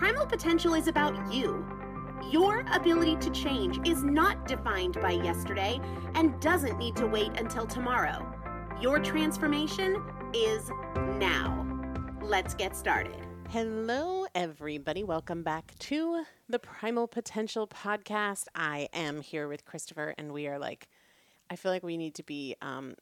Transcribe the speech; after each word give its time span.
Primal 0.00 0.24
potential 0.24 0.72
is 0.72 0.88
about 0.88 1.30
you. 1.30 1.62
Your 2.30 2.64
ability 2.72 3.16
to 3.16 3.28
change 3.32 3.86
is 3.86 4.02
not 4.02 4.48
defined 4.48 4.98
by 4.98 5.10
yesterday 5.10 5.78
and 6.14 6.40
doesn't 6.40 6.78
need 6.78 6.96
to 6.96 7.06
wait 7.06 7.38
until 7.38 7.66
tomorrow. 7.66 8.26
Your 8.80 8.98
transformation 8.98 10.02
is 10.32 10.70
now. 11.18 11.66
Let's 12.22 12.54
get 12.54 12.74
started. 12.74 13.26
Hello, 13.50 14.24
everybody. 14.34 15.04
Welcome 15.04 15.42
back 15.42 15.74
to 15.80 16.24
the 16.48 16.58
Primal 16.58 17.06
Potential 17.06 17.66
Podcast. 17.66 18.46
I 18.54 18.88
am 18.94 19.20
here 19.20 19.48
with 19.48 19.66
Christopher, 19.66 20.14
and 20.16 20.32
we 20.32 20.46
are 20.48 20.58
like, 20.58 20.88
I 21.50 21.56
feel 21.56 21.72
like 21.72 21.82
we 21.82 21.98
need 21.98 22.14
to 22.14 22.22
be, 22.22 22.56
um, 22.62 22.94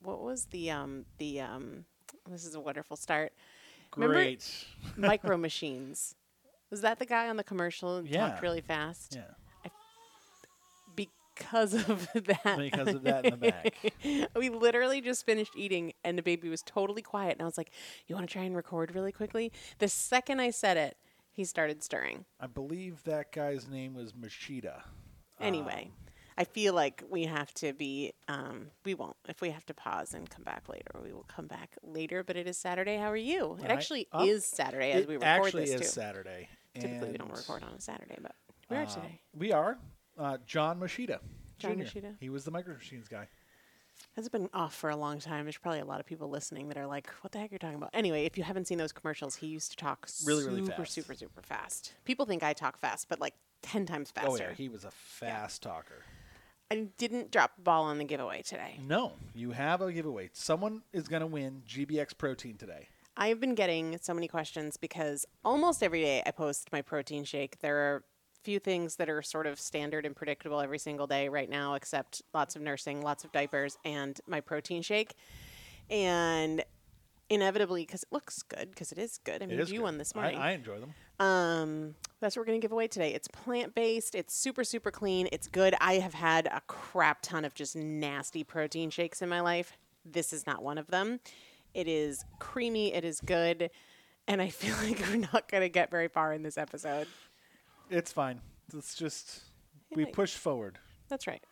what 0.00 0.22
was 0.22 0.44
the, 0.44 0.70
um, 0.70 1.06
the, 1.18 1.40
um, 1.40 1.86
this 2.30 2.44
is 2.44 2.54
a 2.54 2.60
wonderful 2.60 2.96
start. 2.96 3.32
Great. 3.90 4.64
Remember 4.94 5.08
micro 5.08 5.36
machines 5.36 6.14
Was 6.70 6.80
that 6.82 6.98
the 6.98 7.06
guy 7.06 7.28
on 7.28 7.36
the 7.36 7.44
commercial 7.44 8.04
Yeah. 8.04 8.28
talked 8.28 8.42
really 8.42 8.60
fast? 8.60 9.14
Yeah. 9.16 9.70
Because 10.94 11.74
of 11.74 12.08
that. 12.14 12.56
Because 12.58 12.88
of 12.94 13.02
that 13.02 13.24
in 13.26 13.38
the 13.38 13.50
back. 13.52 14.30
we 14.36 14.48
literally 14.48 15.00
just 15.02 15.26
finished 15.26 15.52
eating 15.54 15.92
and 16.02 16.16
the 16.16 16.22
baby 16.22 16.48
was 16.48 16.62
totally 16.62 17.02
quiet 17.02 17.32
and 17.32 17.42
I 17.42 17.44
was 17.44 17.58
like, 17.58 17.70
"You 18.06 18.14
want 18.14 18.28
to 18.28 18.32
try 18.32 18.42
and 18.44 18.56
record 18.56 18.94
really 18.94 19.12
quickly?" 19.12 19.52
The 19.78 19.88
second 19.88 20.40
I 20.40 20.50
said 20.50 20.76
it, 20.78 20.96
he 21.30 21.44
started 21.44 21.82
stirring. 21.84 22.24
I 22.40 22.46
believe 22.46 23.04
that 23.04 23.32
guy's 23.32 23.68
name 23.68 23.94
was 23.94 24.12
Moschitta. 24.12 24.80
Anyway, 25.38 25.90
um, 25.92 26.05
I 26.38 26.44
feel 26.44 26.74
like 26.74 27.02
we 27.08 27.24
have 27.24 27.52
to 27.54 27.72
be 27.72 28.12
um 28.28 28.68
we 28.84 28.94
won't. 28.94 29.16
If 29.28 29.40
we 29.40 29.50
have 29.50 29.64
to 29.66 29.74
pause 29.74 30.14
and 30.14 30.28
come 30.28 30.44
back 30.44 30.68
later, 30.68 31.00
we 31.02 31.12
will 31.12 31.26
come 31.28 31.46
back 31.46 31.76
later, 31.82 32.22
but 32.22 32.36
it 32.36 32.46
is 32.46 32.58
Saturday. 32.58 32.96
How 32.96 33.10
are 33.10 33.16
you? 33.16 33.56
It 33.62 33.70
I- 33.70 33.74
actually 33.74 34.08
um, 34.12 34.28
is 34.28 34.44
Saturday 34.44 34.92
as 34.92 35.06
we 35.06 35.14
record 35.14 35.26
actually 35.26 35.64
this 35.66 35.74
is 35.74 35.80
too. 35.80 35.86
Saturday. 35.86 36.48
Typically 36.74 37.12
we 37.12 37.16
don't 37.18 37.32
record 37.32 37.62
on 37.62 37.72
a 37.72 37.80
Saturday, 37.80 38.18
but 38.20 38.34
we 38.68 38.76
are 38.76 38.82
uh, 38.82 38.86
today. 38.86 39.20
We 39.34 39.52
are. 39.52 39.78
Uh, 40.18 40.38
John 40.46 40.78
Moschitta. 40.78 41.18
John 41.58 41.76
Jr.. 41.76 41.82
Moschitta. 41.82 42.14
He 42.20 42.28
was 42.28 42.44
the 42.44 42.50
Micro 42.50 42.74
Machines 42.74 43.08
guy. 43.08 43.28
Has 44.14 44.28
been 44.28 44.48
off 44.52 44.74
for 44.74 44.90
a 44.90 44.96
long 44.96 45.20
time. 45.20 45.44
There's 45.44 45.56
probably 45.56 45.80
a 45.80 45.84
lot 45.86 46.00
of 46.00 46.06
people 46.06 46.28
listening 46.28 46.68
that 46.68 46.76
are 46.76 46.86
like, 46.86 47.08
"What 47.22 47.32
the 47.32 47.38
heck 47.38 47.50
you're 47.50 47.56
you 47.56 47.58
talking 47.58 47.76
about?" 47.76 47.90
Anyway, 47.94 48.24
if 48.26 48.36
you 48.36 48.44
haven't 48.44 48.66
seen 48.66 48.76
those 48.76 48.92
commercials, 48.92 49.36
he 49.36 49.46
used 49.46 49.70
to 49.70 49.76
talk 49.76 50.06
Really, 50.24 50.44
really 50.44 50.64
super, 50.64 50.76
fast. 50.76 50.92
super, 50.92 51.14
super 51.14 51.42
fast. 51.42 51.94
People 52.04 52.26
think 52.26 52.42
I 52.42 52.52
talk 52.52 52.78
fast, 52.78 53.08
but 53.08 53.20
like 53.20 53.34
ten 53.62 53.86
times 53.86 54.10
faster. 54.10 54.30
Oh 54.30 54.36
yeah, 54.36 54.54
he 54.54 54.68
was 54.68 54.84
a 54.84 54.90
fast 54.90 55.62
talker. 55.62 56.02
I 56.70 56.88
didn't 56.98 57.30
drop 57.30 57.56
the 57.56 57.62
ball 57.62 57.84
on 57.84 57.98
the 57.98 58.04
giveaway 58.04 58.42
today. 58.42 58.80
No, 58.86 59.12
you 59.34 59.52
have 59.52 59.80
a 59.80 59.92
giveaway. 59.92 60.30
Someone 60.32 60.82
is 60.92 61.06
going 61.06 61.20
to 61.20 61.26
win 61.26 61.62
GBX 61.68 62.18
protein 62.18 62.56
today. 62.56 62.88
I've 63.16 63.40
been 63.40 63.54
getting 63.54 63.98
so 64.02 64.12
many 64.12 64.28
questions 64.28 64.76
because 64.76 65.24
almost 65.44 65.82
every 65.82 66.02
day 66.02 66.22
I 66.26 66.32
post 66.32 66.72
my 66.72 66.82
protein 66.82 67.24
shake. 67.24 67.60
There 67.60 67.76
are 67.76 68.04
few 68.42 68.58
things 68.58 68.96
that 68.96 69.08
are 69.08 69.22
sort 69.22 69.46
of 69.46 69.58
standard 69.58 70.04
and 70.04 70.14
predictable 70.14 70.60
every 70.60 70.78
single 70.78 71.06
day 71.06 71.28
right 71.28 71.48
now, 71.48 71.74
except 71.74 72.22
lots 72.34 72.56
of 72.56 72.62
nursing, 72.62 73.00
lots 73.00 73.24
of 73.24 73.32
diapers, 73.32 73.78
and 73.84 74.20
my 74.26 74.40
protein 74.40 74.82
shake. 74.82 75.14
And 75.88 76.64
inevitably, 77.28 77.82
because 77.84 78.02
it 78.02 78.12
looks 78.12 78.42
good, 78.42 78.70
because 78.70 78.92
it 78.92 78.98
is 78.98 79.18
good. 79.24 79.42
I 79.42 79.46
mean, 79.46 79.58
you 79.58 79.64
good. 79.64 79.80
won 79.80 79.98
this 79.98 80.14
morning. 80.14 80.38
I 80.38 80.52
enjoy 80.52 80.78
them. 80.78 80.94
Um, 81.18 81.94
that's 82.20 82.36
what 82.36 82.42
we're 82.42 82.46
gonna 82.46 82.58
give 82.58 82.72
away 82.72 82.88
today. 82.88 83.14
It's 83.14 83.28
plant 83.28 83.74
based. 83.74 84.14
It's 84.14 84.34
super 84.34 84.64
super 84.64 84.90
clean. 84.90 85.28
It's 85.32 85.48
good. 85.48 85.74
I 85.80 85.94
have 85.94 86.14
had 86.14 86.46
a 86.46 86.60
crap 86.66 87.22
ton 87.22 87.44
of 87.44 87.54
just 87.54 87.76
nasty 87.76 88.44
protein 88.44 88.90
shakes 88.90 89.22
in 89.22 89.28
my 89.28 89.40
life. 89.40 89.76
This 90.04 90.32
is 90.32 90.46
not 90.46 90.62
one 90.62 90.78
of 90.78 90.88
them. 90.88 91.20
It 91.74 91.88
is 91.88 92.24
creamy. 92.38 92.94
It 92.94 93.04
is 93.04 93.20
good, 93.20 93.70
and 94.28 94.40
I 94.40 94.48
feel 94.50 94.76
like 94.76 95.00
we're 95.08 95.28
not 95.32 95.48
gonna 95.50 95.68
get 95.68 95.90
very 95.90 96.08
far 96.08 96.32
in 96.32 96.42
this 96.42 96.58
episode. 96.58 97.06
It's 97.90 98.12
fine. 98.12 98.40
It's 98.74 98.94
just 98.94 99.42
we 99.94 100.04
push 100.04 100.34
forward. 100.34 100.78
That's 101.08 101.26
right. 101.26 101.42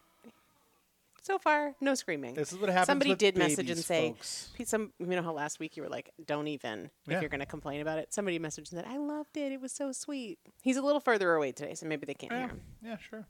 So 1.24 1.38
far, 1.38 1.74
no 1.80 1.94
screaming. 1.94 2.34
This 2.34 2.52
is 2.52 2.58
what 2.58 2.68
happens. 2.68 2.86
Somebody 2.86 3.14
did 3.14 3.34
message 3.38 3.70
and 3.70 3.78
say, 3.80 4.10
folks. 4.10 4.50
Pete, 4.54 4.68
some 4.68 4.92
you 4.98 5.06
know 5.06 5.22
how 5.22 5.32
last 5.32 5.58
week 5.58 5.74
you 5.74 5.82
were 5.82 5.88
like, 5.88 6.10
"Don't 6.26 6.48
even 6.48 6.90
if 7.06 7.12
Yeah. 7.12 7.20
you're 7.20 7.30
going 7.30 7.40
to 7.40 7.46
complain 7.46 7.80
about 7.80 7.98
it." 7.98 8.12
Somebody 8.12 8.38
messaged 8.38 8.58
and 8.58 8.66
said, 8.68 8.84
"I 8.86 8.98
loved 8.98 9.34
it. 9.38 9.50
It 9.50 9.58
was 9.60 9.72
so 9.72 9.90
sweet." 9.90 10.38
He's 10.62 10.76
a 10.76 10.82
little 10.82 11.00
further 11.00 11.32
away 11.34 11.52
today, 11.52 11.72
so 11.74 11.86
maybe 11.86 12.04
they 12.04 12.12
can't 12.12 12.30
Yeah, 12.30 12.38
hear 12.40 12.48
him. 12.48 12.60
yeah, 12.82 12.96
sure. 12.98 13.24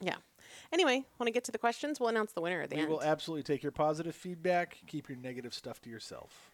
Yeah. 0.00 0.16
Anyway, 0.72 1.06
want 1.18 1.26
to 1.28 1.30
get 1.32 1.44
to 1.44 1.52
the 1.52 1.58
questions? 1.58 1.98
We'll 1.98 2.10
announce 2.10 2.32
the 2.34 2.42
winner 2.42 2.60
at 2.60 2.68
the 2.68 2.76
We 2.76 2.82
end. 2.82 2.90
will 2.90 3.02
absolutely 3.02 3.44
take 3.44 3.62
your 3.62 3.72
positive 3.72 4.14
feedback. 4.14 4.78
Keep 4.86 5.08
your 5.08 5.16
negative 5.16 5.54
stuff 5.54 5.80
to 5.82 5.88
yourself. 5.90 6.50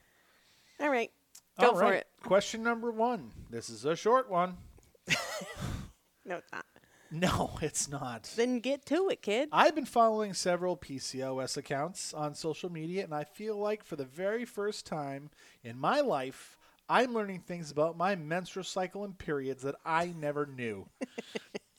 All 0.78 0.90
right. 0.90 1.10
Go 1.58 1.70
All 1.70 1.78
for 1.78 1.92
it. 1.92 2.06
Question 2.22 2.62
number 2.62 2.92
one. 2.92 3.32
This 3.50 3.68
is 3.68 3.84
a 3.84 3.96
short 3.96 4.30
one. 4.30 4.58
No, 6.24 6.36
it's 6.36 6.52
not. 6.52 6.66
No, 7.12 7.58
it's 7.62 7.88
not. 7.88 8.30
Then 8.36 8.60
get 8.60 8.84
to 8.86 9.08
it, 9.08 9.22
kid. 9.22 9.48
I've 9.50 9.74
been 9.74 9.86
following 9.86 10.34
several 10.34 10.76
PCOS 10.76 11.56
accounts 11.56 12.12
on 12.12 12.34
social 12.34 12.70
media, 12.70 13.02
and 13.04 13.14
I 13.14 13.24
feel 13.24 13.56
like 13.56 13.82
for 13.82 13.96
the 13.96 14.04
very 14.04 14.44
first 14.44 14.84
time 14.84 15.30
in 15.64 15.78
my 15.78 16.00
life, 16.00 16.58
I'm 16.86 17.14
learning 17.14 17.40
things 17.40 17.70
about 17.70 17.96
my 17.96 18.14
menstrual 18.14 18.64
cycle 18.64 19.04
and 19.04 19.16
periods 19.16 19.62
that 19.62 19.76
I 19.86 20.12
never 20.18 20.44
knew. 20.44 20.86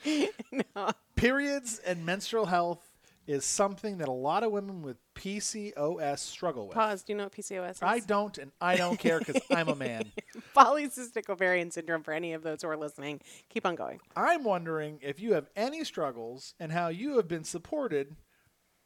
Periods 1.15 1.79
and 1.85 2.05
menstrual 2.05 2.45
health 2.47 2.90
is 3.27 3.45
something 3.45 3.99
that 3.99 4.07
a 4.07 4.13
lot 4.13 4.43
of 4.43 4.51
women 4.51 4.81
with 4.81 4.97
PCOS 5.15 6.19
struggle 6.19 6.67
with. 6.67 6.75
Pause. 6.75 7.03
Do 7.03 7.13
you 7.13 7.17
know 7.17 7.25
what 7.25 7.33
PCOS 7.33 7.71
is? 7.71 7.79
I 7.81 7.99
don't, 7.99 8.37
and 8.37 8.51
I 8.59 8.75
don't 8.75 8.97
care 8.97 9.19
because 9.19 9.41
I'm 9.51 9.69
a 9.69 9.75
man. 9.75 10.11
Polycystic 10.55 11.29
ovarian 11.29 11.71
syndrome 11.71 12.03
for 12.03 12.13
any 12.13 12.33
of 12.33 12.43
those 12.43 12.61
who 12.61 12.69
are 12.69 12.77
listening. 12.77 13.21
Keep 13.49 13.65
on 13.65 13.75
going. 13.75 13.99
I'm 14.15 14.43
wondering 14.43 14.99
if 15.01 15.19
you 15.19 15.33
have 15.33 15.47
any 15.55 15.83
struggles 15.83 16.55
and 16.59 16.71
how 16.71 16.87
you 16.87 17.17
have 17.17 17.27
been 17.27 17.43
supported 17.43 18.15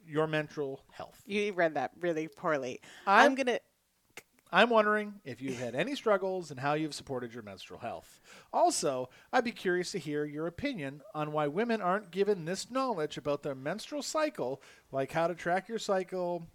your 0.07 0.27
menstrual 0.27 0.81
health. 0.91 1.21
You 1.25 1.53
read 1.53 1.75
that 1.75 1.91
really 1.99 2.27
poorly. 2.27 2.79
I'm- 3.07 3.25
I'm, 3.31 3.35
going 3.35 3.47
to. 3.47 3.59
I'm 4.51 4.69
wondering 4.69 5.15
if 5.25 5.41
you've 5.41 5.59
had 5.59 5.75
any 5.75 5.95
struggles 5.95 6.51
and 6.51 6.59
how 6.59 6.73
you've 6.73 6.93
supported 6.93 7.33
your 7.33 7.43
menstrual 7.43 7.79
health. 7.79 8.19
Also, 8.53 9.09
I'd 9.33 9.43
be 9.43 9.51
curious 9.51 9.91
to 9.91 9.99
hear 9.99 10.23
your 10.23 10.47
opinion 10.47 11.01
on 11.13 11.31
why 11.31 11.47
women 11.47 11.81
aren't 11.81 12.11
given 12.11 12.45
this 12.45 12.69
knowledge 12.69 13.17
about 13.17 13.43
their 13.43 13.55
menstrual 13.55 14.03
cycle, 14.03 14.61
like 14.91 15.11
how 15.11 15.27
to 15.27 15.35
track 15.35 15.67
your 15.67 15.79
cycle, 15.79 16.47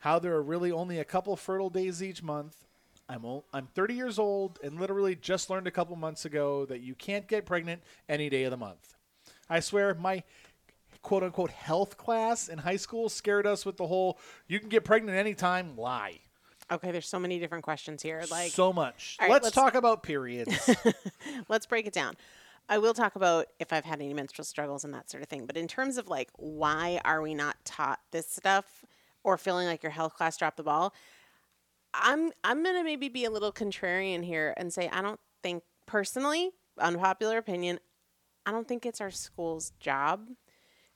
how 0.00 0.18
there 0.18 0.34
are 0.34 0.42
really 0.42 0.72
only 0.72 0.98
a 0.98 1.04
couple 1.04 1.36
fertile 1.36 1.70
days 1.70 2.02
each 2.02 2.22
month. 2.22 2.64
I'm 3.08 3.24
I'm 3.52 3.66
30 3.66 3.94
years 3.94 4.18
old 4.18 4.58
and 4.62 4.80
literally 4.80 5.16
just 5.16 5.50
learned 5.50 5.66
a 5.66 5.72
couple 5.72 5.96
months 5.96 6.24
ago 6.24 6.64
that 6.66 6.80
you 6.80 6.94
can't 6.94 7.26
get 7.26 7.44
pregnant 7.44 7.82
any 8.08 8.30
day 8.30 8.44
of 8.44 8.50
the 8.52 8.56
month. 8.56 8.94
I 9.50 9.60
swear 9.60 9.94
my 9.94 10.22
quote 11.02 11.22
unquote 11.22 11.50
health 11.50 11.96
class 11.96 12.48
in 12.48 12.58
high 12.58 12.76
school 12.76 13.08
scared 13.08 13.46
us 13.46 13.66
with 13.66 13.76
the 13.76 13.86
whole 13.86 14.18
you 14.46 14.60
can 14.60 14.68
get 14.68 14.84
pregnant 14.84 15.18
anytime 15.18 15.76
lie. 15.76 16.20
Okay, 16.72 16.90
there's 16.90 17.08
so 17.08 17.18
many 17.18 17.38
different 17.38 17.64
questions 17.64 18.02
here. 18.02 18.22
Like, 18.30 18.50
so 18.50 18.72
much. 18.72 19.18
Right, 19.20 19.30
let's, 19.30 19.44
let's- 19.44 19.54
talk 19.54 19.74
about 19.74 20.02
periods. 20.02 20.70
let's 21.48 21.66
break 21.66 21.86
it 21.86 21.92
down. 21.92 22.16
I 22.68 22.78
will 22.78 22.94
talk 22.94 23.16
about 23.16 23.46
if 23.58 23.72
I've 23.72 23.84
had 23.84 24.00
any 24.00 24.14
menstrual 24.14 24.44
struggles 24.44 24.84
and 24.84 24.94
that 24.94 25.10
sort 25.10 25.22
of 25.22 25.28
thing. 25.28 25.46
But 25.46 25.56
in 25.56 25.68
terms 25.68 25.98
of 25.98 26.08
like, 26.08 26.30
why 26.36 27.00
are 27.04 27.20
we 27.20 27.34
not 27.34 27.56
taught 27.64 27.98
this 28.12 28.28
stuff 28.30 28.84
or 29.24 29.36
feeling 29.36 29.66
like 29.66 29.82
your 29.82 29.92
health 29.92 30.14
class 30.14 30.36
dropped 30.36 30.56
the 30.56 30.62
ball? 30.62 30.94
I'm 31.92 32.32
I'm 32.42 32.62
gonna 32.64 32.84
maybe 32.84 33.08
be 33.08 33.24
a 33.26 33.30
little 33.30 33.52
contrarian 33.52 34.24
here 34.24 34.54
and 34.56 34.72
say 34.72 34.88
I 34.90 35.02
don't 35.02 35.20
think 35.42 35.62
personally, 35.86 36.52
unpopular 36.78 37.36
opinion, 37.36 37.80
I 38.46 38.50
don't 38.52 38.66
think 38.66 38.86
it's 38.86 39.00
our 39.00 39.10
school's 39.10 39.72
job 39.78 40.28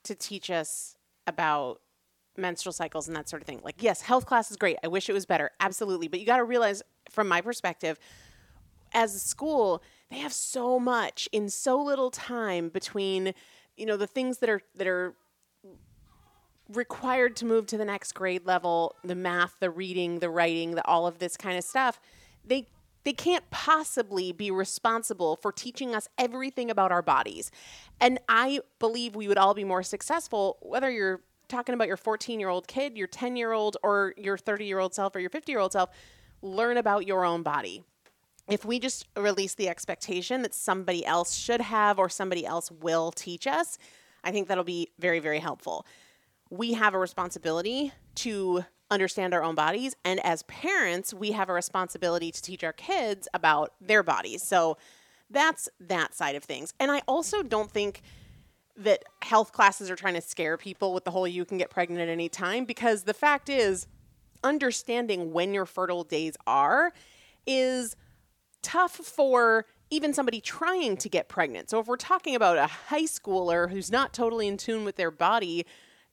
to 0.05 0.15
teach 0.15 0.51
us 0.51 0.97
about 1.27 1.81
menstrual 2.39 2.73
cycles 2.73 3.09
and 3.09 3.17
that 3.17 3.29
sort 3.29 3.43
of 3.43 3.47
thing. 3.47 3.61
Like, 3.63 3.83
yes, 3.83 4.03
health 4.03 4.27
class 4.27 4.51
is 4.51 4.57
great. 4.57 4.77
I 4.83 4.89
wish 4.89 5.09
it 5.09 5.13
was 5.13 5.27
better. 5.27 5.51
Absolutely. 5.61 6.09
But 6.09 6.21
you 6.21 6.27
got 6.27 6.39
to 6.39 6.45
realize, 6.45 6.83
from 7.11 7.29
my 7.29 7.41
perspective, 7.41 7.99
as 8.93 9.15
a 9.15 9.19
school, 9.19 9.83
they 10.11 10.19
have 10.19 10.33
so 10.33 10.79
much 10.79 11.29
in 11.33 11.49
so 11.49 11.83
little 11.83 12.11
time 12.11 12.69
between, 12.69 13.35
you 13.77 13.87
know, 13.87 13.97
the 13.97 14.07
things 14.07 14.39
that 14.39 14.49
are 14.49 14.61
that 14.77 14.87
are 14.87 15.15
required 16.73 17.37
to 17.37 17.45
move 17.45 17.67
to 17.67 17.79
the 17.79 17.85
next 17.85 18.13
grade 18.13 18.45
level, 18.45 18.95
the 19.05 19.15
math, 19.15 19.55
the 19.61 19.71
reading, 19.71 20.19
the 20.19 20.31
writing, 20.31 20.73
the 20.73 20.85
all 20.87 21.07
of 21.07 21.19
this 21.19 21.37
kind 21.37 21.57
of 21.57 21.65
stuff. 21.65 22.01
They 22.45 22.69
they 23.05 23.13
can't 23.13 23.49
possibly 23.51 24.33
be 24.33 24.51
responsible 24.51 25.37
for 25.37 25.53
teaching 25.53 25.95
us 25.95 26.09
everything 26.19 26.73
about 26.73 26.91
our 26.91 27.03
bodies. 27.03 27.53
And 28.01 28.19
I 28.29 28.61
believe 28.81 29.15
we 29.15 29.29
would 29.29 29.39
all 29.39 29.55
be 29.55 29.63
more 29.63 29.85
successful 29.85 30.59
whether 30.61 30.91
you're 30.91 31.21
talking 31.49 31.75
about 31.75 31.89
your 31.89 31.97
14-year-old 31.97 32.69
kid, 32.69 32.97
your 32.97 33.09
10-year-old 33.09 33.77
or 33.83 34.15
your 34.17 34.37
30-year-old 34.37 34.95
self 34.95 35.15
or 35.15 35.21
your 35.21 35.31
50-year-old 35.31 35.73
self, 35.73 35.91
learn 36.43 36.77
about 36.77 37.07
your 37.07 37.25
own 37.25 37.43
body 37.43 37.83
if 38.49 38.65
we 38.65 38.79
just 38.79 39.07
release 39.17 39.55
the 39.55 39.69
expectation 39.69 40.43
that 40.43 40.55
somebody 40.55 41.05
else 41.05 41.35
should 41.35 41.61
have 41.61 41.99
or 41.99 42.09
somebody 42.09 42.47
else 42.47 42.71
will 42.71 43.11
teach 43.11 43.47
us, 43.47 43.79
I 44.23 44.31
think 44.31 44.49
that'll 44.49 44.65
be 44.65 44.91
very, 44.99 45.19
very 45.19 45.41
helpful. 45.41 45.87
We 46.51 46.75
have 46.75 46.95
a 46.95 46.99
responsibility 46.99 47.93
to 48.17 48.65
understand 48.89 49.35
our 49.35 49.43
own 49.43 49.57
bodies, 49.57 49.97
and 50.05 50.25
as 50.25 50.45
parents, 50.45 51.13
we 51.13 51.33
have 51.33 51.49
a 51.49 51.53
responsibility 51.53 52.31
to 52.31 52.41
teach 52.41 52.63
our 52.63 52.73
kids 52.73 53.27
about 53.35 53.73
their 53.81 54.05
bodies. 54.05 54.43
So 54.43 54.79
that's 55.29 55.69
that 55.81 56.15
side 56.15 56.37
of 56.37 56.45
things. 56.45 56.73
And 56.79 56.93
I 56.93 57.03
also 57.09 57.43
don't 57.43 57.71
think 57.71 58.03
that 58.79 59.05
health 59.23 59.53
classes 59.53 59.91
are 59.91 59.97
trying 59.97 60.15
to 60.15 60.21
scare 60.21 60.57
people 60.57 60.93
with 60.93 61.05
the 61.05 61.11
whole 61.11 61.27
you 61.27 61.45
can 61.45 61.59
get 61.59 61.71
pregnant 61.71 62.01
at 62.01 62.09
any 62.09 62.29
time 62.29 62.65
because 62.65 63.05
the 63.05 63.15
fact 63.15 63.49
is 63.49 63.87
understanding 64.45 65.33
when 65.33 65.55
your 65.55 65.67
fertile 65.67 66.05
days 66.05 66.37
are 66.47 66.93
is 67.47 67.97
tough 68.63 68.93
for 68.93 69.67
even 69.91 70.13
somebody 70.13 70.41
trying 70.41 70.97
to 70.97 71.09
get 71.09 71.29
pregnant. 71.29 71.71
So 71.71 71.79
if 71.79 71.87
we're 71.87 71.97
talking 71.97 72.35
about 72.35 72.59
a 72.59 72.67
high 72.67 73.05
schooler 73.05 73.71
who's 73.71 73.91
not 73.91 74.13
totally 74.13 74.49
in 74.49 74.57
tune 74.57 74.85
with 74.85 74.97
their 74.97 75.13
body, 75.13 75.65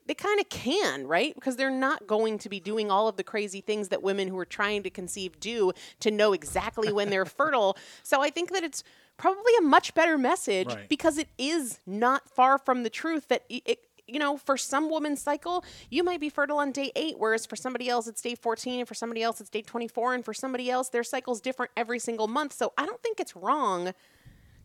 they 0.06 0.14
kind 0.14 0.40
of 0.40 0.50
can, 0.50 1.08
right? 1.08 1.34
Because 1.34 1.56
they're 1.56 1.72
not 1.72 2.06
going 2.08 2.38
to 2.40 2.50
be 2.50 2.60
doing 2.60 2.92
all 2.92 3.08
of 3.08 3.16
the 3.16 3.24
crazy 3.24 3.62
things 3.62 3.88
that 3.90 4.04
women 4.04 4.28
who 4.28 4.38
are 4.38 4.46
trying 4.46 4.84
to 4.84 4.90
conceive 4.90 5.40
do 5.40 5.72
to 6.02 6.12
know 6.12 6.34
exactly 6.34 6.92
when 6.92 7.10
they're 7.10 7.26
fertile. 7.26 7.78
So 8.04 8.22
I 8.22 8.30
think 8.30 8.52
that 8.52 8.64
it's 8.64 8.84
probably 9.18 9.54
a 9.60 9.62
much 9.62 9.94
better 9.94 10.18
message 10.18 10.68
Right. 10.68 10.90
because 10.90 11.18
it 11.18 11.30
is 11.38 11.80
not 11.86 12.30
far 12.30 12.58
from 12.58 12.84
the 12.84 12.90
truth 12.90 13.28
that 13.30 13.44
i- 13.52 13.62
it, 13.66 13.88
you 14.08 14.20
know, 14.20 14.38
for 14.38 14.58
some 14.58 14.90
woman's 14.90 15.22
cycle, 15.22 15.64
you 15.90 16.04
might 16.04 16.20
be 16.20 16.30
fertile 16.30 16.58
on 16.58 16.72
day 16.74 16.92
eight, 16.96 17.18
whereas 17.18 17.46
for 17.46 17.56
somebody 17.56 17.88
else 17.90 18.06
it's 18.08 18.22
day 18.22 18.36
14, 18.36 18.80
and 18.80 18.88
for 18.88 18.94
somebody 18.96 19.24
else 19.24 19.40
it's 19.40 19.50
day 19.50 19.62
24, 19.62 20.14
and 20.14 20.26
for 20.26 20.34
somebody 20.34 20.70
else 20.70 20.90
their 20.90 21.04
cycle's 21.04 21.40
different 21.40 21.72
every 21.78 22.00
single 22.00 22.28
month. 22.28 22.52
So 22.54 22.74
I 22.78 22.86
don't 22.86 23.02
think 23.02 23.20
it's 23.20 23.36
wrong 23.36 23.94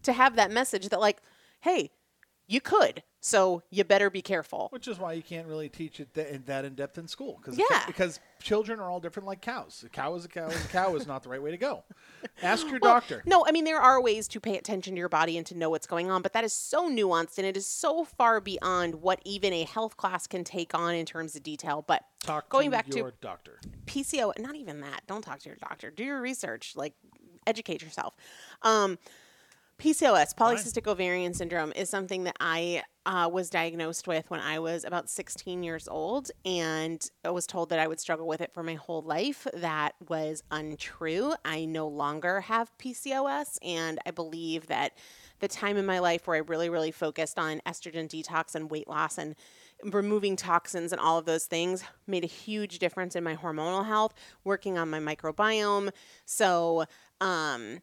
to 0.03 0.13
have 0.13 0.35
that 0.37 0.51
message 0.51 0.89
that, 0.89 0.99
like, 1.01 1.21
hey, 1.61 1.91
you 2.49 2.61
could, 2.61 3.03
so 3.21 3.63
you 3.71 3.85
better 3.85 4.11
be 4.11 4.23
careful. 4.23 4.69
Which 4.71 4.87
is 4.87 4.99
why 4.99 5.13
you 5.15 5.23
can't 5.23 5.47
really 5.47 5.69
teach 5.69 6.01
it 6.01 6.15
that 6.15 6.33
in, 6.33 6.45
that 6.47 6.65
in 6.65 6.75
depth 6.75 6.99
in 6.99 7.09
school. 7.09 7.41
Cause 7.43 7.59
Yeah. 7.59 7.85
Because 7.87 8.21
children 8.41 8.79
are 8.79 8.89
all 8.89 9.01
different 9.01 9.27
like 9.27 9.41
cows. 9.41 9.83
A 9.85 9.89
cow 9.89 10.15
is 10.15 10.25
a 10.25 10.29
cow 10.29 10.49
a 10.49 10.69
cow 10.69 10.95
is 10.95 11.07
not 11.07 11.23
the 11.23 11.29
right 11.29 11.43
way 11.43 11.51
to 11.51 11.57
go. 11.57 11.85
Ask 12.43 12.69
your 12.69 12.79
Well, 12.81 12.95
doctor. 12.95 13.23
No, 13.27 13.45
I 13.47 13.53
mean 13.53 13.65
there 13.65 13.81
are 13.81 14.01
ways 14.01 14.29
to 14.29 14.41
pay 14.41 14.57
attention 14.57 14.95
to 14.95 14.99
your 14.99 15.09
body 15.09 15.37
and 15.37 15.45
to 15.47 15.57
know 15.57 15.71
what's 15.71 15.87
going 15.87 16.11
on, 16.11 16.23
but 16.23 16.33
that 16.33 16.45
is 16.45 16.53
so 16.53 16.89
nuanced 16.89 17.39
and 17.39 17.47
it 17.47 17.57
is 17.57 17.67
so 17.67 18.05
far 18.05 18.41
beyond 18.41 18.97
what 18.97 19.21
even 19.25 19.53
a 19.53 19.65
health 19.65 19.97
class 19.97 20.27
can 20.27 20.45
take 20.45 20.75
on 20.75 20.95
in 20.95 21.05
terms 21.05 21.35
of 21.35 21.43
detail. 21.43 21.85
But 21.87 22.05
Talk 22.21 22.49
going 22.49 22.71
to 22.71 22.77
back 22.77 22.89
to 22.91 22.99
your 22.99 23.13
doctor. 23.21 23.59
PCO, 23.87 24.39
not 24.39 24.55
even 24.55 24.81
that. 24.81 25.03
Don't 25.07 25.23
talk 25.23 25.41
to 25.41 25.49
your 25.49 25.57
doctor. 25.57 25.91
Do 25.91 26.05
your 26.05 26.21
research. 26.21 26.75
Like, 26.77 26.95
educate 27.47 27.83
yourself. 27.83 28.15
Um, 28.63 28.99
PCOS, 29.79 30.35
polycystic 30.35 30.89
ovarian 30.89 31.33
syndrome, 31.33 31.73
is 31.77 31.89
something 31.89 32.25
that 32.25 32.35
I 32.41 32.83
uh, 33.07 33.31
was 33.33 33.49
diagnosed 33.49 34.09
with 34.09 34.29
when 34.29 34.41
I 34.41 34.59
was 34.59 34.83
about 34.83 35.09
16 35.09 35.63
years 35.63 35.87
old, 35.87 36.33
and 36.45 37.01
I 37.25 37.31
was 37.31 37.47
told 37.47 37.69
that 37.69 37.79
I 37.79 37.87
would 37.87 38.01
struggle 38.01 38.27
with 38.27 38.41
it 38.41 38.53
for 38.53 38.65
my 38.65 38.75
whole 38.75 39.03
life. 39.03 39.47
That 39.55 39.95
was 40.09 40.43
untrue. 40.51 41.35
I 41.45 41.65
no 41.65 41.87
longer 41.87 42.41
have 42.41 42.77
PCOS, 42.77 43.59
and 43.63 44.01
I 44.05 44.11
believe 44.11 44.67
that 44.67 44.99
the 45.39 45.47
time 45.47 45.77
in 45.77 45.87
my 45.87 46.01
life 46.01 46.27
where 46.27 46.37
I 46.37 46.41
really, 46.41 46.69
really 46.69 46.91
focused 46.91 47.39
on 47.39 47.61
estrogen 47.65 48.09
detox 48.09 48.57
and 48.57 48.73
weight 48.73 48.89
loss 48.89 49.17
and 49.17 49.37
removing 49.85 50.35
toxins 50.35 50.91
and 50.91 51.01
all 51.01 51.19
of 51.19 51.25
those 51.25 51.45
things 51.45 51.85
made 52.09 52.25
a 52.25 52.27
huge 52.27 52.81
difference 52.81 53.15
in 53.15 53.23
my 53.23 53.37
hormonal 53.37 53.87
health, 53.87 54.13
working 54.43 54.77
on 54.77 54.91
my 54.91 54.99
microbiome. 54.99 55.91
So, 56.25 56.87
um, 57.21 57.79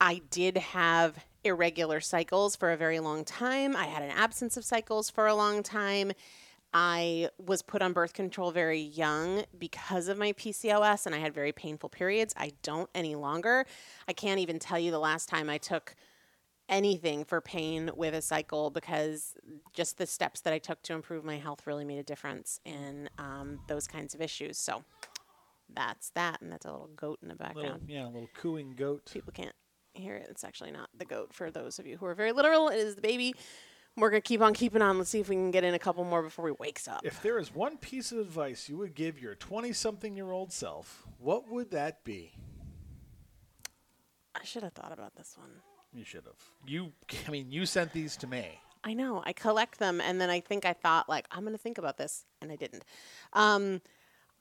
I 0.00 0.20
did 0.30 0.58
have 0.58 1.24
irregular 1.44 2.00
cycles 2.00 2.56
for 2.56 2.72
a 2.72 2.76
very 2.76 3.00
long 3.00 3.24
time. 3.24 3.76
I 3.76 3.84
had 3.86 4.02
an 4.02 4.10
absence 4.10 4.56
of 4.56 4.64
cycles 4.64 5.10
for 5.10 5.26
a 5.26 5.34
long 5.34 5.62
time. 5.62 6.12
I 6.72 7.28
was 7.38 7.62
put 7.62 7.82
on 7.82 7.92
birth 7.92 8.14
control 8.14 8.50
very 8.50 8.80
young 8.80 9.44
because 9.56 10.08
of 10.08 10.18
my 10.18 10.32
PCOS 10.32 11.06
and 11.06 11.14
I 11.14 11.18
had 11.18 11.32
very 11.32 11.52
painful 11.52 11.88
periods. 11.88 12.34
I 12.36 12.52
don't 12.62 12.90
any 12.94 13.14
longer. 13.14 13.64
I 14.08 14.12
can't 14.12 14.40
even 14.40 14.58
tell 14.58 14.78
you 14.78 14.90
the 14.90 14.98
last 14.98 15.28
time 15.28 15.48
I 15.48 15.58
took 15.58 15.94
anything 16.68 17.24
for 17.24 17.40
pain 17.40 17.90
with 17.94 18.14
a 18.14 18.22
cycle 18.22 18.70
because 18.70 19.34
just 19.72 19.98
the 19.98 20.06
steps 20.06 20.40
that 20.40 20.52
I 20.52 20.58
took 20.58 20.82
to 20.82 20.94
improve 20.94 21.24
my 21.24 21.36
health 21.36 21.66
really 21.66 21.84
made 21.84 21.98
a 21.98 22.02
difference 22.02 22.58
in 22.64 23.08
um, 23.18 23.60
those 23.68 23.86
kinds 23.86 24.14
of 24.14 24.20
issues. 24.20 24.58
So 24.58 24.82
that's 25.72 26.10
that. 26.10 26.40
And 26.40 26.50
that's 26.50 26.64
a 26.64 26.72
little 26.72 26.90
goat 26.96 27.18
in 27.22 27.28
the 27.28 27.34
Little, 27.34 27.54
background 27.62 27.82
yeah, 27.86 28.06
a 28.06 28.08
little 28.08 28.30
cooing 28.34 28.74
goat. 28.76 29.10
people 29.12 29.32
can't 29.32 29.54
hear 30.02 30.16
it. 30.16 30.26
It's 30.30 30.44
actually 30.44 30.70
not 30.70 30.88
the 30.96 31.04
goat 31.04 31.32
for 31.32 31.50
those 31.50 31.78
of 31.78 31.86
you 31.86 31.96
who 31.96 32.06
are 32.06 32.14
very 32.14 32.32
literal. 32.32 32.68
It 32.68 32.78
is 32.78 32.94
the 32.94 33.00
baby. 33.02 33.34
We're 33.96 34.10
gonna 34.10 34.20
keep 34.20 34.40
on 34.40 34.54
keeping 34.54 34.82
on. 34.82 34.98
Let's 34.98 35.10
see 35.10 35.20
if 35.20 35.28
we 35.28 35.36
can 35.36 35.50
get 35.52 35.62
in 35.62 35.74
a 35.74 35.78
couple 35.78 36.04
more 36.04 36.22
before 36.22 36.46
he 36.48 36.54
wakes 36.58 36.88
up. 36.88 37.02
If 37.04 37.22
there 37.22 37.38
is 37.38 37.54
one 37.54 37.76
piece 37.76 38.10
of 38.10 38.18
advice 38.18 38.68
you 38.68 38.76
would 38.78 38.94
give 38.94 39.20
your 39.20 39.34
20 39.36 39.72
something 39.72 40.16
year 40.16 40.32
old 40.32 40.52
self, 40.52 41.06
what 41.18 41.48
would 41.48 41.70
that 41.70 42.02
be? 42.04 42.32
I 44.34 44.44
should 44.44 44.64
have 44.64 44.72
thought 44.72 44.92
about 44.92 45.14
this 45.14 45.36
one. 45.38 45.50
You 45.92 46.04
should 46.04 46.24
have. 46.24 46.34
You, 46.66 46.92
I 47.26 47.30
mean, 47.30 47.52
you 47.52 47.66
sent 47.66 47.92
these 47.92 48.16
to 48.16 48.26
me. 48.26 48.58
I 48.82 48.94
know. 48.94 49.22
I 49.24 49.32
collect 49.32 49.78
them, 49.78 50.00
and 50.00 50.20
then 50.20 50.28
I 50.28 50.40
think 50.40 50.66
I 50.66 50.72
thought 50.72 51.08
like 51.08 51.26
I'm 51.30 51.44
gonna 51.44 51.56
think 51.56 51.78
about 51.78 51.96
this, 51.96 52.24
and 52.42 52.50
I 52.50 52.56
didn't. 52.56 52.84
Um, 53.32 53.80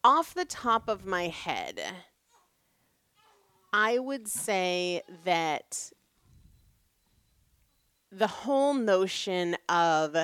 off 0.04 0.34
the 0.34 0.46
top 0.46 0.90
of 0.90 1.06
my 1.06 1.28
head, 1.28 1.82
I 3.74 3.98
would 4.00 4.28
say 4.28 5.02
that 5.26 5.92
the 8.12 8.28
whole 8.28 8.74
notion 8.74 9.58
of 9.68 10.16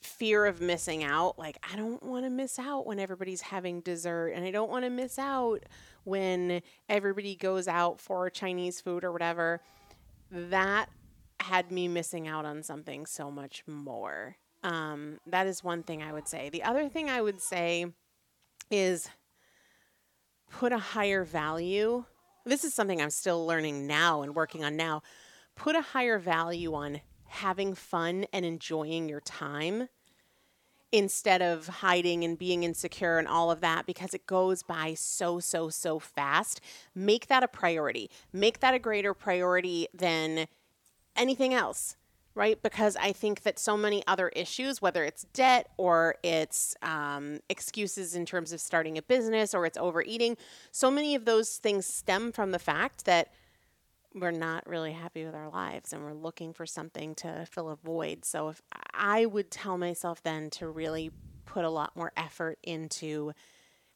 fear 0.00 0.46
of 0.46 0.60
missing 0.60 1.02
out 1.02 1.36
like 1.36 1.58
i 1.72 1.74
don't 1.74 2.00
want 2.04 2.24
to 2.24 2.30
miss 2.30 2.60
out 2.60 2.86
when 2.86 3.00
everybody's 3.00 3.40
having 3.40 3.80
dessert 3.80 4.28
and 4.28 4.44
i 4.44 4.52
don't 4.52 4.70
want 4.70 4.84
to 4.84 4.90
miss 4.90 5.18
out 5.18 5.64
when 6.04 6.62
everybody 6.88 7.34
goes 7.34 7.66
out 7.66 8.00
for 8.00 8.30
chinese 8.30 8.80
food 8.80 9.02
or 9.02 9.10
whatever 9.10 9.60
that 10.30 10.88
had 11.40 11.70
me 11.70 11.88
missing 11.88 12.26
out 12.26 12.44
on 12.44 12.62
something 12.62 13.06
so 13.06 13.30
much 13.30 13.62
more. 13.66 14.36
Um, 14.62 15.20
that 15.26 15.46
is 15.46 15.62
one 15.62 15.82
thing 15.82 16.02
i 16.02 16.12
would 16.12 16.28
say. 16.28 16.48
The 16.48 16.62
other 16.62 16.88
thing 16.88 17.08
i 17.08 17.20
would 17.20 17.40
say 17.40 17.86
is 18.70 19.08
put 20.50 20.72
a 20.72 20.78
higher 20.78 21.24
value 21.24 22.04
this 22.44 22.64
is 22.64 22.74
something 22.74 23.00
i'm 23.00 23.10
still 23.10 23.46
learning 23.46 23.86
now 23.86 24.22
and 24.22 24.34
working 24.34 24.64
on 24.64 24.76
now 24.76 25.02
put 25.54 25.74
a 25.74 25.80
higher 25.80 26.18
value 26.18 26.74
on 26.74 27.00
having 27.28 27.74
fun 27.74 28.24
and 28.32 28.44
enjoying 28.44 29.08
your 29.08 29.20
time 29.20 29.88
instead 30.92 31.42
of 31.42 31.66
hiding 31.66 32.24
and 32.24 32.38
being 32.38 32.62
insecure 32.62 33.18
and 33.18 33.28
all 33.28 33.50
of 33.50 33.60
that 33.60 33.86
because 33.86 34.14
it 34.14 34.26
goes 34.26 34.62
by 34.62 34.94
so 34.94 35.40
so 35.40 35.68
so 35.68 35.98
fast. 35.98 36.60
Make 36.94 37.26
that 37.26 37.42
a 37.42 37.48
priority. 37.48 38.10
Make 38.32 38.60
that 38.60 38.74
a 38.74 38.78
greater 38.78 39.12
priority 39.12 39.88
than 39.92 40.46
anything 41.16 41.52
else 41.52 41.96
right 42.36 42.62
because 42.62 42.96
i 42.96 43.10
think 43.10 43.42
that 43.42 43.58
so 43.58 43.76
many 43.76 44.04
other 44.06 44.28
issues 44.28 44.80
whether 44.80 45.02
it's 45.04 45.24
debt 45.32 45.68
or 45.76 46.14
it's 46.22 46.76
um, 46.82 47.40
excuses 47.48 48.14
in 48.14 48.24
terms 48.24 48.52
of 48.52 48.60
starting 48.60 48.96
a 48.96 49.02
business 49.02 49.54
or 49.54 49.66
it's 49.66 49.78
overeating 49.78 50.36
so 50.70 50.88
many 50.90 51.16
of 51.16 51.24
those 51.24 51.56
things 51.56 51.84
stem 51.84 52.30
from 52.30 52.52
the 52.52 52.58
fact 52.60 53.04
that 53.06 53.32
we're 54.16 54.30
not 54.30 54.66
really 54.66 54.92
happy 54.92 55.24
with 55.24 55.34
our 55.34 55.50
lives 55.50 55.92
and 55.92 56.02
we're 56.02 56.14
looking 56.14 56.52
for 56.54 56.64
something 56.64 57.14
to 57.14 57.46
fill 57.50 57.68
a 57.68 57.76
void. 57.76 58.24
So 58.24 58.48
if 58.48 58.62
I 58.94 59.26
would 59.26 59.50
tell 59.50 59.76
myself 59.76 60.22
then 60.22 60.48
to 60.50 60.68
really 60.68 61.10
put 61.44 61.64
a 61.64 61.70
lot 61.70 61.94
more 61.94 62.12
effort 62.16 62.58
into 62.62 63.32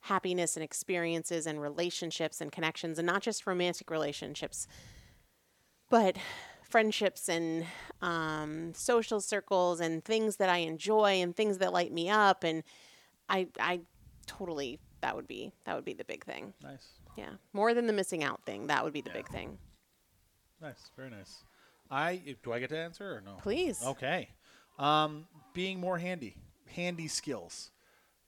happiness 0.00 0.56
and 0.56 0.64
experiences 0.64 1.46
and 1.46 1.60
relationships 1.60 2.40
and 2.40 2.52
connections 2.52 2.98
and 2.98 3.06
not 3.06 3.22
just 3.22 3.46
romantic 3.46 3.90
relationships 3.90 4.66
but 5.90 6.16
friendships 6.70 7.28
and 7.28 7.66
um, 8.00 8.72
social 8.74 9.20
circles 9.20 9.80
and 9.80 10.04
things 10.04 10.36
that 10.36 10.48
I 10.48 10.58
enjoy 10.58 11.20
and 11.20 11.34
things 11.34 11.58
that 11.58 11.72
light 11.72 11.92
me 11.92 12.08
up 12.08 12.44
and 12.44 12.62
I 13.28 13.48
I 13.58 13.80
totally 14.26 14.78
that 15.00 15.16
would 15.16 15.26
be 15.26 15.52
that 15.64 15.74
would 15.74 15.84
be 15.84 15.94
the 15.94 16.04
big 16.04 16.24
thing. 16.24 16.54
Nice. 16.62 16.86
Yeah. 17.16 17.30
More 17.52 17.74
than 17.74 17.86
the 17.86 17.92
missing 17.92 18.24
out 18.24 18.44
thing, 18.46 18.68
that 18.68 18.84
would 18.84 18.92
be 18.92 19.00
the 19.00 19.10
big 19.10 19.28
thing. 19.28 19.58
Nice. 20.60 20.90
Very 20.96 21.10
nice. 21.10 21.44
I 21.90 22.36
do 22.42 22.52
I 22.52 22.60
get 22.60 22.70
to 22.70 22.78
answer 22.78 23.16
or 23.16 23.20
no? 23.20 23.36
Please. 23.42 23.82
Okay. 23.84 24.28
Um, 24.78 25.26
being 25.52 25.80
more 25.80 25.98
handy, 25.98 26.36
handy 26.66 27.08
skills. 27.08 27.70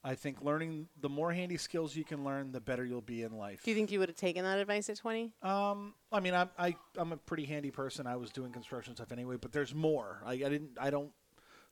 I 0.04 0.14
think 0.16 0.42
learning 0.42 0.88
the 1.00 1.08
more 1.08 1.32
handy 1.32 1.56
skills 1.56 1.94
you 1.94 2.04
can 2.04 2.24
learn, 2.24 2.50
the 2.50 2.60
better 2.60 2.84
you'll 2.84 3.00
be 3.00 3.22
in 3.22 3.36
life. 3.36 3.62
Do 3.62 3.70
you 3.70 3.76
think 3.76 3.92
you 3.92 4.00
would 4.00 4.08
have 4.08 4.16
taken 4.16 4.42
that 4.44 4.58
advice 4.58 4.90
at 4.90 4.96
20? 4.96 5.32
Um, 5.42 5.94
I 6.10 6.18
mean, 6.20 6.34
I'm 6.34 6.50
I, 6.58 6.74
I'm 6.96 7.12
a 7.12 7.16
pretty 7.16 7.44
handy 7.44 7.70
person. 7.70 8.06
I 8.06 8.16
was 8.16 8.30
doing 8.30 8.52
construction 8.52 8.96
stuff 8.96 9.12
anyway, 9.12 9.36
but 9.40 9.52
there's 9.52 9.74
more. 9.74 10.20
I, 10.26 10.32
I 10.32 10.36
didn't. 10.36 10.70
I 10.80 10.90
don't 10.90 11.12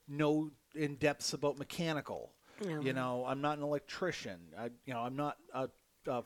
know 0.07 0.51
in 0.75 0.95
depths 0.97 1.33
about 1.33 1.59
mechanical. 1.59 2.33
No. 2.65 2.81
You 2.81 2.93
know, 2.93 3.25
I'm 3.27 3.41
not 3.41 3.57
an 3.59 3.65
electrician. 3.65 4.39
I, 4.59 4.67
you 4.85 4.93
know, 4.95 5.01
I'm 5.01 5.17
not 5.17 5.37
a, 5.55 5.69
a 6.07 6.23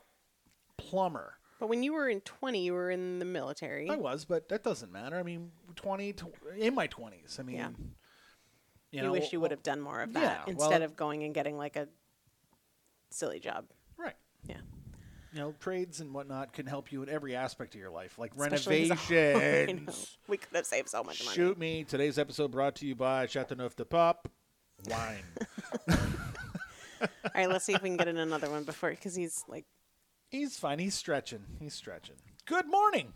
plumber. 0.77 1.35
But 1.61 1.69
when 1.69 1.83
you 1.83 1.93
were 1.93 2.09
in 2.09 2.21
20, 2.21 2.65
you 2.65 2.73
were 2.73 2.91
in 2.91 3.21
the 3.21 3.25
military. 3.25 3.89
I 3.89 3.97
was, 3.97 4.25
but 4.25 4.49
that 4.49 4.65
doesn't 4.65 4.93
matter. 4.93 5.17
I 5.17 5.23
mean, 5.23 5.53
20, 5.77 6.13
tw- 6.13 6.25
in 6.59 6.75
my 6.75 6.89
20s. 6.89 7.39
I 7.39 7.45
mean, 7.45 7.57
Yeah. 7.57 7.69
You, 8.95 9.01
you 9.01 9.07
know, 9.07 9.13
wish 9.13 9.33
you 9.33 9.41
would 9.41 9.51
have 9.51 9.63
done 9.65 9.81
more 9.81 10.01
of 10.03 10.13
that 10.13 10.23
yeah, 10.23 10.55
well- 10.55 10.67
instead 10.67 10.83
of 10.83 10.95
going 10.97 11.25
and 11.25 11.35
getting 11.35 11.57
like 11.59 11.75
a 11.77 11.89
silly 13.11 13.41
job. 13.41 13.65
right. 13.99 14.15
Yeah. 14.49 14.59
You 15.33 15.41
know, 15.41 15.55
trades 15.59 15.99
and 16.01 16.15
whatnot 16.15 16.53
can 16.53 16.65
help 16.67 16.93
you 16.93 17.03
in 17.03 17.09
every 17.09 17.35
aspect 17.35 17.75
of 17.75 17.81
your 17.81 17.91
life, 17.91 18.19
like 18.21 18.33
Especially 18.37 18.89
as 18.89 19.11
a- 19.11 19.33
I 19.33 19.33
know. 19.33 19.39
renovations. 19.41 20.19
We 20.29 20.37
could 20.37 20.55
have 20.57 20.65
saved 20.67 20.89
so 20.89 21.03
much 21.03 21.25
money. 21.25 21.35
Shoot 21.35 21.59
me. 21.59 21.83
Today's 21.83 22.21
episode 22.21 22.53
brought 22.53 22.77
to 22.77 22.87
you 22.87 22.95
by 22.95 23.27
Chateauneuf 23.27 23.75
du 23.75 23.85
Pape 23.85 24.29
Wine. 24.89 25.25
All 27.01 27.09
right, 27.35 27.49
let's 27.49 27.65
see 27.65 27.75
if 27.75 27.83
we 27.83 27.89
can 27.89 27.97
get 27.97 28.07
in 28.09 28.17
another 28.17 28.49
one 28.49 28.63
before 28.65 28.91
because 28.91 29.15
he's 29.17 29.43
like, 29.49 29.65
He's 30.31 30.57
fine. 30.59 30.79
He's 30.79 30.95
stretching. 30.95 31.45
He's 31.61 31.75
stretching. 31.75 32.17
Good 32.47 32.67
morning. 32.69 33.13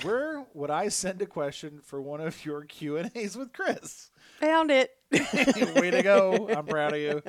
Where 0.00 0.46
would 0.54 0.70
I 0.70 0.88
send 0.88 1.20
a 1.20 1.26
question 1.26 1.80
for 1.82 2.00
one 2.00 2.20
of 2.20 2.44
your 2.46 2.64
Q 2.64 2.96
and 2.96 3.10
A's 3.14 3.36
with 3.36 3.52
Chris? 3.52 4.10
Found 4.40 4.70
it. 4.70 4.90
Way 5.12 5.90
to 5.90 6.02
go! 6.02 6.48
I'm 6.56 6.64
proud 6.64 6.94
of 6.94 7.00
you. 7.00 7.22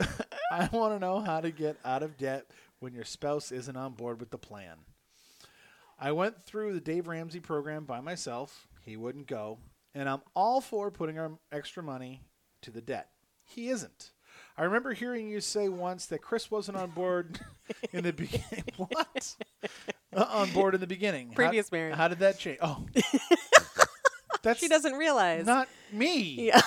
I 0.50 0.68
want 0.72 0.94
to 0.94 0.98
know 0.98 1.20
how 1.20 1.40
to 1.40 1.50
get 1.50 1.76
out 1.84 2.02
of 2.02 2.16
debt 2.16 2.50
when 2.80 2.92
your 2.92 3.04
spouse 3.04 3.52
isn't 3.52 3.76
on 3.76 3.92
board 3.92 4.18
with 4.18 4.30
the 4.30 4.38
plan. 4.38 4.78
I 5.98 6.12
went 6.12 6.44
through 6.44 6.74
the 6.74 6.80
Dave 6.80 7.06
Ramsey 7.06 7.40
program 7.40 7.84
by 7.84 8.00
myself. 8.00 8.68
He 8.82 8.96
wouldn't 8.96 9.28
go, 9.28 9.58
and 9.94 10.08
I'm 10.08 10.22
all 10.34 10.60
for 10.60 10.90
putting 10.90 11.18
our 11.18 11.38
extra 11.52 11.82
money 11.82 12.22
to 12.62 12.70
the 12.70 12.82
debt. 12.82 13.08
He 13.44 13.68
isn't. 13.68 14.10
I 14.58 14.64
remember 14.64 14.92
hearing 14.92 15.28
you 15.28 15.40
say 15.40 15.68
once 15.68 16.06
that 16.06 16.20
Chris 16.20 16.50
wasn't 16.50 16.78
on 16.78 16.90
board 16.90 17.40
in 17.92 18.04
the 18.04 18.12
beginning. 18.12 18.64
what? 18.76 19.36
Uh, 20.16 20.26
on 20.30 20.50
board 20.52 20.74
in 20.74 20.80
the 20.80 20.86
beginning. 20.86 21.30
Previous 21.34 21.68
how, 21.68 21.76
marriage. 21.76 21.94
How 21.94 22.08
did 22.08 22.20
that 22.20 22.38
change? 22.38 22.58
Oh, 22.62 22.84
that's 24.42 24.60
She 24.60 24.68
doesn't 24.68 24.94
realize. 24.94 25.44
not 25.44 25.68
me. 25.92 26.46
Yeah. 26.46 26.60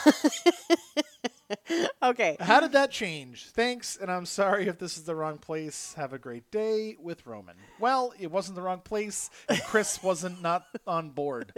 okay. 2.03 2.37
How 2.39 2.59
did 2.59 2.73
that 2.73 2.91
change? 2.91 3.47
Thanks, 3.49 3.97
and 3.99 4.11
I'm 4.11 4.25
sorry 4.25 4.67
if 4.67 4.77
this 4.77 4.97
is 4.97 5.03
the 5.03 5.15
wrong 5.15 5.37
place. 5.37 5.93
Have 5.97 6.13
a 6.13 6.19
great 6.19 6.51
day 6.51 6.95
with 6.99 7.25
Roman. 7.25 7.55
Well, 7.79 8.13
it 8.19 8.31
wasn't 8.31 8.55
the 8.55 8.61
wrong 8.61 8.81
place. 8.81 9.29
Chris 9.65 10.03
wasn't 10.03 10.41
not 10.41 10.65
on 10.85 11.09
board. 11.09 11.53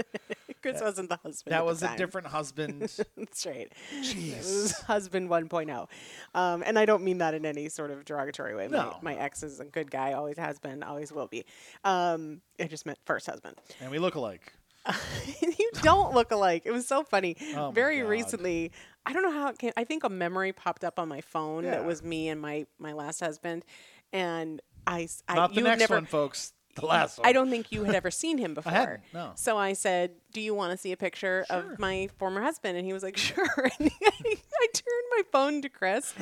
Chris 0.61 0.81
wasn't 0.81 1.09
the 1.09 1.17
husband. 1.17 1.53
That 1.53 1.65
was 1.65 1.83
a 1.83 1.95
different 1.97 2.27
husband. 2.27 2.81
That's 3.17 3.45
right. 3.45 3.71
Jeez. 4.01 4.81
husband 4.83 5.29
1.0. 5.29 5.87
Um, 6.33 6.63
and 6.65 6.77
I 6.77 6.85
don't 6.85 7.03
mean 7.03 7.19
that 7.19 7.33
in 7.33 7.45
any 7.45 7.69
sort 7.69 7.91
of 7.91 8.05
derogatory 8.05 8.55
way. 8.55 8.67
No. 8.67 8.97
My, 9.01 9.13
my 9.13 9.19
ex 9.21 9.43
is 9.43 9.59
a 9.59 9.65
good 9.65 9.89
guy, 9.89 10.13
always 10.13 10.37
has 10.37 10.59
been, 10.59 10.83
always 10.83 11.11
will 11.11 11.27
be. 11.27 11.45
Um, 11.83 12.41
I 12.59 12.65
just 12.65 12.85
meant 12.85 12.99
first 13.05 13.25
husband. 13.25 13.57
And 13.79 13.91
we 13.91 13.99
look 13.99 14.15
alike. 14.15 14.53
you 15.41 15.69
don't 15.83 16.13
look 16.13 16.31
alike. 16.31 16.63
It 16.65 16.71
was 16.71 16.87
so 16.87 17.03
funny. 17.03 17.37
Oh 17.55 17.71
Very 17.71 18.01
recently, 18.01 18.71
I 19.05 19.13
don't 19.13 19.23
know 19.23 19.31
how 19.31 19.49
it 19.49 19.59
came. 19.59 19.71
I 19.77 19.83
think 19.83 20.03
a 20.03 20.09
memory 20.09 20.53
popped 20.53 20.83
up 20.83 20.99
on 20.99 21.07
my 21.07 21.21
phone 21.21 21.63
Yeah. 21.63 21.71
that 21.71 21.85
was 21.85 22.01
me 22.01 22.29
and 22.29 22.41
my 22.41 22.65
my 22.79 22.93
last 22.93 23.19
husband, 23.19 23.63
and 24.11 24.61
I. 24.87 25.07
Not 25.29 25.53
the 25.53 25.61
next 25.61 25.81
never, 25.81 25.95
one, 25.95 26.05
folks. 26.05 26.53
The 26.75 26.85
last 26.85 27.17
one. 27.19 27.27
I 27.27 27.33
don't 27.33 27.49
think 27.49 27.71
you 27.71 27.83
had 27.83 27.95
ever 27.95 28.09
seen 28.11 28.37
him 28.37 28.53
before. 28.55 28.71
hadn't, 28.71 29.01
no. 29.13 29.31
So 29.35 29.57
I 29.57 29.73
said, 29.73 30.11
"Do 30.33 30.41
you 30.41 30.53
want 30.53 30.71
to 30.71 30.77
see 30.77 30.91
a 30.91 30.97
picture 30.97 31.45
Sure. 31.49 31.57
of 31.71 31.79
my 31.79 32.09
former 32.17 32.41
husband?" 32.41 32.77
And 32.77 32.85
he 32.85 32.93
was 32.93 33.03
like, 33.03 33.17
"Sure." 33.27 33.45
And 33.79 33.91
I, 34.03 34.11
I 34.25 34.67
turned 34.73 35.07
my 35.11 35.21
phone 35.31 35.61
to 35.63 35.69
Chris, 35.69 36.13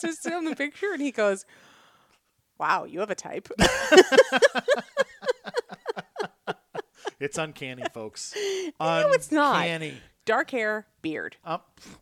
just 0.00 0.26
on 0.26 0.44
the 0.44 0.56
picture, 0.56 0.92
and 0.92 1.00
he 1.00 1.10
goes, 1.12 1.44
"Wow, 2.58 2.84
you 2.84 3.00
have 3.00 3.10
a 3.10 3.14
type." 3.14 3.48
It's 7.20 7.38
uncanny, 7.38 7.84
folks. 7.94 8.34
no, 8.80 9.10
it's 9.12 9.30
not. 9.30 9.56
Uncanny. 9.58 9.94
Dark 10.24 10.50
hair, 10.50 10.86
beard. 11.02 11.36
Um, 11.44 11.60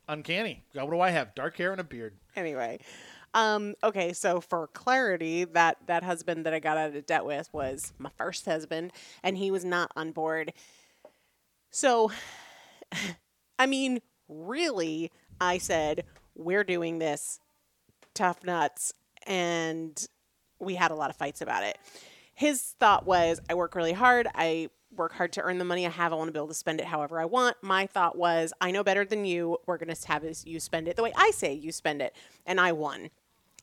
uncanny. 0.08 0.62
What 0.72 0.90
do 0.90 1.00
I 1.00 1.10
have? 1.10 1.34
Dark 1.34 1.56
hair 1.58 1.72
and 1.72 1.80
a 1.80 1.84
beard. 1.84 2.14
anyway 2.36 2.78
um 3.34 3.74
okay 3.84 4.12
so 4.12 4.40
for 4.40 4.66
clarity 4.68 5.44
that 5.44 5.76
that 5.86 6.02
husband 6.02 6.44
that 6.44 6.52
i 6.52 6.58
got 6.58 6.76
out 6.76 6.94
of 6.94 7.06
debt 7.06 7.24
with 7.24 7.48
was 7.52 7.92
my 7.98 8.10
first 8.16 8.44
husband 8.44 8.92
and 9.22 9.38
he 9.38 9.50
was 9.50 9.64
not 9.64 9.90
on 9.96 10.10
board. 10.12 10.52
So 11.70 12.10
i 13.58 13.66
mean 13.66 14.00
really 14.28 15.10
i 15.40 15.58
said 15.58 16.04
we're 16.34 16.64
doing 16.64 16.98
this 16.98 17.40
tough 18.14 18.42
nuts 18.44 18.92
and 19.26 20.06
we 20.58 20.74
had 20.74 20.90
a 20.90 20.94
lot 20.94 21.10
of 21.10 21.16
fights 21.16 21.40
about 21.40 21.62
it. 21.62 21.78
His 22.34 22.74
thought 22.80 23.06
was 23.06 23.40
i 23.48 23.54
work 23.54 23.74
really 23.74 23.92
hard. 23.92 24.26
I 24.34 24.70
work 24.96 25.12
hard 25.12 25.32
to 25.34 25.42
earn 25.42 25.58
the 25.58 25.64
money 25.64 25.86
i 25.86 25.90
have. 25.90 26.12
I 26.12 26.16
want 26.16 26.28
to 26.28 26.32
be 26.32 26.38
able 26.38 26.48
to 26.48 26.54
spend 26.54 26.80
it 26.80 26.86
however 26.86 27.20
i 27.20 27.24
want. 27.24 27.56
My 27.62 27.86
thought 27.86 28.18
was 28.18 28.52
i 28.60 28.72
know 28.72 28.82
better 28.82 29.04
than 29.04 29.24
you. 29.24 29.58
We're 29.66 29.78
going 29.78 29.94
to 29.94 30.08
have 30.08 30.24
you 30.44 30.58
spend 30.58 30.88
it 30.88 30.96
the 30.96 31.02
way 31.04 31.12
i 31.14 31.30
say 31.30 31.52
you 31.52 31.70
spend 31.70 32.02
it. 32.02 32.16
And 32.44 32.60
i 32.60 32.72
won 32.72 33.10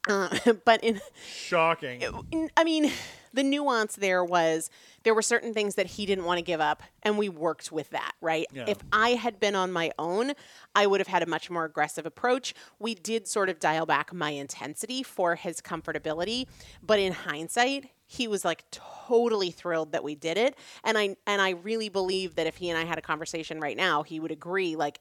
uh, 0.07 0.53
but 0.65 0.83
in 0.83 1.01
Shocking. 1.25 2.01
in- 2.31 2.49
I 2.57 2.63
mean, 2.63 2.91
the 3.33 3.43
nuance 3.43 3.95
there 3.95 4.23
was 4.23 4.69
there 5.03 5.13
were 5.13 5.21
certain 5.21 5.53
things 5.53 5.75
that 5.75 5.85
he 5.85 6.05
didn't 6.05 6.25
want 6.25 6.37
to 6.37 6.41
give 6.41 6.59
up, 6.59 6.83
and 7.03 7.17
we 7.17 7.29
worked 7.29 7.71
with 7.71 7.89
that, 7.91 8.13
right? 8.19 8.45
Yeah. 8.51 8.65
If 8.67 8.77
I 8.91 9.11
had 9.11 9.39
been 9.39 9.55
on 9.55 9.71
my 9.71 9.91
own, 9.97 10.33
I 10.75 10.87
would 10.87 10.99
have 10.99 11.07
had 11.07 11.23
a 11.23 11.27
much 11.27 11.49
more 11.49 11.63
aggressive 11.65 12.05
approach. 12.05 12.53
We 12.79 12.95
did 12.95 13.27
sort 13.27 13.49
of 13.49 13.59
dial 13.59 13.85
back 13.85 14.13
my 14.13 14.31
intensity 14.31 15.03
for 15.03 15.35
his 15.35 15.61
comfortability, 15.61 16.47
but 16.81 16.99
in 16.99 17.13
hindsight, 17.13 17.89
he 18.05 18.27
was 18.27 18.43
like 18.43 18.63
totally 18.71 19.51
thrilled 19.51 19.91
that 19.91 20.03
we 20.03 20.15
did 20.15 20.37
it, 20.37 20.55
and 20.83 20.97
I 20.97 21.15
and 21.25 21.41
I 21.41 21.51
really 21.51 21.89
believe 21.89 22.35
that 22.35 22.47
if 22.47 22.57
he 22.57 22.69
and 22.69 22.77
I 22.77 22.85
had 22.85 22.97
a 22.97 23.01
conversation 23.01 23.59
right 23.59 23.77
now, 23.77 24.03
he 24.03 24.19
would 24.19 24.31
agree 24.31 24.75
like 24.75 24.99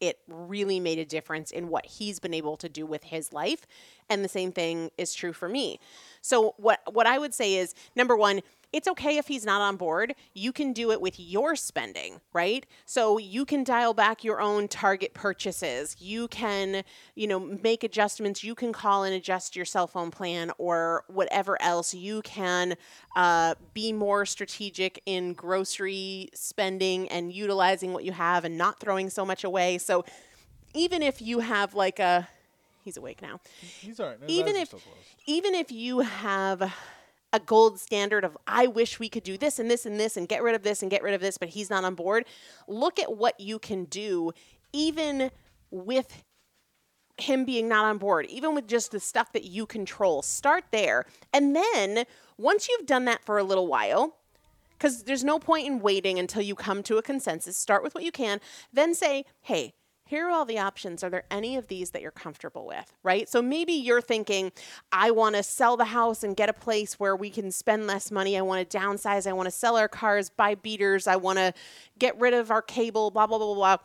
it 0.00 0.18
really 0.28 0.80
made 0.80 0.98
a 0.98 1.04
difference 1.04 1.50
in 1.50 1.68
what 1.68 1.86
he's 1.86 2.18
been 2.18 2.34
able 2.34 2.56
to 2.56 2.68
do 2.68 2.86
with 2.86 3.04
his 3.04 3.32
life 3.32 3.66
and 4.08 4.24
the 4.24 4.28
same 4.28 4.52
thing 4.52 4.90
is 4.98 5.14
true 5.14 5.32
for 5.32 5.48
me. 5.48 5.80
So 6.20 6.54
what 6.56 6.80
what 6.92 7.06
i 7.06 7.18
would 7.18 7.34
say 7.34 7.54
is 7.54 7.74
number 7.94 8.16
one 8.16 8.40
it's 8.76 8.88
okay 8.88 9.16
if 9.16 9.26
he's 9.26 9.44
not 9.44 9.60
on 9.60 9.76
board. 9.76 10.14
You 10.34 10.52
can 10.52 10.72
do 10.72 10.92
it 10.92 11.00
with 11.00 11.18
your 11.18 11.56
spending 11.56 12.20
right? 12.36 12.66
So 12.84 13.16
you 13.16 13.46
can 13.46 13.64
dial 13.64 13.94
back 13.94 14.22
your 14.22 14.42
own 14.42 14.68
target 14.68 15.14
purchases. 15.14 15.96
You 15.98 16.28
can 16.28 16.84
you 17.14 17.26
know 17.26 17.40
make 17.40 17.82
adjustments. 17.82 18.44
You 18.44 18.54
can 18.54 18.72
call 18.72 19.04
and 19.04 19.14
adjust 19.14 19.56
your 19.56 19.64
cell 19.64 19.86
phone 19.86 20.10
plan 20.10 20.52
or 20.58 21.04
whatever 21.08 21.60
else. 21.62 21.94
You 21.94 22.20
can 22.22 22.74
uh, 23.16 23.54
be 23.72 23.92
more 23.92 24.26
strategic 24.26 25.00
in 25.06 25.32
grocery 25.32 26.28
spending 26.34 27.08
and 27.08 27.32
utilizing 27.32 27.94
what 27.94 28.04
you 28.04 28.12
have 28.12 28.44
and 28.44 28.58
not 28.58 28.80
throwing 28.80 29.08
so 29.08 29.24
much 29.24 29.42
away. 29.42 29.78
So 29.78 30.04
even 30.74 31.02
if 31.02 31.22
you 31.22 31.40
have 31.40 31.74
like 31.74 31.98
a 31.98 32.28
he's 32.84 32.98
awake 32.98 33.22
now. 33.22 33.40
He's 33.80 33.98
all 33.98 34.08
right. 34.08 34.18
His 34.20 34.30
even 34.30 34.56
if 34.56 34.74
even 35.26 35.54
if 35.54 35.72
you 35.72 36.00
have 36.00 36.72
a 37.36 37.40
gold 37.40 37.78
standard 37.78 38.24
of 38.24 38.36
I 38.46 38.66
wish 38.66 38.98
we 38.98 39.08
could 39.10 39.22
do 39.22 39.36
this 39.36 39.58
and 39.58 39.70
this 39.70 39.84
and 39.84 40.00
this 40.00 40.16
and 40.16 40.26
get 40.26 40.42
rid 40.42 40.54
of 40.54 40.62
this 40.62 40.80
and 40.80 40.90
get 40.90 41.02
rid 41.02 41.14
of 41.14 41.20
this, 41.20 41.36
but 41.36 41.50
he's 41.50 41.70
not 41.70 41.84
on 41.84 41.94
board. 41.94 42.24
Look 42.66 42.98
at 42.98 43.16
what 43.16 43.38
you 43.38 43.58
can 43.58 43.84
do, 43.84 44.32
even 44.72 45.30
with 45.70 46.24
him 47.18 47.44
being 47.44 47.68
not 47.68 47.84
on 47.84 47.98
board, 47.98 48.26
even 48.26 48.54
with 48.54 48.66
just 48.66 48.90
the 48.90 49.00
stuff 49.00 49.32
that 49.32 49.44
you 49.44 49.66
control. 49.66 50.22
Start 50.22 50.64
there. 50.70 51.04
And 51.32 51.54
then 51.54 52.04
once 52.38 52.68
you've 52.68 52.86
done 52.86 53.04
that 53.04 53.24
for 53.24 53.38
a 53.38 53.44
little 53.44 53.66
while, 53.66 54.16
because 54.78 55.04
there's 55.04 55.24
no 55.24 55.38
point 55.38 55.66
in 55.66 55.80
waiting 55.80 56.18
until 56.18 56.42
you 56.42 56.54
come 56.54 56.82
to 56.84 56.98
a 56.98 57.02
consensus. 57.02 57.56
Start 57.56 57.82
with 57.82 57.94
what 57.94 58.04
you 58.04 58.12
can, 58.12 58.40
then 58.72 58.94
say, 58.94 59.24
hey, 59.42 59.74
here 60.06 60.28
are 60.28 60.30
all 60.30 60.44
the 60.44 60.60
options. 60.60 61.02
Are 61.02 61.10
there 61.10 61.24
any 61.32 61.56
of 61.56 61.66
these 61.66 61.90
that 61.90 62.00
you're 62.00 62.12
comfortable 62.12 62.64
with? 62.64 62.92
Right? 63.02 63.28
So 63.28 63.42
maybe 63.42 63.72
you're 63.72 64.00
thinking, 64.00 64.52
I 64.92 65.10
want 65.10 65.34
to 65.34 65.42
sell 65.42 65.76
the 65.76 65.86
house 65.86 66.22
and 66.22 66.36
get 66.36 66.48
a 66.48 66.52
place 66.52 66.94
where 67.00 67.16
we 67.16 67.28
can 67.28 67.50
spend 67.50 67.88
less 67.88 68.12
money. 68.12 68.38
I 68.38 68.42
want 68.42 68.70
to 68.70 68.78
downsize. 68.78 69.26
I 69.26 69.32
want 69.32 69.48
to 69.48 69.50
sell 69.50 69.76
our 69.76 69.88
cars, 69.88 70.30
buy 70.30 70.54
beaters. 70.54 71.08
I 71.08 71.16
want 71.16 71.40
to 71.40 71.52
get 71.98 72.18
rid 72.20 72.34
of 72.34 72.52
our 72.52 72.62
cable, 72.62 73.10
blah, 73.10 73.26
blah, 73.26 73.38
blah, 73.38 73.54
blah. 73.54 73.76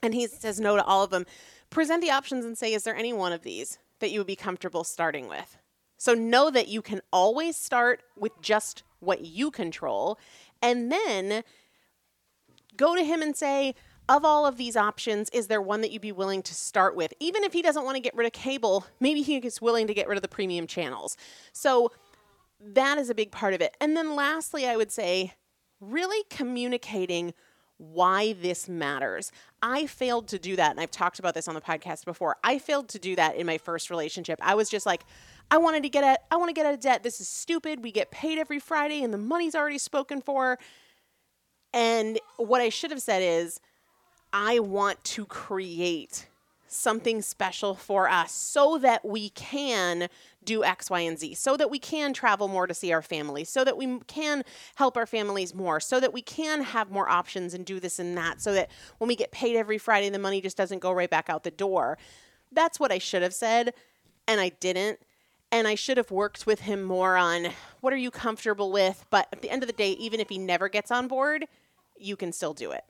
And 0.00 0.14
he 0.14 0.28
says 0.28 0.60
no 0.60 0.76
to 0.76 0.84
all 0.84 1.02
of 1.02 1.10
them. 1.10 1.26
Present 1.70 2.02
the 2.02 2.10
options 2.12 2.44
and 2.44 2.56
say, 2.56 2.72
is 2.72 2.84
there 2.84 2.94
any 2.94 3.12
one 3.12 3.32
of 3.32 3.42
these 3.42 3.78
that 3.98 4.12
you 4.12 4.20
would 4.20 4.28
be 4.28 4.36
comfortable 4.36 4.84
starting 4.84 5.28
with? 5.28 5.58
So 5.96 6.14
know 6.14 6.50
that 6.50 6.68
you 6.68 6.82
can 6.82 7.00
always 7.12 7.56
start 7.56 8.02
with 8.16 8.40
just 8.40 8.84
what 9.00 9.24
you 9.24 9.50
control 9.50 10.20
and 10.62 10.92
then 10.92 11.42
go 12.76 12.94
to 12.94 13.02
him 13.02 13.20
and 13.22 13.36
say, 13.36 13.74
of 14.08 14.24
all 14.24 14.46
of 14.46 14.56
these 14.56 14.76
options, 14.76 15.28
is 15.30 15.48
there 15.48 15.60
one 15.60 15.80
that 15.82 15.90
you'd 15.90 16.02
be 16.02 16.12
willing 16.12 16.42
to 16.42 16.54
start 16.54 16.96
with? 16.96 17.12
Even 17.20 17.44
if 17.44 17.52
he 17.52 17.62
doesn't 17.62 17.84
want 17.84 17.96
to 17.96 18.00
get 18.00 18.14
rid 18.14 18.26
of 18.26 18.32
cable, 18.32 18.86
maybe 19.00 19.22
he 19.22 19.36
is 19.36 19.60
willing 19.60 19.86
to 19.86 19.94
get 19.94 20.08
rid 20.08 20.16
of 20.16 20.22
the 20.22 20.28
premium 20.28 20.66
channels. 20.66 21.16
So 21.52 21.92
that 22.60 22.98
is 22.98 23.10
a 23.10 23.14
big 23.14 23.30
part 23.30 23.54
of 23.54 23.60
it. 23.60 23.76
And 23.80 23.96
then 23.96 24.16
lastly, 24.16 24.66
I 24.66 24.76
would 24.76 24.90
say 24.90 25.34
really 25.80 26.24
communicating 26.30 27.34
why 27.76 28.32
this 28.32 28.68
matters. 28.68 29.30
I 29.62 29.86
failed 29.86 30.26
to 30.28 30.38
do 30.38 30.56
that, 30.56 30.72
and 30.72 30.80
I've 30.80 30.90
talked 30.90 31.20
about 31.20 31.34
this 31.34 31.46
on 31.46 31.54
the 31.54 31.60
podcast 31.60 32.04
before. 32.04 32.36
I 32.42 32.58
failed 32.58 32.88
to 32.88 32.98
do 32.98 33.14
that 33.14 33.36
in 33.36 33.46
my 33.46 33.58
first 33.58 33.88
relationship. 33.88 34.40
I 34.42 34.56
was 34.56 34.68
just 34.68 34.84
like, 34.84 35.04
I 35.50 35.58
wanted 35.58 35.84
to 35.84 35.88
get 35.88 36.02
out, 36.02 36.18
I 36.30 36.36
want 36.36 36.48
to 36.48 36.54
get 36.54 36.66
out 36.66 36.74
of 36.74 36.80
debt. 36.80 37.04
This 37.04 37.20
is 37.20 37.28
stupid. 37.28 37.84
We 37.84 37.92
get 37.92 38.10
paid 38.10 38.38
every 38.38 38.58
Friday 38.58 39.04
and 39.04 39.14
the 39.14 39.18
money's 39.18 39.54
already 39.54 39.78
spoken 39.78 40.20
for. 40.20 40.58
And 41.72 42.18
what 42.36 42.60
I 42.60 42.68
should 42.68 42.90
have 42.90 43.00
said 43.00 43.22
is, 43.22 43.60
I 44.32 44.58
want 44.58 45.02
to 45.04 45.24
create 45.26 46.26
something 46.70 47.22
special 47.22 47.74
for 47.74 48.08
us 48.10 48.30
so 48.30 48.76
that 48.78 49.04
we 49.04 49.30
can 49.30 50.08
do 50.44 50.62
X, 50.62 50.90
Y, 50.90 51.00
and 51.00 51.18
Z, 51.18 51.34
so 51.34 51.56
that 51.56 51.70
we 51.70 51.78
can 51.78 52.12
travel 52.12 52.46
more 52.46 52.66
to 52.66 52.74
see 52.74 52.92
our 52.92 53.00
families, 53.02 53.48
so 53.48 53.64
that 53.64 53.76
we 53.78 53.98
can 54.06 54.44
help 54.74 54.96
our 54.96 55.06
families 55.06 55.54
more, 55.54 55.80
so 55.80 55.98
that 55.98 56.12
we 56.12 56.20
can 56.20 56.62
have 56.62 56.90
more 56.90 57.08
options 57.08 57.54
and 57.54 57.64
do 57.64 57.80
this 57.80 57.98
and 57.98 58.16
that, 58.18 58.40
so 58.42 58.52
that 58.52 58.70
when 58.98 59.08
we 59.08 59.16
get 59.16 59.30
paid 59.30 59.56
every 59.56 59.78
Friday, 59.78 60.10
the 60.10 60.18
money 60.18 60.40
just 60.42 60.56
doesn't 60.58 60.80
go 60.80 60.92
right 60.92 61.08
back 61.10 61.30
out 61.30 61.42
the 61.42 61.50
door. 61.50 61.96
That's 62.52 62.78
what 62.78 62.92
I 62.92 62.98
should 62.98 63.22
have 63.22 63.34
said, 63.34 63.72
and 64.26 64.40
I 64.40 64.50
didn't. 64.50 65.00
and 65.50 65.66
I 65.66 65.74
should 65.74 65.96
have 65.96 66.10
worked 66.10 66.46
with 66.46 66.60
him 66.60 66.82
more 66.82 67.16
on 67.16 67.48
what 67.80 67.92
are 67.92 67.96
you 67.96 68.10
comfortable 68.10 68.70
with. 68.70 69.06
But 69.10 69.28
at 69.32 69.42
the 69.42 69.50
end 69.50 69.62
of 69.62 69.66
the 69.66 69.72
day, 69.72 69.92
even 69.92 70.20
if 70.20 70.28
he 70.28 70.38
never 70.38 70.68
gets 70.68 70.90
on 70.90 71.08
board, 71.08 71.46
you 71.98 72.16
can 72.16 72.32
still 72.32 72.54
do 72.54 72.70
it. 72.70 72.84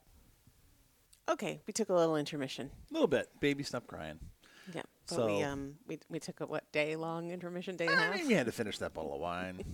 Okay, 1.29 1.61
we 1.67 1.73
took 1.73 1.89
a 1.89 1.93
little 1.93 2.15
intermission. 2.15 2.71
A 2.89 2.93
little 2.93 3.07
bit. 3.07 3.29
Baby, 3.39 3.63
stop 3.63 3.85
crying. 3.87 4.19
Yeah, 4.73 4.81
but 5.09 5.25
we 5.27 5.39
So- 5.41 5.43
um 5.45 5.75
we, 5.87 5.99
we 6.09 6.19
took 6.19 6.41
a 6.41 6.45
what 6.45 6.71
day 6.71 6.95
long 6.95 7.31
intermission, 7.31 7.75
day 7.75 7.85
and 7.87 7.95
a 7.95 7.97
I 7.97 8.05
half. 8.07 8.15
mean, 8.15 8.29
you 8.29 8.35
had 8.35 8.45
to 8.45 8.51
finish 8.51 8.77
that 8.79 8.93
bottle 8.93 9.13
of 9.15 9.21
wine. 9.21 9.63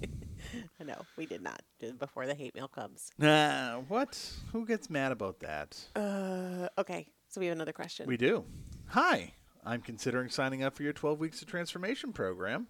No, 0.86 1.02
we 1.18 1.26
did 1.26 1.42
not. 1.42 1.64
Before 1.98 2.28
the 2.28 2.36
hate 2.36 2.54
mail 2.54 2.68
comes. 2.68 3.10
nah, 3.18 3.80
what? 3.88 4.22
Who 4.52 4.66
gets 4.66 4.90
mad 4.92 5.12
about 5.12 5.40
that? 5.40 5.76
Uh, 5.96 6.68
okay, 6.78 7.08
so 7.30 7.40
we 7.40 7.48
have 7.48 7.56
another 7.56 7.72
question. 7.72 8.06
We 8.06 8.16
do. 8.18 8.46
Hi, 8.90 9.34
I'm 9.66 9.82
considering 9.82 10.30
signing 10.30 10.62
up 10.62 10.76
for 10.76 10.84
your 10.84 10.94
12 10.94 11.20
Weeks 11.20 11.42
of 11.42 11.48
Transformation 11.48 12.14
program. 12.14 12.68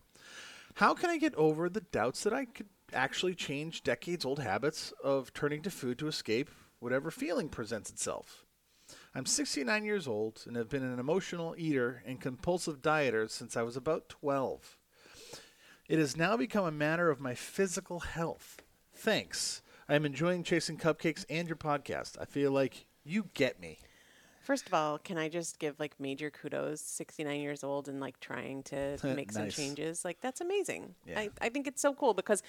How 0.75 0.93
can 0.93 1.09
I 1.09 1.17
get 1.17 1.35
over 1.35 1.67
the 1.67 1.81
doubts 1.81 2.23
that 2.23 2.33
I 2.33 2.45
could 2.45 2.69
actually 2.93 3.35
change 3.35 3.83
decades 3.83 4.23
old 4.23 4.39
habits 4.39 4.93
of 5.03 5.33
turning 5.33 5.61
to 5.63 5.69
food 5.71 5.99
to 5.99 6.07
escape 6.07 6.49
whatever 6.79 7.11
feeling 7.11 7.49
presents 7.49 7.89
itself? 7.89 8.44
I'm 9.17 9.25
69 9.25 9.85
years 9.85 10.09
old 10.09 10.43
and 10.45 10.57
have 10.57 10.67
been 10.67 10.83
an 10.83 10.99
emotional 10.99 11.55
eater 11.57 12.03
and 12.05 12.19
compulsive 12.19 12.81
dieter 12.81 13.29
since 13.29 13.55
I 13.55 13.61
was 13.61 13.77
about 13.77 14.09
12. 14.09 14.77
It 15.87 15.99
has 15.99 16.17
now 16.17 16.35
become 16.35 16.65
a 16.65 16.71
matter 16.71 17.09
of 17.09 17.21
my 17.21 17.33
physical 17.33 18.01
health. 18.01 18.61
Thanks. 18.93 19.61
I 19.87 19.95
am 19.95 20.05
enjoying 20.05 20.43
chasing 20.43 20.77
cupcakes 20.77 21.23
and 21.29 21.47
your 21.47 21.55
podcast. 21.55 22.17
I 22.19 22.25
feel 22.25 22.51
like 22.51 22.87
you 23.05 23.29
get 23.33 23.57
me. 23.57 23.79
First 24.41 24.67
of 24.67 24.73
all, 24.73 24.97
can 24.97 25.17
I 25.17 25.29
just 25.29 25.59
give 25.59 25.79
like 25.79 25.97
major 25.97 26.29
kudos? 26.29 26.81
69 26.81 27.39
years 27.39 27.63
old 27.63 27.87
and 27.87 28.01
like 28.01 28.19
trying 28.19 28.63
to 28.63 28.97
make 29.15 29.31
some 29.31 29.49
changes. 29.49 30.03
Like 30.03 30.19
that's 30.19 30.41
amazing. 30.41 30.93
Yeah. 31.07 31.19
I, 31.19 31.29
I 31.39 31.47
think 31.47 31.67
it's 31.67 31.81
so 31.81 31.93
cool 31.93 32.13
because 32.13 32.43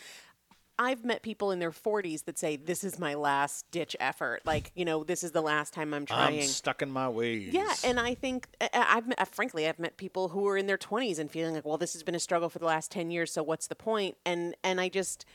I've 0.78 1.04
met 1.04 1.22
people 1.22 1.50
in 1.50 1.58
their 1.58 1.70
40s 1.70 2.24
that 2.24 2.38
say, 2.38 2.56
This 2.56 2.84
is 2.84 2.98
my 2.98 3.14
last 3.14 3.70
ditch 3.70 3.96
effort. 3.98 4.42
Like, 4.44 4.72
you 4.74 4.84
know, 4.84 5.04
this 5.04 5.24
is 5.24 5.32
the 5.32 5.40
last 5.40 5.72
time 5.72 5.94
I'm 5.94 6.06
trying. 6.06 6.40
I'm 6.40 6.46
stuck 6.46 6.82
in 6.82 6.90
my 6.90 7.08
ways. 7.08 7.52
Yeah, 7.52 7.72
and 7.84 7.98
I 7.98 8.14
think 8.14 8.48
I've 8.72 9.06
met, 9.06 9.34
frankly 9.34 9.66
I've 9.68 9.78
met 9.78 9.96
people 9.96 10.28
who 10.28 10.46
are 10.48 10.56
in 10.56 10.66
their 10.66 10.78
20s 10.78 11.18
and 11.18 11.30
feeling 11.30 11.54
like, 11.54 11.64
well, 11.64 11.78
this 11.78 11.92
has 11.94 12.02
been 12.02 12.14
a 12.14 12.20
struggle 12.20 12.48
for 12.48 12.58
the 12.58 12.66
last 12.66 12.90
10 12.90 13.10
years, 13.10 13.32
so 13.32 13.42
what's 13.42 13.66
the 13.66 13.74
point? 13.74 14.16
And 14.24 14.54
and 14.62 14.80
I 14.80 14.88
just 14.88 15.26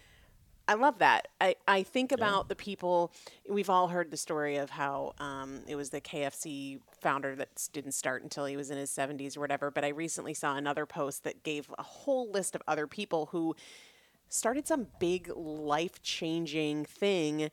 I 0.68 0.76
love 0.76 1.00
that. 1.00 1.28
I, 1.42 1.56
I 1.68 1.84
think 1.84 2.14
about 2.14 2.48
the 2.48 2.56
people. 2.56 3.12
We've 3.50 3.70
all 3.70 3.90
heard 3.90 4.10
the 4.10 4.16
story 4.16 4.56
of 4.56 4.70
how 4.70 5.14
um, 5.20 5.62
it 5.68 5.76
was 5.76 5.90
the 5.90 6.00
KFC 6.00 6.80
founder 7.02 7.36
that 7.36 7.68
didn't 7.74 7.92
start 7.92 8.24
until 8.24 8.46
he 8.46 8.56
was 8.56 8.72
in 8.72 8.78
his 8.78 8.90
70s 8.90 9.36
or 9.36 9.42
whatever. 9.42 9.70
But 9.70 9.84
I 9.84 9.90
recently 9.90 10.34
saw 10.34 10.56
another 10.56 10.86
post 10.86 11.26
that 11.26 11.44
gave 11.44 11.70
a 11.78 11.84
whole 11.84 12.32
list 12.32 12.56
of 12.56 12.62
other 12.68 12.88
people 12.88 13.28
who 13.32 13.56
started 14.32 14.66
some 14.66 14.88
big 15.00 15.30
life 15.36 16.02
changing 16.02 16.86
thing 16.86 17.52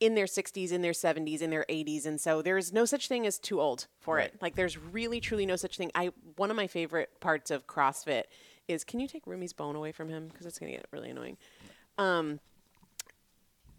in 0.00 0.14
their 0.14 0.26
60s, 0.26 0.72
in 0.72 0.82
their 0.82 0.92
70s, 0.92 1.40
in 1.40 1.50
their 1.50 1.64
80s. 1.68 2.06
And 2.06 2.20
so 2.20 2.42
there's 2.42 2.72
no 2.72 2.84
such 2.84 3.08
thing 3.08 3.26
as 3.26 3.38
too 3.38 3.60
old 3.60 3.86
for 4.00 4.18
it. 4.18 4.34
Like 4.40 4.54
there's 4.54 4.76
really, 4.76 5.20
truly 5.20 5.46
no 5.46 5.56
such 5.56 5.76
thing. 5.76 5.90
I 5.94 6.10
One 6.36 6.50
of 6.50 6.56
my 6.56 6.66
favorite 6.66 7.20
parts 7.20 7.50
of 7.50 7.66
CrossFit 7.66 8.24
is 8.68 8.82
can 8.82 8.98
you 9.00 9.06
take 9.06 9.26
Rumi's 9.26 9.52
bone 9.52 9.76
away 9.76 9.92
from 9.92 10.08
him? 10.08 10.28
Because 10.28 10.46
it's 10.46 10.58
going 10.58 10.72
to 10.72 10.78
get 10.78 10.86
really 10.90 11.10
annoying. 11.10 11.36
Um, 11.98 12.40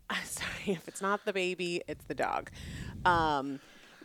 sorry, 0.23 0.52
if 0.67 0.88
it's 0.88 1.02
not 1.02 1.26
the 1.26 1.34
baby, 1.34 1.82
it's 1.88 2.06
the 2.06 2.15
dog. 2.15 2.52
Um, 3.04 3.60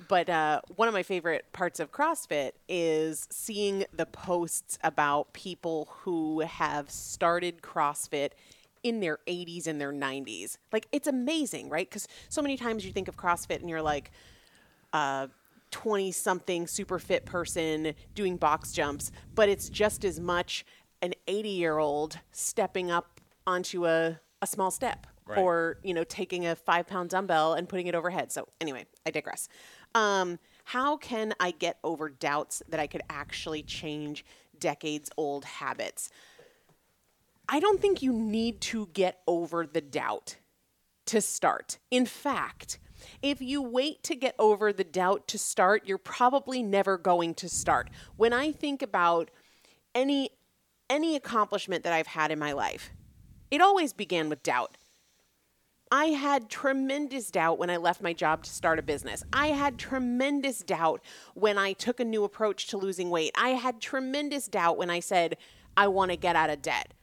but 0.09 0.29
uh, 0.29 0.61
one 0.77 0.89
of 0.89 0.95
my 0.95 1.03
favorite 1.03 1.45
parts 1.53 1.81
of 1.81 1.93
CrossFit 1.93 2.53
is 2.69 3.27
seeing 3.31 3.85
the 3.93 4.07
posts 4.07 4.79
about 4.83 5.33
people 5.33 5.89
who 6.01 6.41
have 6.41 6.91
started 6.91 7.63
CrossFit 7.63 8.31
in 8.83 9.01
their 9.01 9.19
80s 9.29 9.67
and 9.67 9.81
their 9.81 9.93
90s. 9.93 10.59
Like, 10.73 10.89
it's 10.93 11.07
amazing, 11.07 11.69
right? 11.69 11.89
Because 11.89 12.09
so 12.29 12.43
many 12.43 12.57
times 12.57 12.85
you 12.85 12.93
think 12.93 13.09
of 13.09 13.17
CrossFit 13.17 13.61
and 13.61 13.71
you're 13.71 13.83
like, 13.83 14.11
20 15.71 16.13
something 16.13 16.67
super 16.67 16.99
fit 16.99 17.25
person 17.25 17.95
doing 18.15 18.37
box 18.37 18.73
jumps, 18.73 19.11
but 19.35 19.49
it's 19.49 19.69
just 19.69 20.05
as 20.05 20.21
much 20.21 20.65
an 21.01 21.15
80 21.27 21.49
year 21.49 21.79
old 21.79 22.19
stepping 22.31 22.91
up 22.91 23.21
onto 23.47 23.87
a, 23.87 24.21
a 24.41 24.47
small 24.47 24.71
step 24.71 25.07
Right. 25.25 25.39
or, 25.39 25.79
you 25.85 25.95
know, 25.95 26.03
taking 26.03 26.47
a 26.49 26.57
five 26.57 26.89
pound 26.89 27.11
dumbbell 27.11 27.55
and 27.55 27.69
putting 27.69 27.87
it 27.87 27.95
overhead. 27.95 28.33
So, 28.33 28.49
anyway, 28.61 28.87
I 29.07 29.11
digress. 29.13 29.49
Um, 29.95 30.39
how 30.65 30.97
can 30.97 31.35
I 31.41 31.51
get 31.51 31.79
over 31.85 32.09
doubts 32.09 32.63
that 32.69 32.81
I 32.81 32.87
could 32.87 33.03
actually 33.11 33.63
change 33.63 34.25
decades 34.59 35.11
old 35.17 35.45
habits? 35.45 36.11
I 37.49 37.61
don't 37.61 37.81
think 37.81 38.03
you 38.03 38.13
need 38.13 38.61
to 38.63 38.87
get 38.93 39.21
over 39.27 39.67
the 39.67 39.81
doubt 39.81 40.37
to 41.07 41.21
start. 41.21 41.79
In 41.91 42.07
fact, 42.07 42.79
if 43.21 43.43
you 43.43 43.61
wait 43.61 44.03
to 44.05 44.15
get 44.15 44.35
over 44.39 44.73
the 44.73 44.85
doubt 44.85 45.27
to 45.29 45.39
start, 45.39 45.87
you're 45.87 45.99
probably 45.99 46.63
never 46.63 46.97
going 46.97 47.35
to 47.35 47.49
start. 47.49 47.91
When 48.17 48.33
I 48.33 48.53
think 48.53 48.83
about 48.83 49.31
any 49.95 50.31
any 50.89 51.17
accomplishment 51.17 51.85
that 51.85 51.93
I've 51.93 52.09
had 52.09 52.31
in 52.31 52.39
my 52.39 52.53
life, 52.53 52.91
it 53.51 53.61
always 53.63 53.93
began 53.93 54.29
with 54.29 54.43
doubt. 54.43 54.77
I 55.93 56.07
had 56.07 56.49
tremendous 56.49 57.31
doubt 57.31 57.59
when 57.59 57.69
I 57.69 57.77
left 57.77 58.01
my 58.01 58.15
job 58.15 58.45
to 58.45 58.51
start 58.51 58.79
a 58.79 58.83
business. 58.83 59.23
I 59.31 59.49
had 59.49 59.77
tremendous 59.79 60.61
doubt 60.61 61.03
when 61.35 61.59
I 61.59 61.75
took 61.75 62.01
a 62.01 62.05
new 62.05 62.25
approach 62.25 62.69
to 62.69 62.79
losing 62.79 63.11
weight. 63.11 63.33
I 63.35 63.51
had 63.51 63.79
tremendous 63.79 64.49
doubt 64.49 64.79
when 64.79 64.89
I 64.89 65.01
said 65.01 65.37
I 65.77 65.89
want 65.89 66.11
to 66.11 66.17
get 66.17 66.35
out 66.35 66.49
of 66.49 66.63
debt. 66.63 66.95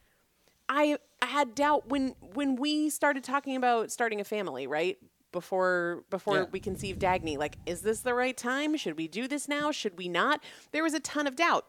I 0.68 0.98
had 1.22 1.54
doubt 1.54 1.88
when 1.88 2.16
when 2.34 2.56
we 2.56 2.90
started 2.90 3.22
talking 3.22 3.54
about 3.54 3.92
starting 3.92 4.20
a 4.20 4.24
family, 4.24 4.66
right? 4.66 4.98
Before 5.30 6.02
before 6.10 6.38
Yeah. 6.38 6.44
we 6.50 6.58
conceived 6.58 7.00
Dagny, 7.00 7.38
like, 7.38 7.58
is 7.66 7.82
this 7.82 8.00
the 8.00 8.12
right 8.12 8.36
time? 8.36 8.76
Should 8.76 8.96
we 8.96 9.06
do 9.06 9.28
this 9.28 9.46
now? 9.46 9.70
Should 9.70 9.98
we 9.98 10.08
not? 10.08 10.42
There 10.72 10.82
was 10.82 10.94
a 10.94 11.00
ton 11.00 11.28
of 11.28 11.36
doubt. 11.36 11.66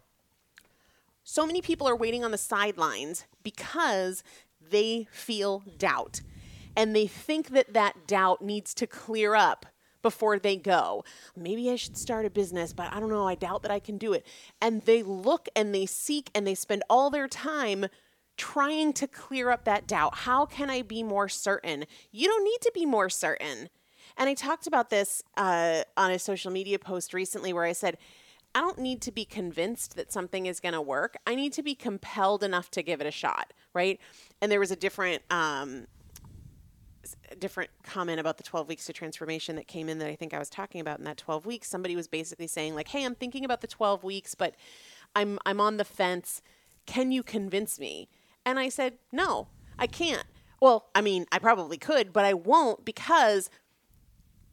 So 1.24 1.46
many 1.46 1.62
people 1.62 1.88
are 1.88 1.96
waiting 1.96 2.24
on 2.24 2.32
the 2.32 2.38
sidelines 2.40 3.28
because 3.44 4.24
they 4.60 5.08
feel 5.12 5.64
doubt. 5.78 6.22
And 6.76 6.96
they 6.96 7.08
think 7.08 7.50
that 7.50 7.74
that 7.74 8.08
doubt 8.08 8.42
needs 8.42 8.74
to 8.76 8.88
clear 8.88 9.36
up 9.36 9.66
before 10.02 10.40
they 10.40 10.56
go. 10.56 11.04
Maybe 11.36 11.70
I 11.70 11.76
should 11.76 11.98
start 11.98 12.26
a 12.26 12.30
business, 12.30 12.74
but 12.74 12.92
I 12.92 13.00
don't 13.00 13.10
know. 13.10 13.28
I 13.28 13.36
doubt 13.36 13.62
that 13.64 13.72
I 13.72 13.80
can 13.80 13.98
do 13.98 14.14
it. 14.14 14.26
And 14.62 14.82
they 14.84 15.04
look 15.04 15.48
and 15.56 15.74
they 15.74 15.86
seek 15.86 16.30
and 16.34 16.46
they 16.46 16.56
spend 16.56 16.84
all 16.90 17.10
their 17.10 17.28
time 17.28 17.86
trying 18.38 18.94
to 18.94 19.08
clear 19.08 19.52
up 19.52 19.66
that 19.66 19.88
doubt. 19.88 20.20
How 20.20 20.46
can 20.46 20.70
I 20.70 20.82
be 20.82 21.04
more 21.04 21.30
certain? 21.30 21.86
You 22.12 22.28
don't 22.28 22.44
need 22.44 22.62
to 22.62 22.72
be 22.74 22.86
more 22.86 23.10
certain. 23.10 23.70
And 24.18 24.30
I 24.30 24.34
talked 24.34 24.68
about 24.68 24.90
this 24.90 25.22
uh, 25.38 25.84
on 25.96 26.12
a 26.12 26.20
social 26.20 26.52
media 26.52 26.80
post 26.80 27.14
recently 27.14 27.54
where 27.54 27.66
I 27.66 27.74
said, 27.74 27.98
I 28.54 28.60
don't 28.60 28.80
need 28.80 29.02
to 29.04 29.12
be 29.12 29.24
convinced 29.24 29.96
that 29.96 30.12
something 30.12 30.46
is 30.46 30.60
going 30.60 30.74
to 30.74 30.82
work. 30.82 31.16
I 31.26 31.36
need 31.36 31.54
to 31.54 31.64
be 31.64 31.76
compelled 31.76 32.44
enough 32.44 32.70
to 32.72 32.84
give 32.84 33.00
it 33.00 33.08
a 33.08 33.12
shot, 33.12 33.54
right? 33.74 34.00
And 34.42 34.52
there 34.52 34.60
was 34.60 34.72
a 34.72 34.76
different 34.76 35.22
um, 35.30 35.88
different 37.36 37.70
comment 37.84 38.20
about 38.20 38.38
the 38.38 38.44
12 38.44 38.68
weeks 38.68 38.86
to 38.86 38.94
transformation 38.94 39.56
that 39.56 39.68
came 39.68 39.90
in 39.90 40.00
that 40.00 40.08
I 40.08 40.16
think 40.16 40.34
I 40.34 40.40
was 40.40 40.50
talking 40.50 40.82
about 40.82 41.00
in 41.00 41.06
that 41.06 41.18
12 41.18 41.46
weeks. 41.46 41.70
Somebody 41.70 41.96
was 41.96 42.08
basically 42.08 42.48
saying 42.48 42.76
like, 42.76 42.90
"Hey, 42.90 43.06
I'm 43.06 43.16
thinking 43.16 43.46
about 43.46 43.62
the 43.62 43.68
12 43.68 44.04
weeks, 44.04 44.36
but 44.36 44.56
I'm 45.16 45.40
I'm 45.46 45.60
on 45.62 45.78
the 45.78 45.86
fence. 45.86 46.42
Can 46.86 47.12
you 47.12 47.24
convince 47.24 47.80
me?" 47.80 48.10
And 48.46 48.60
I 48.60 48.70
said, 48.70 48.98
"No, 49.12 49.48
I 49.78 49.88
can't." 49.88 50.26
Well, 50.62 50.90
I 50.94 51.02
mean, 51.02 51.26
I 51.32 51.40
probably 51.40 51.78
could, 51.78 52.14
but 52.14 52.24
I 52.24 52.34
won't 52.34 52.86
because 52.86 53.50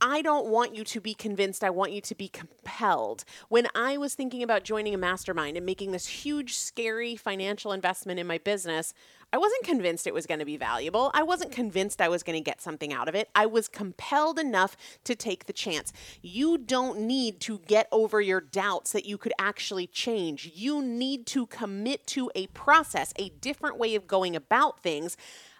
I 0.00 0.22
don't 0.22 0.46
want 0.46 0.76
you 0.76 0.84
to 0.84 1.00
be 1.00 1.12
convinced. 1.12 1.64
I 1.64 1.70
want 1.70 1.92
you 1.92 2.00
to 2.00 2.14
be 2.14 2.28
compelled. 2.28 3.24
When 3.48 3.66
I 3.74 3.96
was 3.96 4.14
thinking 4.14 4.42
about 4.42 4.62
joining 4.62 4.94
a 4.94 4.98
mastermind 4.98 5.56
and 5.56 5.66
making 5.66 5.92
this 5.92 6.06
huge, 6.06 6.54
scary 6.54 7.16
financial 7.16 7.72
investment 7.72 8.20
in 8.20 8.26
my 8.26 8.38
business, 8.38 8.94
I 9.30 9.36
wasn't 9.36 9.62
convinced 9.64 10.06
it 10.06 10.14
was 10.14 10.26
going 10.26 10.38
to 10.38 10.46
be 10.46 10.56
valuable. 10.56 11.10
I 11.12 11.22
wasn't 11.22 11.52
convinced 11.52 12.00
I 12.00 12.08
was 12.08 12.22
going 12.22 12.42
to 12.42 12.42
get 12.42 12.62
something 12.62 12.94
out 12.94 13.08
of 13.08 13.14
it. 13.14 13.28
I 13.34 13.44
was 13.44 13.68
compelled 13.68 14.38
enough 14.38 14.74
to 15.04 15.14
take 15.14 15.44
the 15.44 15.52
chance. 15.52 15.92
You 16.22 16.56
don't 16.56 17.00
need 17.00 17.38
to 17.40 17.58
get 17.66 17.88
over 17.92 18.22
your 18.22 18.40
doubts 18.40 18.92
that 18.92 19.04
you 19.04 19.18
could 19.18 19.34
actually 19.38 19.86
change. 19.86 20.50
You 20.54 20.82
need 20.82 21.26
to 21.26 21.46
commit 21.46 22.06
to 22.08 22.30
a 22.34 22.46
process, 22.48 23.12
a 23.18 23.28
different 23.28 23.76
way 23.76 23.94
of 23.94 24.06
going 24.06 24.34
about 24.34 24.82
things. 24.82 25.16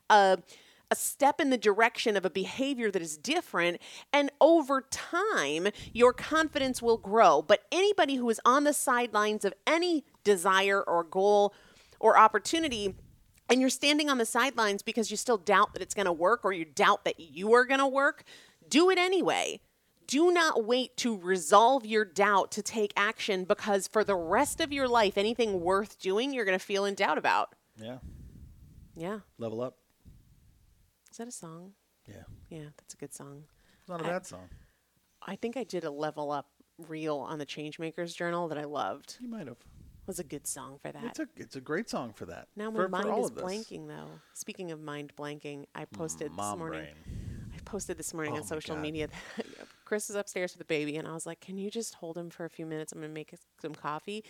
A 0.09 0.39
step 0.95 1.39
in 1.39 1.51
the 1.51 1.59
direction 1.59 2.17
of 2.17 2.25
a 2.25 2.31
behavior 2.31 2.91
that 2.91 3.03
is 3.03 3.19
different. 3.19 3.83
And 4.11 4.31
over 4.41 4.81
time, 4.91 5.69
your 5.93 6.15
confidence 6.15 6.81
will 6.81 6.97
grow. 6.97 7.43
But 7.43 7.65
anybody 7.71 8.15
who 8.15 8.31
is 8.31 8.41
on 8.47 8.65
the 8.65 8.73
sidelines 8.73 9.45
of 9.45 9.53
any 9.67 10.07
desire 10.25 10.83
or 10.83 11.05
goal 11.05 11.53
or 12.01 12.17
opportunity, 12.17 12.95
and 13.49 13.61
you're 13.61 13.71
standing 13.71 14.09
on 14.11 14.19
the 14.19 14.27
sidelines 14.27 14.83
because 14.83 15.11
you 15.11 15.17
still 15.17 15.39
doubt 15.39 15.73
that 15.73 15.83
it's 15.83 15.95
going 15.95 16.07
to 16.07 16.13
work 16.13 16.45
or 16.45 16.53
you 16.53 16.65
doubt 16.65 17.05
that 17.05 17.19
you 17.21 17.53
are 17.55 17.65
going 17.65 17.81
to 17.81 17.87
work, 17.87 18.25
do 18.69 18.91
it 18.91 18.99
anyway. 18.99 19.61
do 20.07 20.31
not 20.33 20.65
wait 20.65 20.97
to 20.97 21.17
resolve 21.19 21.85
your 21.85 22.05
doubt 22.05 22.51
to 22.53 22.63
take 22.63 22.93
action 22.97 23.45
because 23.45 23.87
for 23.89 24.03
the 24.05 24.17
rest 24.17 24.59
of 24.61 24.73
your 24.73 24.89
life, 24.89 25.19
anything 25.19 25.61
worth 25.61 25.99
doing, 25.99 26.33
you're 26.33 26.47
going 26.47 26.59
to 26.59 26.65
feel 26.65 26.85
in 26.87 26.95
doubt 26.95 27.19
about. 27.19 27.55
Yeah. 27.79 27.99
Yeah. 28.97 29.19
Level 29.39 29.61
up. 29.61 29.77
Is 31.11 31.19
that 31.19 31.29
a 31.29 31.31
song? 31.33 31.73
Yeah. 32.07 32.23
Yeah, 32.49 32.69
that's 32.79 32.95
a 32.95 32.97
good 32.97 33.13
song. 33.13 33.45
It's 33.81 33.89
not 33.89 34.01
a 34.01 34.05
I- 34.05 34.09
bad 34.09 34.27
song. 34.27 34.49
I 35.27 35.37
think 35.37 35.57
I 35.59 35.65
did 35.65 35.85
a 35.85 35.91
level 35.91 36.31
up 36.31 36.47
reel 36.87 37.19
on 37.19 37.39
the 37.39 37.45
Changemakers 37.45 38.15
Journal 38.17 38.49
that 38.49 38.57
I 38.57 38.65
loved. 38.65 39.17
You 39.21 39.29
might 39.29 39.47
have. 39.47 39.59
Was 40.09 40.19
a 40.19 40.25
good 40.25 40.47
song 40.47 40.79
for 40.83 40.91
that. 40.91 41.05
It's 41.05 41.19
a 41.21 41.29
it's 41.37 41.57
a 41.57 41.61
great 41.61 41.89
song 41.89 42.13
for 42.15 42.27
that. 42.27 42.49
now 42.57 42.71
my 42.71 42.79
for, 42.79 42.83
for 42.85 42.89
mind 42.89 43.11
all 43.11 43.25
is 43.25 43.31
blanking 43.31 43.87
though. 43.87 44.09
Speaking 44.33 44.73
of 44.73 44.81
mind 44.81 45.13
blanking, 45.17 45.67
I 45.75 45.85
posted 45.85 46.33
Mom 46.33 46.53
this 46.55 46.59
morning. 46.59 46.81
brain. 46.81 46.95
I 47.55 47.59
posted 47.65 47.99
this 47.99 48.13
morning 48.15 48.35
Oh 48.35 48.39
on 48.39 48.45
social 48.45 48.75
God. 48.77 48.83
media 48.83 49.09
that 49.09 49.47
Chris 49.85 50.11
is 50.11 50.17
upstairs 50.17 50.53
with 50.53 50.59
the 50.59 50.65
baby, 50.65 50.97
and 50.97 51.07
I 51.09 51.13
was 51.13 51.27
like, 51.27 51.41
"Can 51.41 51.59
you 51.59 51.71
just 51.71 51.95
hold 51.95 52.17
him 52.17 52.31
for 52.31 52.45
a 52.45 52.51
few 52.51 52.67
minutes? 52.67 52.93
I'm 52.93 53.01
gonna 53.01 53.13
make 53.13 53.33
some 53.61 53.75
coffee." 53.75 54.25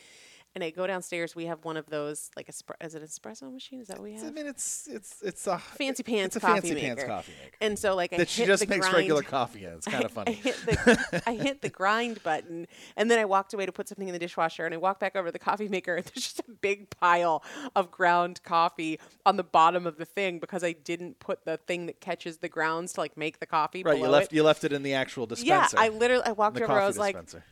And 0.54 0.64
I 0.64 0.70
go 0.70 0.86
downstairs. 0.86 1.36
We 1.36 1.44
have 1.46 1.64
one 1.64 1.76
of 1.76 1.86
those, 1.86 2.30
like 2.36 2.48
a 2.48 2.84
is 2.84 2.94
it 2.94 3.02
an 3.02 3.06
espresso 3.08 3.52
machine? 3.52 3.80
Is 3.80 3.88
that 3.88 3.98
what 3.98 4.04
we 4.04 4.14
have? 4.14 4.24
I 4.24 4.30
mean, 4.30 4.46
it's 4.46 4.88
it's 4.90 5.22
it's 5.22 5.46
a 5.46 5.58
Fancy 5.58 6.02
pants 6.02 6.34
It's 6.34 6.42
a 6.44 6.46
coffee 6.46 6.60
fancy 6.70 6.80
pants 6.80 7.02
maker. 7.02 7.08
coffee 7.08 7.32
maker 7.44 7.56
And 7.60 7.78
so, 7.78 7.94
like, 7.94 8.12
I 8.12 8.16
hit 8.16 8.26
the 8.26 8.26
grind 8.26 8.28
that 8.28 8.28
she 8.30 8.44
just 8.46 8.68
makes 8.68 8.80
grind. 8.88 8.96
regular 8.96 9.22
coffee 9.22 9.64
in. 9.66 9.72
It's 9.74 9.86
kind 9.86 10.04
of 10.04 10.10
funny. 10.10 10.32
I 10.32 10.34
hit 10.34 10.56
the 10.66 11.22
I 11.26 11.34
hit 11.34 11.62
the 11.62 11.68
grind 11.68 12.22
button, 12.22 12.66
and 12.96 13.10
then 13.10 13.18
I 13.18 13.24
walked 13.24 13.54
away 13.54 13.66
to 13.66 13.72
put 13.72 13.88
something 13.88 14.08
in 14.08 14.12
the 14.12 14.18
dishwasher, 14.18 14.64
and 14.64 14.74
I 14.74 14.78
walked 14.78 15.00
back 15.00 15.14
over 15.14 15.28
to 15.28 15.32
the 15.32 15.38
coffee 15.38 15.68
maker, 15.68 15.94
and 15.96 16.04
there's 16.14 16.24
just 16.24 16.40
a 16.40 16.50
big 16.60 16.90
pile 16.90 17.42
of 17.76 17.90
ground 17.90 18.40
coffee 18.42 18.98
on 19.26 19.36
the 19.36 19.44
bottom 19.44 19.86
of 19.86 19.96
the 19.98 20.06
thing 20.06 20.38
because 20.38 20.64
I 20.64 20.72
didn't 20.72 21.20
put 21.20 21.44
the 21.44 21.58
thing 21.58 21.86
that 21.86 22.00
catches 22.00 22.38
the 22.38 22.48
grounds 22.48 22.94
to 22.94 23.00
like 23.00 23.16
make 23.16 23.38
the 23.38 23.46
coffee. 23.46 23.82
Right, 23.84 23.98
you 23.98 24.08
left 24.08 24.32
It. 24.32 24.36
you 24.36 24.42
left 24.42 24.64
it 24.64 24.72
in 24.72 24.82
the 24.82 24.94
actual 24.94 25.26
dispenser. 25.26 25.76
Yeah. 25.76 25.82
I 25.84 25.88
literally 25.90 26.24
I 26.24 26.32
walked 26.32 26.60
over. 26.60 26.72
I 26.72 26.86
was 26.86 26.98
like, 26.98 27.14
dispenser. 27.14 27.44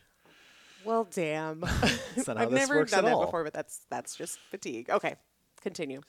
"Well, 0.87 1.07
damn." 1.11 1.59
That's 2.15 2.27
not 2.27 2.37
how 2.37 2.43
I've 2.43 2.51
never 2.51 2.85
done 2.85 3.05
that 3.05 3.13
all. 3.13 3.25
before, 3.25 3.43
but 3.43 3.53
that's 3.53 3.85
that's 3.89 4.15
just 4.15 4.39
fatigue. 4.49 4.89
Okay, 4.89 5.15
continue. 5.61 6.01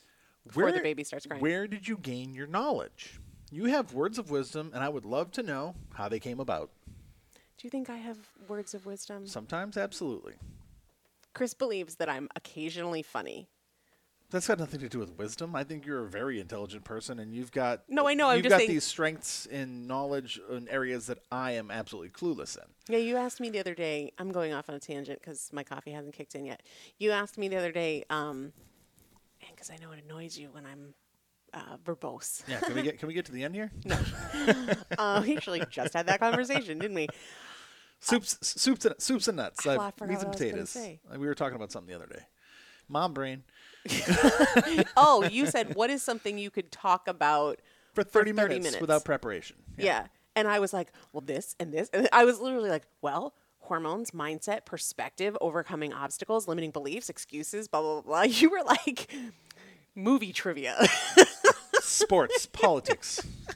Before 0.47 0.71
the 0.71 0.79
baby 0.79 1.03
starts 1.03 1.25
crying. 1.25 1.41
Where 1.41 1.67
did 1.67 1.87
you 1.87 1.97
gain 1.97 2.33
your 2.33 2.47
knowledge? 2.47 3.19
You 3.51 3.65
have 3.65 3.93
words 3.93 4.17
of 4.17 4.31
wisdom, 4.31 4.71
and 4.73 4.83
I 4.83 4.89
would 4.89 5.05
love 5.05 5.31
to 5.33 5.43
know 5.43 5.75
how 5.93 6.07
they 6.07 6.19
came 6.19 6.39
about. 6.39 6.71
Do 7.35 7.65
you 7.65 7.69
think 7.69 7.89
I 7.89 7.97
have 7.97 8.17
words 8.47 8.73
of 8.73 8.85
wisdom? 8.85 9.27
Sometimes, 9.27 9.75
absolutely. 9.75 10.33
Chris 11.33 11.53
believes 11.53 11.95
that 11.95 12.09
I'm 12.09 12.29
occasionally 12.35 13.01
funny. 13.01 13.49
That's 14.31 14.47
got 14.47 14.59
nothing 14.59 14.79
to 14.81 14.89
do 14.89 14.99
with 14.99 15.17
wisdom. 15.17 15.55
I 15.55 15.63
think 15.63 15.87
you're 15.87 16.05
a 16.05 16.09
very 16.09 16.39
intelligent 16.39 16.83
person, 16.83 17.17
and 17.19 17.33
you've 17.33 17.51
got 17.51 17.81
No, 17.89 18.07
I 18.07 18.13
know, 18.13 18.27
I'm 18.29 18.35
You've 18.37 18.43
just 18.43 18.51
got 18.53 18.57
saying- 18.59 18.69
these 18.69 18.83
strengths 18.83 19.47
in 19.47 19.87
knowledge 19.87 20.39
in 20.51 20.67
areas 20.69 21.07
that 21.07 21.17
I 21.31 21.51
am 21.53 21.71
absolutely 21.71 22.09
clueless 22.09 22.55
in. 22.55 22.63
Yeah, 22.93 22.99
you 22.99 23.17
asked 23.17 23.39
me 23.39 23.49
the 23.49 23.59
other 23.59 23.73
day. 23.73 24.13
I'm 24.19 24.31
going 24.31 24.53
off 24.53 24.69
on 24.69 24.75
a 24.75 24.79
tangent 24.79 25.19
because 25.19 25.49
my 25.51 25.63
coffee 25.63 25.91
hasn't 25.91 26.13
kicked 26.13 26.35
in 26.35 26.45
yet. 26.45 26.61
You 26.99 27.11
asked 27.11 27.39
me 27.39 27.47
the 27.47 27.57
other 27.57 27.71
day, 27.71 28.03
um, 28.11 28.53
and 29.41 29.49
because 29.51 29.71
I 29.71 29.77
know 29.77 29.91
it 29.93 30.03
annoys 30.03 30.37
you 30.37 30.49
when 30.51 30.65
I'm 30.65 30.93
uh, 31.51 31.77
verbose. 31.83 32.43
Yeah, 32.47 32.59
can 32.59 32.75
we 32.75 32.83
get 32.83 32.99
can 32.99 33.07
we 33.07 33.15
get 33.15 33.25
to 33.25 33.31
the 33.31 33.43
end 33.43 33.55
here? 33.55 33.71
No, 33.83 33.97
uh, 34.99 35.23
we 35.25 35.35
actually 35.35 35.63
just 35.71 35.93
had 35.93 36.05
that 36.05 36.19
conversation, 36.19 36.77
didn't 36.77 36.95
we? 36.95 37.07
Soups, 37.99 38.37
soups, 38.41 38.85
and, 38.85 38.95
soups 38.99 39.27
and 39.27 39.37
nuts. 39.37 39.65
Oh, 39.65 39.71
uh, 39.71 39.85
meats 39.85 39.99
and 40.01 40.09
what 40.09 40.11
I 40.11 40.27
was 40.29 40.37
potatoes. 40.37 40.75
Uh, 40.77 41.17
We 41.17 41.25
were 41.27 41.33
talking 41.35 41.55
about 41.55 41.71
something 41.71 41.89
the 41.89 41.95
other 41.95 42.11
day. 42.13 42.21
Mom 42.87 43.13
brain 43.13 43.43
Oh, 44.97 45.27
you 45.31 45.45
said 45.45 45.75
what 45.75 45.89
is 45.89 46.01
something 46.03 46.37
you 46.37 46.49
could 46.49 46.71
talk 46.71 47.07
about 47.07 47.59
for 47.93 48.03
30, 48.03 48.31
30 48.31 48.33
minutes, 48.33 48.63
minutes. 48.65 48.81
without 48.81 49.05
preparation. 49.05 49.55
Yeah. 49.77 50.07
And 50.35 50.47
I 50.47 50.59
was 50.59 50.73
like, 50.73 50.91
well, 51.13 51.21
this 51.21 51.55
and 51.59 51.73
this. 51.73 51.89
And 51.93 52.07
I 52.11 52.25
was 52.25 52.39
literally 52.39 52.69
like, 52.69 52.83
well, 53.01 53.33
hormones, 53.59 54.11
mindset, 54.11 54.65
perspective, 54.65 55.37
overcoming 55.41 55.93
obstacles, 55.93 56.47
limiting 56.47 56.71
beliefs, 56.71 57.09
excuses, 57.09 57.67
blah, 57.67 57.81
blah, 57.81 58.01
blah. 58.01 58.01
blah. 58.01 58.21
You 58.39 58.49
were 58.49 58.63
like 58.65 59.11
movie 59.95 60.31
trivia. 60.33 60.77
Sports, 61.81 62.45
politics, 62.51 63.19
It 63.19 63.55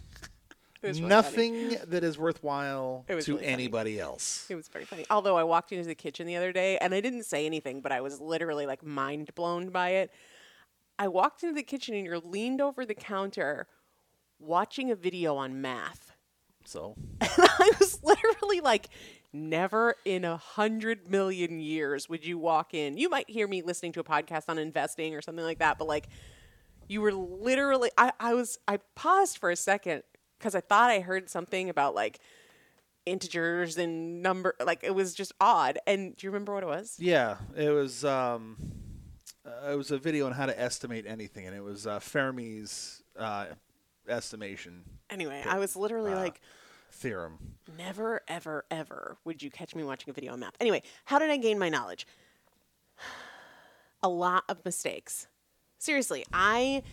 was 0.83 1.01
really 1.01 1.09
funny. 1.09 1.09
nothing 1.09 1.77
that 1.87 2.03
is 2.03 2.17
worthwhile 2.17 3.05
to 3.07 3.15
really 3.15 3.45
anybody 3.45 3.99
else. 3.99 4.45
It 4.49 4.55
was 4.55 4.67
very 4.67 4.85
funny. 4.85 5.05
Although 5.09 5.37
I 5.37 5.43
walked 5.43 5.71
into 5.71 5.85
the 5.85 5.95
kitchen 5.95 6.27
the 6.27 6.35
other 6.35 6.51
day 6.51 6.77
and 6.77 6.93
I 6.93 7.01
didn't 7.01 7.23
say 7.23 7.45
anything, 7.45 7.81
but 7.81 7.91
I 7.91 8.01
was 8.01 8.19
literally 8.19 8.65
like 8.65 8.83
mind 8.83 9.33
blown 9.35 9.69
by 9.69 9.89
it. 9.89 10.11
I 10.99 11.07
walked 11.07 11.43
into 11.43 11.55
the 11.55 11.63
kitchen 11.63 11.95
and 11.95 12.05
you're 12.05 12.19
leaned 12.19 12.61
over 12.61 12.85
the 12.85 12.93
counter 12.93 13.67
watching 14.39 14.91
a 14.91 14.95
video 14.95 15.35
on 15.35 15.61
math. 15.61 16.13
So 16.65 16.95
I 17.21 17.71
was 17.79 17.99
literally 18.03 18.61
like, 18.61 18.89
never 19.33 19.95
in 20.05 20.23
a 20.23 20.37
hundred 20.37 21.09
million 21.09 21.59
years 21.59 22.07
would 22.07 22.23
you 22.25 22.37
walk 22.37 22.73
in. 22.73 22.97
You 22.97 23.09
might 23.09 23.29
hear 23.29 23.47
me 23.47 23.63
listening 23.63 23.91
to 23.93 23.99
a 23.99 24.03
podcast 24.03 24.43
on 24.47 24.59
investing 24.59 25.15
or 25.15 25.21
something 25.21 25.43
like 25.43 25.59
that, 25.59 25.79
but 25.79 25.87
like, 25.87 26.07
you 26.87 27.01
were 27.01 27.13
literally, 27.13 27.89
I, 27.97 28.11
I 28.19 28.33
was, 28.33 28.59
I 28.67 28.77
paused 28.95 29.37
for 29.39 29.49
a 29.49 29.55
second 29.55 30.03
because 30.43 30.55
I 30.55 30.59
thought 30.59 30.89
I 30.89 30.99
heard 30.99 31.29
something 31.29 31.69
about 31.69 31.95
like 31.95 32.19
integers 33.05 33.77
and 33.77 34.21
number, 34.21 34.55
like 34.63 34.83
it 34.83 34.93
was 34.93 35.13
just 35.13 35.31
odd. 35.39 35.79
And 35.87 36.17
do 36.17 36.27
you 36.27 36.31
remember 36.31 36.53
what 36.53 36.63
it 36.63 36.67
was? 36.67 36.97
yeah, 36.99 37.37
it 37.55 37.69
was 37.69 38.03
um, 38.03 38.57
uh, 39.45 39.71
it 39.71 39.75
was 39.77 39.91
a 39.91 39.97
video 39.97 40.25
on 40.25 40.33
how 40.33 40.45
to 40.45 40.59
estimate 40.59 41.05
anything, 41.07 41.47
and 41.47 41.55
it 41.55 41.63
was 41.63 41.87
uh, 41.87 41.99
Fermi's 41.99 43.01
uh, 43.17 43.45
estimation 44.07 44.83
Anyway, 45.09 45.41
I 45.47 45.59
was 45.59 45.75
literally 45.77 46.11
Uh, 46.11 46.17
like, 46.17 46.41
theorem. 46.91 47.37
Never, 47.77 48.21
ever, 48.27 48.65
ever 48.69 49.17
would 49.23 49.41
you 49.41 49.49
catch 49.49 49.75
me 49.75 49.83
watching 49.83 50.09
a 50.09 50.13
video 50.13 50.33
on 50.33 50.39
math. 50.41 50.55
Anyway, 50.59 50.81
how 51.05 51.19
did 51.19 51.29
I 51.29 51.37
gain 51.37 51.57
my 51.57 51.69
knowledge? 51.69 52.05
A 54.03 54.09
lot 54.09 54.43
of 54.49 54.65
mistakes. 54.65 55.27
Seriously, 55.77 56.25
I 56.33 56.83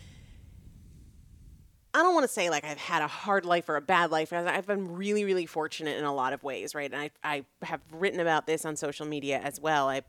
I 1.92 2.02
don't 2.02 2.14
want 2.14 2.24
to 2.24 2.32
say 2.32 2.50
like 2.50 2.64
I've 2.64 2.78
had 2.78 3.02
a 3.02 3.08
hard 3.08 3.44
life 3.44 3.68
or 3.68 3.76
a 3.76 3.80
bad 3.80 4.10
life. 4.10 4.32
I've 4.32 4.66
been 4.66 4.94
really, 4.94 5.24
really 5.24 5.46
fortunate 5.46 5.98
in 5.98 6.04
a 6.04 6.14
lot 6.14 6.32
of 6.32 6.42
ways, 6.44 6.74
right? 6.74 6.90
And 6.92 7.00
I, 7.00 7.10
I 7.24 7.44
have 7.62 7.80
written 7.92 8.20
about 8.20 8.46
this 8.46 8.64
on 8.64 8.76
social 8.76 9.06
media 9.06 9.40
as 9.42 9.60
well. 9.60 9.88
I, 9.88 10.02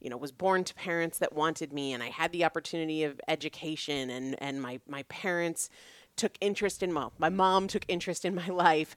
you 0.00 0.10
know, 0.10 0.16
was 0.16 0.32
born 0.32 0.64
to 0.64 0.74
parents 0.74 1.18
that 1.18 1.32
wanted 1.32 1.72
me, 1.72 1.92
and 1.92 2.02
I 2.02 2.08
had 2.08 2.32
the 2.32 2.44
opportunity 2.44 3.04
of 3.04 3.20
education, 3.28 4.10
and 4.10 4.36
and 4.42 4.60
my 4.60 4.80
my 4.88 5.04
parents 5.04 5.70
took 6.16 6.36
interest 6.40 6.82
in 6.82 6.92
well, 6.92 7.12
my 7.18 7.28
mom 7.28 7.68
took 7.68 7.84
interest 7.88 8.24
in 8.24 8.34
my 8.34 8.48
life, 8.48 8.96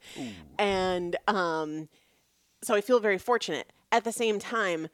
and 0.57 1.15
um, 1.27 1.89
so 2.63 2.73
I 2.73 2.81
feel 2.81 2.99
very 2.99 3.17
fortunate. 3.19 3.71
At 3.91 4.03
the 4.03 4.11
same 4.11 4.39
time, 4.39 4.87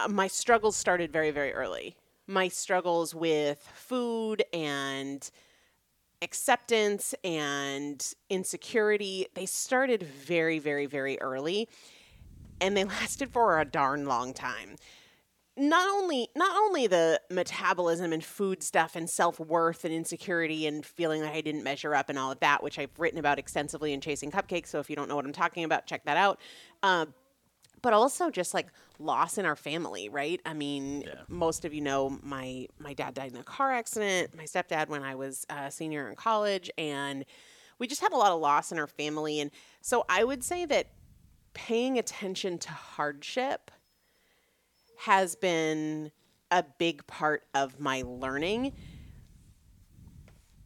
uh, 0.00 0.08
my 0.08 0.26
struggles 0.26 0.76
started 0.76 1.12
very, 1.12 1.30
very 1.30 1.52
early. 1.52 1.96
My 2.26 2.48
struggles 2.48 3.14
with 3.14 3.68
food 3.74 4.44
and 4.52 5.30
acceptance 6.24 7.14
and 7.22 8.14
insecurity, 8.30 9.26
they 9.34 9.46
started 9.46 10.02
very, 10.02 10.58
very, 10.58 10.86
very 10.86 11.20
early 11.20 11.68
and 12.60 12.76
they 12.76 12.84
lasted 12.96 13.30
for 13.30 13.60
a 13.60 13.64
darn 13.64 14.06
long 14.06 14.32
time. 14.32 14.76
Not 15.56 15.88
only 15.88 16.28
not 16.34 16.56
only 16.56 16.88
the 16.88 17.20
metabolism 17.30 18.12
and 18.12 18.24
food 18.24 18.60
stuff 18.60 18.96
and 18.96 19.08
self-worth 19.08 19.84
and 19.84 19.94
insecurity 19.94 20.66
and 20.66 20.84
feeling 20.84 21.22
like 21.22 21.32
I 21.32 21.42
didn't 21.42 21.62
measure 21.62 21.94
up 21.94 22.08
and 22.10 22.18
all 22.18 22.32
of 22.32 22.40
that, 22.40 22.60
which 22.60 22.76
I've 22.76 22.90
written 22.98 23.20
about 23.20 23.38
extensively 23.38 23.92
in 23.92 24.00
Chasing 24.00 24.32
Cupcakes. 24.32 24.66
So 24.66 24.80
if 24.80 24.90
you 24.90 24.96
don't 24.96 25.08
know 25.08 25.14
what 25.14 25.24
I'm 25.24 25.32
talking 25.32 25.62
about, 25.62 25.86
check 25.86 26.04
that 26.06 26.16
out. 26.16 26.40
Uh, 26.82 27.06
but 27.84 27.92
also 27.92 28.30
just 28.30 28.54
like 28.54 28.68
loss 28.98 29.36
in 29.36 29.44
our 29.44 29.54
family, 29.54 30.08
right? 30.08 30.40
I 30.46 30.54
mean, 30.54 31.04
most 31.28 31.66
of 31.66 31.74
you 31.74 31.82
know 31.82 32.18
my 32.22 32.66
my 32.78 32.94
dad 32.94 33.12
died 33.12 33.32
in 33.32 33.36
a 33.36 33.44
car 33.44 33.72
accident. 33.72 34.34
My 34.34 34.44
stepdad 34.44 34.88
when 34.88 35.02
I 35.02 35.14
was 35.14 35.44
a 35.50 35.70
senior 35.70 36.08
in 36.08 36.16
college, 36.16 36.70
and 36.78 37.26
we 37.78 37.86
just 37.86 38.00
had 38.00 38.14
a 38.14 38.16
lot 38.16 38.32
of 38.32 38.40
loss 38.40 38.72
in 38.72 38.78
our 38.78 38.86
family. 38.86 39.38
And 39.38 39.50
so 39.82 40.06
I 40.08 40.24
would 40.24 40.42
say 40.42 40.64
that 40.64 40.92
paying 41.52 41.98
attention 41.98 42.56
to 42.60 42.70
hardship 42.70 43.70
has 45.00 45.36
been 45.36 46.10
a 46.50 46.64
big 46.78 47.06
part 47.06 47.44
of 47.52 47.78
my 47.78 48.02
learning. 48.06 48.72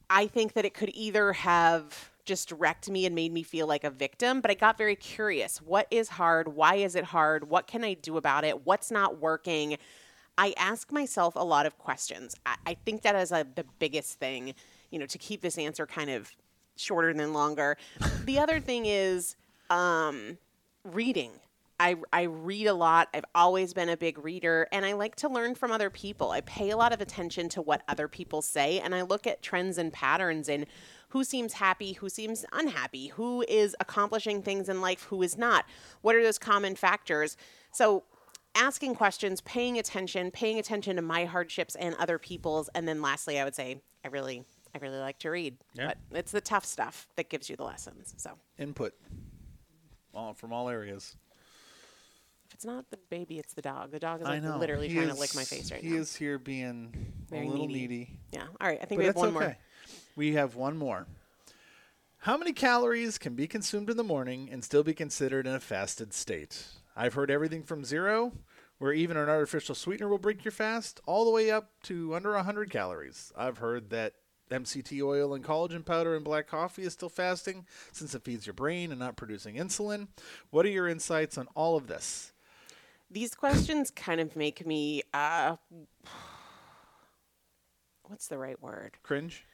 I 0.08 0.28
think 0.28 0.52
that 0.52 0.64
it 0.64 0.72
could 0.72 0.92
either 0.94 1.32
have 1.32 2.07
just 2.28 2.52
wrecked 2.52 2.90
me 2.90 3.06
and 3.06 3.14
made 3.14 3.32
me 3.32 3.42
feel 3.42 3.66
like 3.66 3.84
a 3.84 3.90
victim, 3.90 4.42
but 4.42 4.50
I 4.50 4.54
got 4.54 4.76
very 4.76 4.94
curious. 4.94 5.62
What 5.62 5.88
is 5.90 6.10
hard? 6.10 6.46
Why 6.46 6.74
is 6.74 6.94
it 6.94 7.04
hard? 7.04 7.48
What 7.48 7.66
can 7.66 7.82
I 7.82 7.94
do 7.94 8.18
about 8.18 8.44
it? 8.44 8.66
What's 8.66 8.90
not 8.90 9.18
working? 9.18 9.78
I 10.36 10.54
ask 10.58 10.92
myself 10.92 11.34
a 11.36 11.44
lot 11.44 11.64
of 11.64 11.78
questions. 11.78 12.36
I, 12.44 12.56
I 12.66 12.74
think 12.74 13.02
that 13.02 13.16
is 13.16 13.32
a, 13.32 13.46
the 13.56 13.64
biggest 13.78 14.20
thing, 14.20 14.54
you 14.90 14.98
know, 14.98 15.06
to 15.06 15.18
keep 15.18 15.40
this 15.40 15.56
answer 15.56 15.86
kind 15.86 16.10
of 16.10 16.30
shorter 16.76 17.14
than 17.14 17.32
longer. 17.32 17.78
the 18.24 18.38
other 18.38 18.60
thing 18.60 18.84
is 18.84 19.34
um, 19.70 20.36
reading. 20.84 21.32
I, 21.80 21.96
I 22.12 22.22
read 22.22 22.66
a 22.66 22.74
lot. 22.74 23.08
I've 23.14 23.24
always 23.34 23.72
been 23.72 23.88
a 23.88 23.96
big 23.96 24.22
reader 24.22 24.66
and 24.72 24.84
I 24.84 24.92
like 24.92 25.14
to 25.16 25.28
learn 25.28 25.54
from 25.54 25.70
other 25.70 25.90
people. 25.90 26.32
I 26.32 26.40
pay 26.40 26.70
a 26.70 26.76
lot 26.76 26.92
of 26.92 27.00
attention 27.00 27.48
to 27.50 27.62
what 27.62 27.82
other 27.88 28.08
people 28.08 28.42
say 28.42 28.80
and 28.80 28.94
I 28.94 29.02
look 29.02 29.26
at 29.26 29.42
trends 29.42 29.78
and 29.78 29.92
patterns 29.92 30.48
in 30.48 30.66
who 31.08 31.24
seems 31.24 31.54
happy, 31.54 31.94
who 31.94 32.08
seems 32.08 32.44
unhappy, 32.52 33.08
who 33.08 33.42
is 33.48 33.74
accomplishing 33.80 34.42
things 34.42 34.68
in 34.68 34.80
life, 34.80 35.04
who 35.04 35.22
is 35.22 35.38
not. 35.38 35.64
What 36.02 36.14
are 36.14 36.22
those 36.22 36.38
common 36.38 36.76
factors? 36.76 37.36
So, 37.72 38.04
asking 38.54 38.94
questions, 38.96 39.40
paying 39.42 39.78
attention, 39.78 40.30
paying 40.30 40.58
attention 40.58 40.96
to 40.96 41.02
my 41.02 41.24
hardships 41.24 41.74
and 41.76 41.94
other 41.96 42.18
people's, 42.18 42.68
and 42.74 42.86
then 42.88 43.00
lastly, 43.00 43.38
I 43.40 43.44
would 43.44 43.54
say 43.54 43.80
I 44.04 44.08
really, 44.08 44.44
I 44.74 44.78
really 44.78 44.98
like 44.98 45.18
to 45.20 45.30
read. 45.30 45.56
Yeah. 45.74 45.86
But 46.10 46.18
it's 46.18 46.32
the 46.32 46.40
tough 46.40 46.64
stuff 46.64 47.06
that 47.16 47.30
gives 47.30 47.48
you 47.48 47.56
the 47.56 47.64
lessons. 47.64 48.14
So 48.18 48.32
Input 48.58 48.94
all, 50.14 50.34
from 50.34 50.52
all 50.52 50.68
areas. 50.68 51.16
if 52.48 52.54
it's 52.54 52.64
not 52.64 52.90
the 52.90 52.98
baby, 53.10 53.38
it's 53.38 53.52
the 53.54 53.62
dog. 53.62 53.92
The 53.92 53.98
dog 54.00 54.20
is 54.20 54.26
like 54.26 54.42
literally 54.42 54.88
He 54.88 54.94
trying 54.94 55.08
is- 55.08 55.14
to 55.14 55.20
lick 55.20 55.34
my 55.34 55.44
face 55.44 55.70
right 55.70 55.80
he 55.80 55.88
now. 55.88 55.94
He 55.94 56.00
is 56.00 56.16
here 56.16 56.38
being 56.38 57.12
Very 57.30 57.46
a 57.46 57.50
little 57.50 57.66
needy. 57.66 57.80
needy. 57.80 58.18
Yeah. 58.32 58.42
All 58.60 58.66
right. 58.68 58.78
I 58.82 58.84
think 58.86 58.98
But 58.98 58.98
we 58.98 59.04
have 59.06 59.16
one 59.16 59.28
okay. 59.28 59.38
more. 59.38 59.56
We 60.18 60.32
have 60.32 60.56
one 60.56 60.76
more. 60.76 61.06
How 62.22 62.36
many 62.36 62.52
calories 62.52 63.18
can 63.18 63.36
be 63.36 63.46
consumed 63.46 63.88
in 63.88 63.96
the 63.96 64.02
morning 64.02 64.48
and 64.50 64.64
still 64.64 64.82
be 64.82 64.92
considered 64.92 65.46
in 65.46 65.54
a 65.54 65.60
fasted 65.60 66.12
state? 66.12 66.64
I've 66.96 67.14
heard 67.14 67.30
everything 67.30 67.62
from 67.62 67.84
zero, 67.84 68.32
where 68.78 68.92
even 68.92 69.16
an 69.16 69.28
artificial 69.28 69.76
sweetener 69.76 70.08
will 70.08 70.18
break 70.18 70.44
your 70.44 70.50
fast, 70.50 71.00
all 71.06 71.24
the 71.24 71.30
way 71.30 71.52
up 71.52 71.70
to 71.84 72.16
under 72.16 72.32
100 72.32 72.68
calories. 72.68 73.32
I've 73.36 73.58
heard 73.58 73.90
that 73.90 74.14
MCT 74.50 75.00
oil 75.04 75.34
and 75.34 75.44
collagen 75.44 75.84
powder 75.84 76.16
and 76.16 76.24
black 76.24 76.48
coffee 76.48 76.82
is 76.82 76.94
still 76.94 77.08
fasting 77.08 77.64
since 77.92 78.12
it 78.12 78.24
feeds 78.24 78.44
your 78.44 78.54
brain 78.54 78.90
and 78.90 78.98
not 78.98 79.14
producing 79.14 79.54
insulin. 79.54 80.08
What 80.50 80.66
are 80.66 80.70
your 80.70 80.88
insights 80.88 81.38
on 81.38 81.46
all 81.54 81.76
of 81.76 81.86
this? 81.86 82.32
These 83.08 83.36
questions 83.36 83.92
kind 83.92 84.20
of 84.20 84.34
make 84.34 84.66
me. 84.66 85.04
Uh, 85.14 85.58
what's 88.02 88.26
the 88.26 88.36
right 88.36 88.60
word? 88.60 88.96
Cringe? 89.04 89.44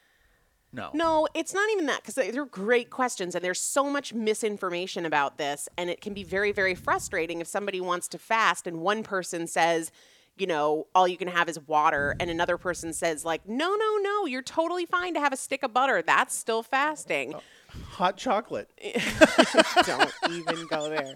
No. 0.75 0.89
No, 0.93 1.27
it's 1.33 1.53
not 1.53 1.69
even 1.71 1.85
that 1.85 2.01
because 2.03 2.15
they're 2.15 2.45
great 2.45 2.89
questions 2.89 3.33
and 3.33 3.43
there's 3.43 3.61
so 3.61 3.89
much 3.89 4.13
misinformation 4.13 5.05
about 5.05 5.37
this. 5.37 5.69
And 5.77 5.89
it 5.89 6.01
can 6.01 6.13
be 6.13 6.23
very, 6.23 6.51
very 6.51 6.75
frustrating 6.75 7.39
if 7.39 7.47
somebody 7.47 7.79
wants 7.79 8.09
to 8.09 8.17
fast 8.17 8.67
and 8.67 8.81
one 8.81 9.01
person 9.01 9.47
says, 9.47 9.91
you 10.37 10.47
know, 10.47 10.87
all 10.93 11.07
you 11.07 11.15
can 11.15 11.29
have 11.29 11.47
is 11.47 11.57
water, 11.61 12.13
and 12.19 12.29
another 12.29 12.57
person 12.57 12.91
says, 12.91 13.23
like, 13.23 13.47
no, 13.47 13.73
no, 13.73 13.97
no, 14.01 14.25
you're 14.25 14.41
totally 14.41 14.85
fine 14.85 15.13
to 15.13 15.19
have 15.21 15.31
a 15.31 15.37
stick 15.37 15.63
of 15.63 15.73
butter. 15.73 16.01
That's 16.01 16.35
still 16.35 16.61
fasting. 16.61 17.35
Oh, 17.35 17.41
hot 17.87 18.17
chocolate. 18.17 18.69
Don't 19.85 20.13
even 20.31 20.67
go 20.67 20.89
there. 20.89 21.15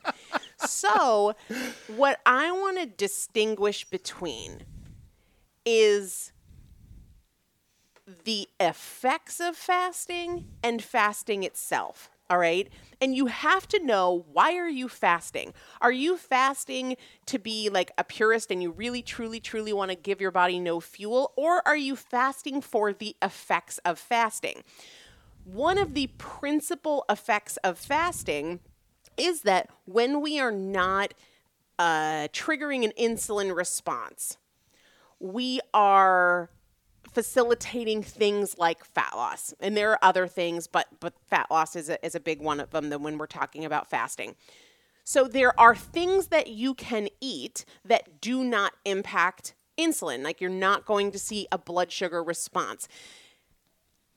So, 0.60 1.36
what 1.98 2.22
I 2.26 2.52
want 2.54 2.80
to 2.80 2.86
distinguish 2.86 3.84
between 3.84 4.63
is 5.65 6.32
the 8.24 8.48
effects 8.60 9.39
of 9.39 9.56
fasting 9.56 10.45
and 10.63 10.82
fasting 10.82 11.43
itself. 11.43 12.10
All 12.30 12.38
right? 12.38 12.69
And 13.02 13.15
you 13.15 13.26
have 13.26 13.67
to 13.69 13.84
know 13.84 14.26
why 14.32 14.56
are 14.56 14.69
you 14.69 14.88
fasting? 14.88 15.54
Are 15.82 15.91
you 15.91 16.15
fasting 16.15 16.95
to 17.26 17.39
be 17.39 17.69
like 17.69 17.91
a 17.98 18.04
purist 18.04 18.52
and 18.52 18.62
you 18.62 18.72
really 18.72 19.02
truly 19.02 19.39
truly 19.39 19.74
want 19.74 19.89
to 19.89 19.95
give 19.95 20.22
your 20.22 20.30
body 20.30 20.60
no 20.60 20.80
fuel 20.80 21.34
or 21.36 21.67
are 21.67 21.78
you 21.78 21.95
fasting 21.95 22.62
for 22.62 22.93
the 22.93 23.15
effects 23.22 23.80
of 23.80 23.98
fasting? 23.98 24.63
One 25.43 25.80
of 25.80 25.95
the 25.95 26.08
principal 26.19 27.04
effects 27.10 27.58
of 27.58 27.80
fasting 27.80 28.60
is 29.17 29.41
that 29.41 29.69
when 29.86 30.22
we 30.22 30.39
are 30.39 30.52
not 30.52 31.15
uh, 31.80 32.28
triggering 32.32 32.86
an 32.86 32.91
insulin 33.00 33.56
response, 33.56 34.38
we 35.19 35.60
are 35.74 36.52
facilitating 37.13 38.04
things 38.04 38.58
like 38.58 38.84
fat 38.86 39.13
loss. 39.15 39.54
And 39.60 39.76
there 39.76 39.91
are 39.91 40.00
other 40.02 40.28
things, 40.28 40.67
but 40.67 40.88
but 41.00 41.13
fat 41.30 41.48
loss 41.50 41.76
is 41.76 41.89
a, 41.89 42.04
is 42.06 42.15
a 42.15 42.19
big 42.19 42.41
one 42.41 42.60
of 42.60 42.72
them 42.72 42.89
when 43.04 43.17
we're 43.17 43.28
talking 43.28 43.65
about 43.65 43.89
fasting. 43.89 44.36
So 45.04 45.28
there 45.28 45.60
are 45.60 45.76
things 45.76 46.28
that 46.28 46.48
you 46.48 46.74
can 46.76 47.10
eat 47.19 47.65
that 47.84 48.22
do 48.22 48.43
not 48.43 48.74
impact 48.86 49.56
insulin. 49.78 50.24
Like 50.24 50.39
you're 50.39 50.52
not 50.52 50.86
going 50.86 51.12
to 51.12 51.19
see 51.19 51.48
a 51.52 51.58
blood 51.58 51.91
sugar 51.91 52.22
response 52.24 52.88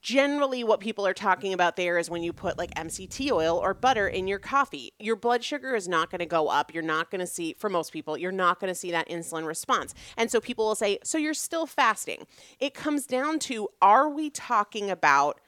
generally 0.03 0.65
what 0.65 0.81
people 0.81 1.07
are 1.07 1.15
talking 1.15 1.53
about 1.53 1.77
there 1.77 1.97
is 1.97 2.11
when 2.11 2.25
you 2.25 2.33
put 2.33 2.59
like 2.59 2.75
MCT 2.75 3.31
oil 3.31 3.57
or 3.57 3.73
butter 3.73 4.09
in 4.09 4.27
your 4.27 4.41
coffee. 4.41 4.93
Your 4.99 5.15
blood 5.15 5.45
sugar 5.45 5.77
is 5.77 5.89
not 5.89 6.11
going 6.11 6.19
to 6.19 6.27
go 6.27 6.49
up. 6.49 6.75
You're 6.75 6.83
not 6.83 7.11
going 7.11 7.21
to 7.21 7.27
see 7.27 7.55
for 7.57 7.71
most 7.71 7.93
people, 7.93 8.19
you're 8.19 8.33
not 8.33 8.61
going 8.61 8.71
to 8.71 8.75
see 8.75 8.91
that 8.91 9.09
insulin 9.09 9.47
response. 9.47 9.95
And 10.17 10.31
so 10.31 10.41
people 10.41 10.67
will 10.67 10.75
say, 10.75 10.99
"So 11.05 11.19
you're 11.19 11.35
still 11.35 11.67
fasting." 11.67 12.27
It 12.59 12.75
comes 12.75 13.07
down 13.07 13.39
to 13.41 13.69
are 13.81 14.09
we 14.09 14.29
talking 14.29 14.91
about 14.91 15.41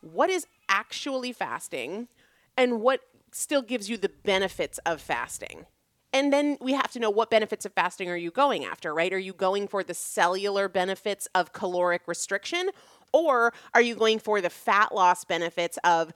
what 0.00 0.30
is 0.30 0.46
actually 0.68 1.32
fasting 1.32 2.08
and 2.56 2.80
what 2.80 3.00
still 3.32 3.62
gives 3.62 3.90
you 3.90 3.98
the 3.98 4.08
benefits 4.08 4.78
of 4.86 5.00
fasting? 5.00 5.66
And 6.12 6.32
then 6.32 6.58
we 6.60 6.72
have 6.72 6.90
to 6.92 6.98
know 6.98 7.10
what 7.10 7.30
benefits 7.30 7.64
of 7.64 7.72
fasting 7.72 8.10
are 8.10 8.16
you 8.16 8.32
going 8.32 8.64
after, 8.64 8.92
right? 8.92 9.12
Are 9.12 9.18
you 9.18 9.32
going 9.32 9.68
for 9.68 9.84
the 9.84 9.94
cellular 9.94 10.68
benefits 10.68 11.28
of 11.34 11.52
caloric 11.52 12.02
restriction 12.06 12.70
or 13.12 13.52
are 13.74 13.82
you 13.82 13.94
going 13.94 14.18
for 14.18 14.40
the 14.40 14.50
fat 14.50 14.94
loss 14.94 15.24
benefits 15.24 15.78
of 15.84 16.12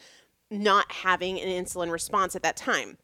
not 0.51 0.91
having 0.91 1.41
an 1.41 1.49
insulin 1.49 1.91
response 1.91 2.37
at 2.37 2.43
that 2.43 2.57
time? 2.57 2.99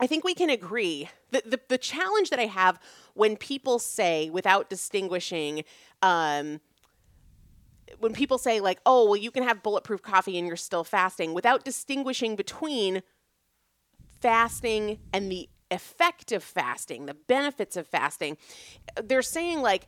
I 0.00 0.06
think 0.06 0.24
we 0.24 0.34
can 0.34 0.50
agree. 0.50 1.08
The, 1.30 1.42
the, 1.46 1.60
the 1.68 1.78
challenge 1.78 2.30
that 2.30 2.40
I 2.40 2.46
have 2.46 2.80
when 3.14 3.36
people 3.36 3.78
say, 3.78 4.30
without 4.30 4.68
distinguishing, 4.68 5.64
um, 6.02 6.60
when 8.00 8.12
people 8.12 8.38
say, 8.38 8.60
like, 8.60 8.80
oh, 8.84 9.04
well, 9.04 9.16
you 9.16 9.30
can 9.30 9.44
have 9.44 9.62
bulletproof 9.62 10.02
coffee 10.02 10.38
and 10.38 10.46
you're 10.46 10.56
still 10.56 10.82
fasting, 10.82 11.34
without 11.34 11.64
distinguishing 11.64 12.34
between 12.34 13.02
fasting 14.20 14.98
and 15.12 15.30
the 15.30 15.48
effect 15.70 16.32
of 16.32 16.42
fasting, 16.42 17.06
the 17.06 17.14
benefits 17.14 17.76
of 17.76 17.86
fasting, 17.86 18.36
they're 19.02 19.22
saying, 19.22 19.62
like, 19.62 19.86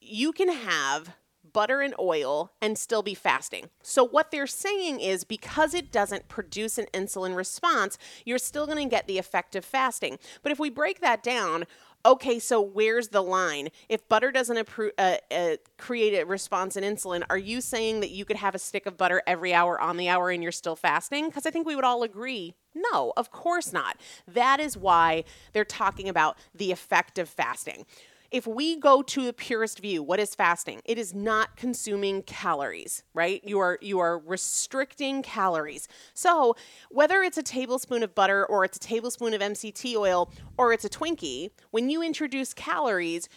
you 0.00 0.32
can 0.32 0.50
have 0.50 1.14
butter 1.54 1.80
and 1.80 1.94
oil 1.98 2.52
and 2.60 2.76
still 2.76 3.02
be 3.02 3.14
fasting. 3.14 3.70
So, 3.82 4.04
what 4.04 4.30
they're 4.30 4.46
saying 4.46 5.00
is 5.00 5.24
because 5.24 5.72
it 5.72 5.90
doesn't 5.90 6.28
produce 6.28 6.76
an 6.76 6.86
insulin 6.92 7.34
response, 7.34 7.96
you're 8.26 8.36
still 8.36 8.66
going 8.66 8.86
to 8.86 8.90
get 8.90 9.06
the 9.06 9.16
effect 9.16 9.56
of 9.56 9.64
fasting. 9.64 10.18
But 10.42 10.52
if 10.52 10.58
we 10.58 10.68
break 10.68 11.00
that 11.00 11.22
down, 11.22 11.64
okay, 12.04 12.38
so 12.38 12.60
where's 12.60 13.08
the 13.08 13.22
line? 13.22 13.70
If 13.88 14.06
butter 14.06 14.30
doesn't 14.30 14.58
appro- 14.58 14.90
uh, 14.98 15.16
uh, 15.30 15.56
create 15.78 16.20
a 16.20 16.26
response 16.26 16.76
in 16.76 16.84
insulin, 16.84 17.22
are 17.30 17.38
you 17.38 17.62
saying 17.62 18.00
that 18.00 18.10
you 18.10 18.26
could 18.26 18.36
have 18.36 18.54
a 18.54 18.58
stick 18.58 18.84
of 18.84 18.98
butter 18.98 19.22
every 19.26 19.54
hour 19.54 19.80
on 19.80 19.96
the 19.96 20.10
hour 20.10 20.28
and 20.28 20.42
you're 20.42 20.52
still 20.52 20.76
fasting? 20.76 21.28
Because 21.28 21.46
I 21.46 21.50
think 21.50 21.66
we 21.66 21.74
would 21.74 21.84
all 21.86 22.02
agree 22.02 22.54
no, 22.74 23.12
of 23.16 23.30
course 23.30 23.72
not. 23.72 23.98
That 24.26 24.60
is 24.60 24.76
why 24.76 25.24
they're 25.52 25.64
talking 25.64 26.08
about 26.08 26.36
the 26.54 26.72
effect 26.72 27.18
of 27.18 27.28
fasting 27.28 27.86
if 28.34 28.48
we 28.48 28.76
go 28.76 29.00
to 29.00 29.24
the 29.24 29.32
purest 29.32 29.78
view 29.78 30.02
what 30.02 30.18
is 30.18 30.34
fasting? 30.34 30.80
It 30.84 30.98
is 30.98 31.14
not 31.14 31.56
consuming 31.56 32.22
calories 32.22 33.04
right? 33.14 33.40
You 33.44 33.60
are 33.60 33.78
you 33.80 34.00
are 34.00 34.18
restricting 34.18 35.22
calories. 35.22 35.86
So 36.14 36.56
whether 36.90 37.22
it's 37.22 37.38
a 37.38 37.44
tablespoon 37.44 38.02
of 38.02 38.14
butter 38.14 38.44
or 38.44 38.64
it's 38.64 38.76
a 38.76 38.80
tablespoon 38.80 39.34
of 39.34 39.40
mct 39.40 39.94
oil 39.94 40.32
or 40.58 40.72
it's 40.72 40.84
a 40.84 40.88
twinkie 40.88 41.50
when 41.70 41.88
you 41.88 42.02
introduce 42.02 42.52
calories 42.52 43.28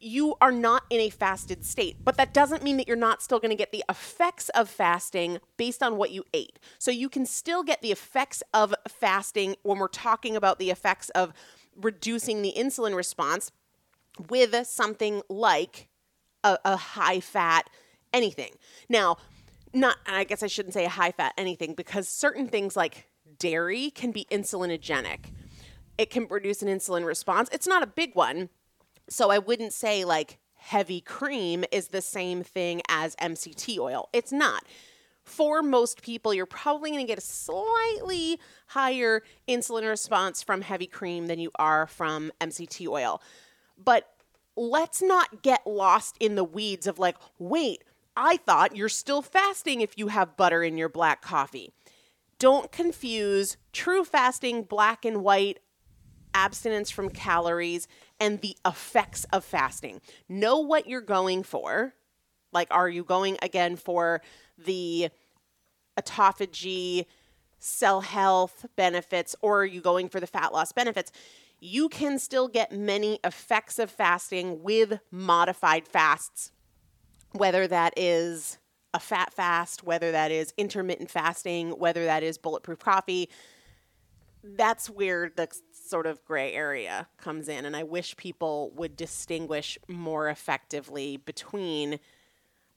you 0.00 0.36
are 0.40 0.52
not 0.52 0.84
in 0.90 1.00
a 1.00 1.10
fasted 1.10 1.64
state, 1.64 1.96
but 2.04 2.16
that 2.16 2.32
doesn't 2.32 2.62
mean 2.62 2.76
that 2.76 2.86
you're 2.86 2.96
not 2.96 3.20
still 3.20 3.40
going 3.40 3.50
to 3.50 3.56
get 3.56 3.72
the 3.72 3.84
effects 3.88 4.48
of 4.50 4.68
fasting 4.68 5.38
based 5.56 5.82
on 5.82 5.96
what 5.96 6.12
you 6.12 6.24
ate. 6.32 6.60
So 6.78 6.92
you 6.92 7.08
can 7.08 7.26
still 7.26 7.64
get 7.64 7.82
the 7.82 7.90
effects 7.90 8.40
of 8.54 8.76
fasting 8.86 9.56
when 9.62 9.78
we're 9.78 9.88
talking 9.88 10.36
about 10.36 10.60
the 10.60 10.70
effects 10.70 11.08
of 11.10 11.32
reducing 11.80 12.42
the 12.42 12.54
insulin 12.56 12.94
response 12.94 13.50
with 14.28 14.66
something 14.66 15.22
like 15.28 15.88
a, 16.44 16.58
a 16.64 16.76
high 16.76 17.20
fat 17.20 17.68
anything. 18.12 18.52
Now, 18.88 19.16
not 19.74 19.96
I 20.06 20.24
guess 20.24 20.42
I 20.42 20.46
shouldn't 20.46 20.74
say 20.74 20.84
a 20.84 20.90
high 20.90 21.12
fat 21.12 21.34
anything 21.36 21.74
because 21.74 22.08
certain 22.08 22.48
things 22.48 22.76
like 22.76 23.08
dairy 23.38 23.90
can 23.90 24.12
be 24.12 24.26
insulinogenic. 24.30 25.26
It 25.96 26.10
can 26.10 26.26
produce 26.26 26.62
an 26.62 26.68
insulin 26.68 27.04
response. 27.04 27.48
It's 27.52 27.66
not 27.66 27.82
a 27.82 27.86
big 27.86 28.14
one. 28.14 28.48
So 29.08 29.30
I 29.30 29.38
wouldn't 29.38 29.72
say 29.72 30.04
like 30.04 30.38
heavy 30.54 31.00
cream 31.00 31.64
is 31.72 31.88
the 31.88 32.02
same 32.02 32.42
thing 32.42 32.82
as 32.88 33.16
MCT 33.16 33.78
oil. 33.78 34.08
It's 34.12 34.32
not. 34.32 34.64
For 35.24 35.62
most 35.62 36.00
people, 36.00 36.32
you're 36.32 36.46
probably 36.46 36.90
going 36.90 37.04
to 37.04 37.06
get 37.06 37.18
a 37.18 37.22
slightly 37.22 38.40
higher 38.68 39.22
insulin 39.46 39.86
response 39.86 40.42
from 40.42 40.62
heavy 40.62 40.86
cream 40.86 41.26
than 41.26 41.38
you 41.38 41.50
are 41.56 41.86
from 41.86 42.32
MCT 42.40 42.88
oil. 42.88 43.20
But 43.82 44.08
let's 44.56 45.00
not 45.00 45.42
get 45.42 45.66
lost 45.66 46.16
in 46.18 46.34
the 46.34 46.44
weeds 46.44 46.86
of 46.86 46.98
like, 46.98 47.16
wait, 47.38 47.84
I 48.16 48.36
thought 48.38 48.76
you're 48.76 48.88
still 48.88 49.22
fasting 49.22 49.80
if 49.80 49.96
you 49.96 50.08
have 50.08 50.36
butter 50.36 50.62
in 50.62 50.76
your 50.76 50.88
black 50.88 51.22
coffee. 51.22 51.70
Don't 52.38 52.72
confuse 52.72 53.56
true 53.72 54.04
fasting, 54.04 54.62
black 54.62 55.04
and 55.04 55.22
white, 55.22 55.60
abstinence 56.34 56.90
from 56.90 57.10
calories, 57.10 57.88
and 58.20 58.40
the 58.40 58.56
effects 58.66 59.24
of 59.32 59.44
fasting. 59.44 60.00
Know 60.28 60.58
what 60.58 60.88
you're 60.88 61.00
going 61.00 61.42
for. 61.42 61.94
Like, 62.52 62.68
are 62.70 62.88
you 62.88 63.04
going 63.04 63.38
again 63.42 63.76
for 63.76 64.22
the 64.56 65.10
autophagy, 65.98 67.06
cell 67.58 68.00
health 68.00 68.66
benefits, 68.76 69.34
or 69.42 69.62
are 69.62 69.66
you 69.66 69.80
going 69.80 70.08
for 70.08 70.20
the 70.20 70.26
fat 70.26 70.52
loss 70.52 70.72
benefits? 70.72 71.12
You 71.60 71.88
can 71.88 72.18
still 72.18 72.48
get 72.48 72.72
many 72.72 73.18
effects 73.24 73.78
of 73.78 73.90
fasting 73.90 74.62
with 74.62 75.00
modified 75.10 75.88
fasts, 75.88 76.52
whether 77.32 77.66
that 77.66 77.94
is 77.96 78.58
a 78.94 79.00
fat 79.00 79.34
fast, 79.34 79.82
whether 79.82 80.12
that 80.12 80.30
is 80.30 80.54
intermittent 80.56 81.10
fasting, 81.10 81.70
whether 81.70 82.04
that 82.04 82.22
is 82.22 82.38
bulletproof 82.38 82.78
coffee. 82.78 83.28
That's 84.42 84.88
where 84.88 85.30
the 85.34 85.48
sort 85.72 86.06
of 86.06 86.24
gray 86.24 86.52
area 86.52 87.08
comes 87.18 87.48
in. 87.48 87.64
And 87.64 87.76
I 87.76 87.82
wish 87.82 88.16
people 88.16 88.72
would 88.76 88.96
distinguish 88.96 89.78
more 89.88 90.28
effectively 90.28 91.16
between 91.16 91.98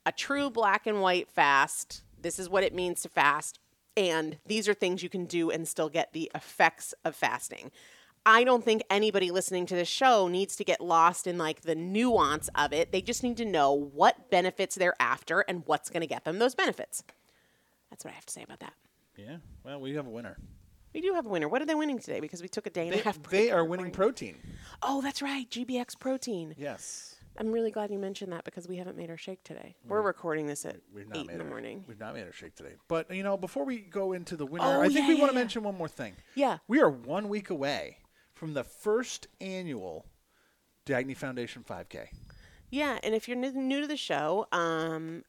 a 0.06 0.12
true 0.12 0.50
black 0.50 0.88
and 0.88 1.02
white 1.02 1.30
fast. 1.30 2.02
This 2.20 2.40
is 2.40 2.50
what 2.50 2.64
it 2.64 2.74
means 2.74 3.02
to 3.04 3.10
fast. 3.10 3.60
And 3.96 4.38
these 4.46 4.68
are 4.68 4.74
things 4.74 5.04
you 5.04 5.10
can 5.10 5.26
do 5.26 5.52
and 5.52 5.68
still 5.68 5.90
get 5.90 6.14
the 6.14 6.32
effects 6.34 6.94
of 7.06 7.16
fasting. 7.16 7.72
I 8.26 8.44
don't 8.44 8.64
think 8.64 8.84
anybody 8.90 9.32
listening 9.32 9.66
to 9.68 9.76
this 9.76 9.88
show 9.88 10.28
needs 10.28 10.56
to 10.58 10.64
get 10.64 10.80
lost 10.82 11.26
in 11.26 11.38
like 11.38 11.62
the 11.62 11.74
nuance 11.76 12.50
of 12.56 12.72
it. 12.72 12.92
They 12.92 13.02
just 13.02 13.24
need 13.24 13.38
to 13.38 13.46
know 13.46 13.72
what 13.74 14.30
benefits 14.30 14.76
they're 14.76 14.96
after 15.00 15.40
and 15.42 15.64
what's 15.66 15.90
going 15.90 16.02
to 16.02 16.08
get 16.08 16.24
them 16.24 16.38
those 16.40 16.54
benefits. 16.54 17.04
That's 17.90 18.06
what 18.06 18.12
I 18.12 18.16
have 18.16 18.26
to 18.28 18.34
say 18.34 18.44
about 18.44 18.60
that. 18.60 18.74
Yeah. 19.18 19.38
Well, 19.64 19.82
we 19.82 19.96
have 19.96 20.06
a 20.06 20.10
winner. 20.10 20.38
We 20.94 21.02
do 21.02 21.14
have 21.14 21.26
a 21.26 21.30
winner. 21.30 21.48
What 21.48 21.62
are 21.62 21.66
they 21.66 21.74
winning 21.76 22.00
today? 22.00 22.20
Because 22.20 22.42
we 22.42 22.48
took 22.48 22.68
a 22.68 22.70
day 22.70 22.84
and 22.88 22.94
They, 22.94 23.00
a 23.02 23.04
half. 23.04 23.22
break 23.22 23.32
they 23.32 23.52
are 23.52 23.66
winning 23.66 23.92
protein. 23.92 24.38
Oh, 24.84 25.02
that's 25.02 25.22
right. 25.22 25.50
GBX 25.50 25.98
protein. 26.00 26.54
Yes. 26.58 27.16
I'm 27.38 27.52
really 27.52 27.72
glad 27.72 27.92
you 27.92 27.98
mentioned 27.98 28.34
that 28.34 28.44
because 28.44 28.68
we 28.68 28.76
haven't 28.76 28.98
made 28.98 29.10
our 29.10 29.16
shake 29.18 29.42
today. 29.46 29.76
We're 29.88 30.02
recording 30.02 30.48
this 30.48 30.66
at 30.66 30.76
We've 30.94 31.08
not 31.08 31.18
eight 31.18 31.28
made 31.28 31.34
in 31.34 31.38
the 31.40 31.44
our- 31.46 31.50
morning. 31.50 31.86
We've 31.88 32.00
not 32.00 32.14
made 32.14 32.26
our 32.26 32.34
shake 32.34 32.56
today. 32.56 32.74
But 32.90 33.10
you 33.16 33.24
know, 33.24 33.38
before 33.38 33.64
we 33.64 33.80
go 33.80 34.12
into 34.12 34.36
the 34.36 34.46
winner, 34.46 34.66
Oh, 34.66 34.82
I 34.82 34.88
think 34.88 35.00
yeah, 35.00 35.08
we 35.08 35.14
yeah, 35.16 35.20
want 35.22 35.32
to 35.32 35.36
yeah. 35.38 35.42
mention 35.42 35.64
one 35.64 35.78
more 35.78 35.88
thing. 35.88 36.14
Yeah. 36.36 36.58
We 36.68 36.82
are 36.82 36.90
one 36.90 37.30
week 37.30 37.50
away 37.50 38.00
from 38.42 38.56
the 38.56 38.64
first 38.64 39.28
annual 39.40 40.04
Dagny 40.88 41.16
Foundation 41.16 41.64
5K. 41.64 42.08
Yeah, 42.72 42.98
and 43.04 43.14
if 43.14 43.28
you're 43.28 43.38
new, 43.38 43.82
to 43.82 43.86
the 43.86 43.96
show, 43.96 44.48
um, 44.52 45.24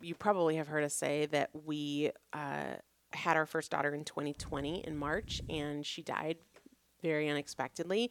you 0.00 0.14
probably 0.14 0.56
have 0.56 0.66
heard 0.66 0.82
us 0.82 0.94
say 0.94 1.26
that 1.26 1.50
we 1.66 2.12
uh, 2.32 2.76
had 3.12 3.36
our 3.36 3.44
first 3.44 3.70
daughter 3.70 3.94
in 3.94 4.04
2020 4.04 4.86
in 4.86 4.96
March, 4.96 5.42
and 5.50 5.84
she 5.84 6.00
died 6.00 6.38
very 7.02 7.28
unexpectedly. 7.28 8.10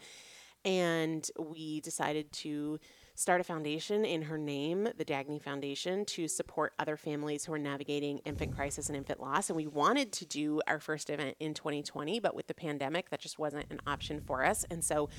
And 0.64 1.28
we 1.40 1.82
decided 1.82 2.32
to 2.34 2.80
start 3.16 3.40
a 3.40 3.44
foundation 3.44 4.06
in 4.06 4.24
her 4.24 4.38
name, 4.38 4.90
the 4.98 5.06
Dagny 5.06 5.42
Foundation, 5.42 6.06
to 6.06 6.28
support 6.28 6.74
other 6.78 6.98
families 6.98 7.46
who 7.46 7.54
are 7.54 7.60
navigating 7.60 8.20
infant 8.20 8.56
crisis 8.56 8.90
and 8.90 8.98
infant 8.98 9.22
loss. 9.22 9.50
And 9.50 9.56
we 9.56 9.68
wanted 9.68 10.12
to 10.14 10.26
do 10.26 10.62
our 10.68 10.80
first 10.80 11.10
event 11.10 11.38
in 11.40 11.54
2020, 11.54 12.20
but 12.20 12.36
with 12.36 12.48
the 12.48 12.54
pandemic, 12.54 13.10
that 13.10 13.22
just 13.22 13.40
wasn't 13.40 13.66
an 13.70 13.80
option 13.88 14.22
for 14.22 14.46
us. 14.46 14.66
And 14.70 14.84
so 14.84 15.10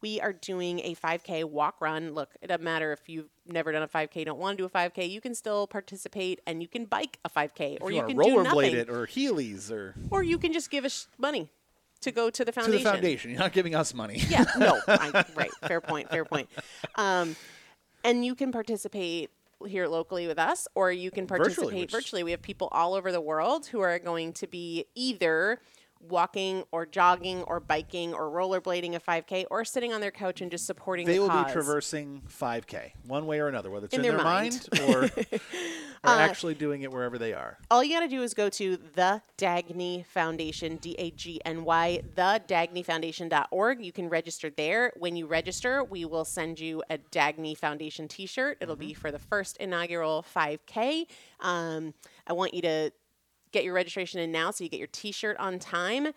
we 0.00 0.20
are 0.20 0.32
doing 0.32 0.80
a 0.80 0.94
5K 0.96 1.44
walk 1.44 1.80
run. 1.80 2.12
Look, 2.12 2.36
it 2.42 2.48
doesn't 2.48 2.64
matter 2.64 2.92
if 2.92 3.08
you've 3.08 3.30
never 3.46 3.72
done 3.72 3.82
a 3.82 3.88
5K, 3.88 4.24
don't 4.24 4.38
want 4.38 4.58
to 4.58 4.62
do 4.62 4.66
a 4.66 4.70
5K, 4.70 5.08
you 5.08 5.20
can 5.20 5.34
still 5.34 5.66
participate 5.66 6.40
and 6.46 6.60
you 6.60 6.68
can 6.68 6.84
bike 6.84 7.18
a 7.24 7.30
5K 7.30 7.78
or 7.80 7.90
you, 7.90 7.98
you, 7.98 8.06
can 8.08 8.16
want 8.16 8.28
to 8.28 8.34
do 8.34 8.50
rollerblade 8.50 8.74
it 8.74 8.90
or 8.90 9.06
Heelys 9.06 9.70
or 9.70 9.94
Or 10.10 10.22
you 10.22 10.38
can 10.38 10.52
just 10.52 10.70
give 10.70 10.84
us 10.84 11.08
money 11.18 11.48
to 12.04 12.12
go 12.12 12.30
to 12.30 12.44
the 12.44 12.52
foundation. 12.52 12.78
to 12.78 12.84
the 12.84 12.90
foundation. 12.90 13.30
You're 13.30 13.40
not 13.40 13.52
giving 13.52 13.74
us 13.74 13.92
money. 13.92 14.18
Yeah, 14.28 14.44
no, 14.58 14.80
I, 14.88 15.24
right. 15.34 15.50
Fair 15.66 15.80
point. 15.80 16.08
Fair 16.10 16.24
point. 16.24 16.48
Um, 16.96 17.36
and 18.04 18.24
you 18.24 18.34
can 18.34 18.52
participate 18.52 19.30
here 19.66 19.86
locally 19.88 20.26
with 20.26 20.38
us, 20.38 20.68
or 20.74 20.92
you 20.92 21.10
can 21.10 21.26
participate 21.26 21.72
which- 21.80 21.92
virtually. 21.92 22.22
We 22.22 22.30
have 22.30 22.42
people 22.42 22.68
all 22.70 22.94
over 22.94 23.10
the 23.12 23.20
world 23.20 23.66
who 23.66 23.80
are 23.80 23.98
going 23.98 24.32
to 24.34 24.46
be 24.46 24.86
either 24.94 25.60
walking 26.08 26.64
or 26.72 26.86
jogging 26.86 27.42
or 27.44 27.60
biking 27.60 28.12
or 28.14 28.30
rollerblading 28.30 28.94
a 28.94 29.00
5K 29.00 29.46
or 29.50 29.64
sitting 29.64 29.92
on 29.92 30.00
their 30.00 30.10
couch 30.10 30.40
and 30.40 30.50
just 30.50 30.66
supporting 30.66 31.06
They 31.06 31.14
the 31.14 31.20
will 31.20 31.28
cause. 31.28 31.46
be 31.46 31.52
traversing 31.52 32.22
5K 32.28 32.92
one 33.06 33.26
way 33.26 33.40
or 33.40 33.48
another, 33.48 33.70
whether 33.70 33.86
it's 33.86 33.94
In 33.94 34.00
in, 34.00 34.02
their 34.02 34.16
their, 34.16 34.24
mind. 34.24 34.68
Uh, 34.72 34.82
mind, 34.86 35.12
or, 35.14 35.24
or 36.04 36.20
actually 36.20 36.54
doing 36.54 36.82
it 36.82 36.92
wherever 36.92 37.16
they 37.18 37.32
are. 37.32 37.58
all 37.70 37.82
you 37.82 37.94
got 37.94 38.00
to 38.00 38.08
do 38.08 38.22
is 38.22 38.34
go 38.34 38.48
to 38.50 38.76
the 38.94 39.22
Dagny 39.38 40.04
Foundation, 40.06 40.76
D 40.76 40.94
A 40.98 41.10
G 41.10 41.40
N 41.44 41.64
Y, 41.64 42.00
the 42.14 42.40
dagnyfoundation.org. 42.46 43.84
You 43.84 43.92
can 43.92 44.08
register 44.08 44.50
there. 44.50 44.92
When 44.96 45.16
you 45.16 45.26
register, 45.26 45.82
we 45.84 46.04
will 46.04 46.24
send 46.24 46.60
you 46.60 46.82
a 46.90 46.98
Dagny 46.98 47.56
Foundation 47.56 48.08
t 48.08 48.26
shirt. 48.26 48.58
It'll 48.60 48.76
be 48.76 48.94
for 48.94 49.10
the 49.10 49.18
first 49.18 49.56
inaugural 49.58 50.24
5K. 50.34 51.06
Um, 51.40 51.94
I 52.26 52.32
want 52.32 52.54
you 52.54 52.62
to 52.62 52.90
get 53.54 53.64
your 53.64 53.72
registration 53.72 54.20
in 54.20 54.30
now 54.30 54.50
so 54.50 54.64
you 54.64 54.68
get 54.68 54.78
your 54.78 54.88
t 54.92 55.12
shirt 55.12 55.36
on 55.38 55.58
time. 55.58 56.08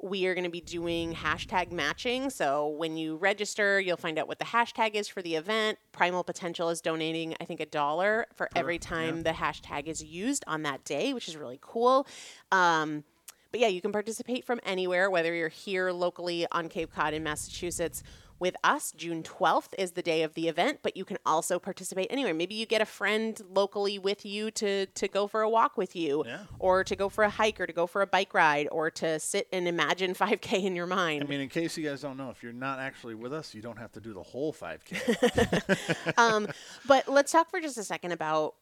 We 0.00 0.26
are 0.26 0.34
going 0.34 0.44
to 0.44 0.50
be 0.50 0.60
doing 0.60 1.14
hashtag 1.14 1.70
matching. 1.70 2.28
So 2.28 2.68
when 2.68 2.96
you 2.96 3.16
register, 3.16 3.80
you'll 3.80 3.96
find 3.96 4.18
out 4.18 4.26
what 4.26 4.40
the 4.40 4.44
hashtag 4.44 4.94
is 4.94 5.06
for 5.06 5.22
the 5.22 5.36
event. 5.36 5.78
Primal 5.92 6.24
Potential 6.24 6.70
is 6.70 6.80
donating, 6.80 7.36
I 7.40 7.44
think, 7.44 7.60
a 7.60 7.66
dollar 7.66 8.26
for 8.34 8.48
every 8.56 8.78
time 8.78 9.22
the 9.22 9.30
hashtag 9.30 9.86
is 9.86 10.02
used 10.02 10.44
on 10.48 10.62
that 10.62 10.84
day, 10.84 11.14
which 11.14 11.28
is 11.28 11.36
really 11.36 11.58
cool. 11.62 12.06
Um, 12.50 13.04
but 13.52 13.60
yeah, 13.60 13.68
you 13.68 13.80
can 13.80 13.92
participate 13.92 14.44
from 14.44 14.60
anywhere, 14.64 15.08
whether 15.08 15.32
you're 15.32 15.48
here 15.48 15.92
locally 15.92 16.46
on 16.50 16.68
Cape 16.68 16.92
Cod 16.92 17.14
in 17.14 17.22
Massachusetts 17.22 18.02
with 18.42 18.56
us. 18.64 18.90
June 18.90 19.22
12th 19.22 19.68
is 19.78 19.92
the 19.92 20.02
day 20.02 20.24
of 20.24 20.34
the 20.34 20.48
event, 20.48 20.80
but 20.82 20.96
you 20.96 21.04
can 21.04 21.16
also 21.24 21.60
participate 21.60 22.08
anywhere. 22.10 22.34
Maybe 22.34 22.56
you 22.56 22.66
get 22.66 22.80
a 22.82 22.84
friend 22.84 23.40
locally 23.48 24.00
with 24.00 24.26
you 24.26 24.50
to, 24.50 24.86
to 24.86 25.06
go 25.06 25.28
for 25.28 25.42
a 25.42 25.48
walk 25.48 25.76
with 25.76 25.94
you, 25.94 26.24
Yeah. 26.26 26.40
or 26.58 26.82
to 26.82 26.96
go 26.96 27.08
for 27.08 27.22
a 27.22 27.30
hike, 27.30 27.60
or 27.60 27.66
to 27.68 27.72
go 27.72 27.86
for 27.86 28.02
a 28.02 28.06
bike 28.06 28.34
ride, 28.34 28.66
or 28.72 28.90
to 28.90 29.20
sit 29.20 29.46
and 29.52 29.68
imagine 29.68 30.12
5K 30.22 30.64
in 30.64 30.74
your 30.74 30.86
mind. 30.88 31.22
I 31.22 31.26
mean, 31.28 31.40
in 31.40 31.48
case 31.48 31.76
you 31.78 31.88
guys 31.88 32.00
don't 32.02 32.16
know, 32.16 32.30
if 32.30 32.42
you're 32.42 32.52
not 32.52 32.80
actually 32.80 33.14
with 33.14 33.32
us, 33.32 33.54
you 33.54 33.62
don't 33.62 33.78
have 33.78 33.92
to 33.92 34.00
do 34.00 34.12
the 34.12 34.22
whole 34.24 34.52
5K. 34.52 36.18
um, 36.18 36.48
but 36.88 37.06
let's 37.08 37.30
talk 37.30 37.48
for 37.48 37.60
just 37.60 37.78
a 37.78 37.84
second 37.84 38.10
about 38.10 38.56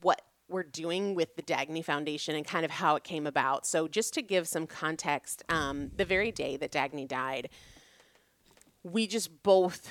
what 0.00 0.20
we're 0.48 0.64
doing 0.64 1.14
with 1.14 1.36
the 1.36 1.42
Dagny 1.42 1.84
Foundation 1.84 2.34
and 2.34 2.44
kind 2.44 2.64
of 2.64 2.72
how 2.72 2.96
it 2.96 3.04
came 3.04 3.26
about. 3.26 3.64
So, 3.66 3.86
just 3.88 4.12
to 4.14 4.22
give 4.22 4.48
some 4.48 4.66
context, 4.66 5.42
um, 5.48 5.92
the 5.96 6.04
very 6.04 6.32
day 6.32 6.56
that 6.56 6.72
Dagny 6.72 7.06
died, 7.06 7.48
we 8.84 9.06
just 9.06 9.42
both 9.42 9.90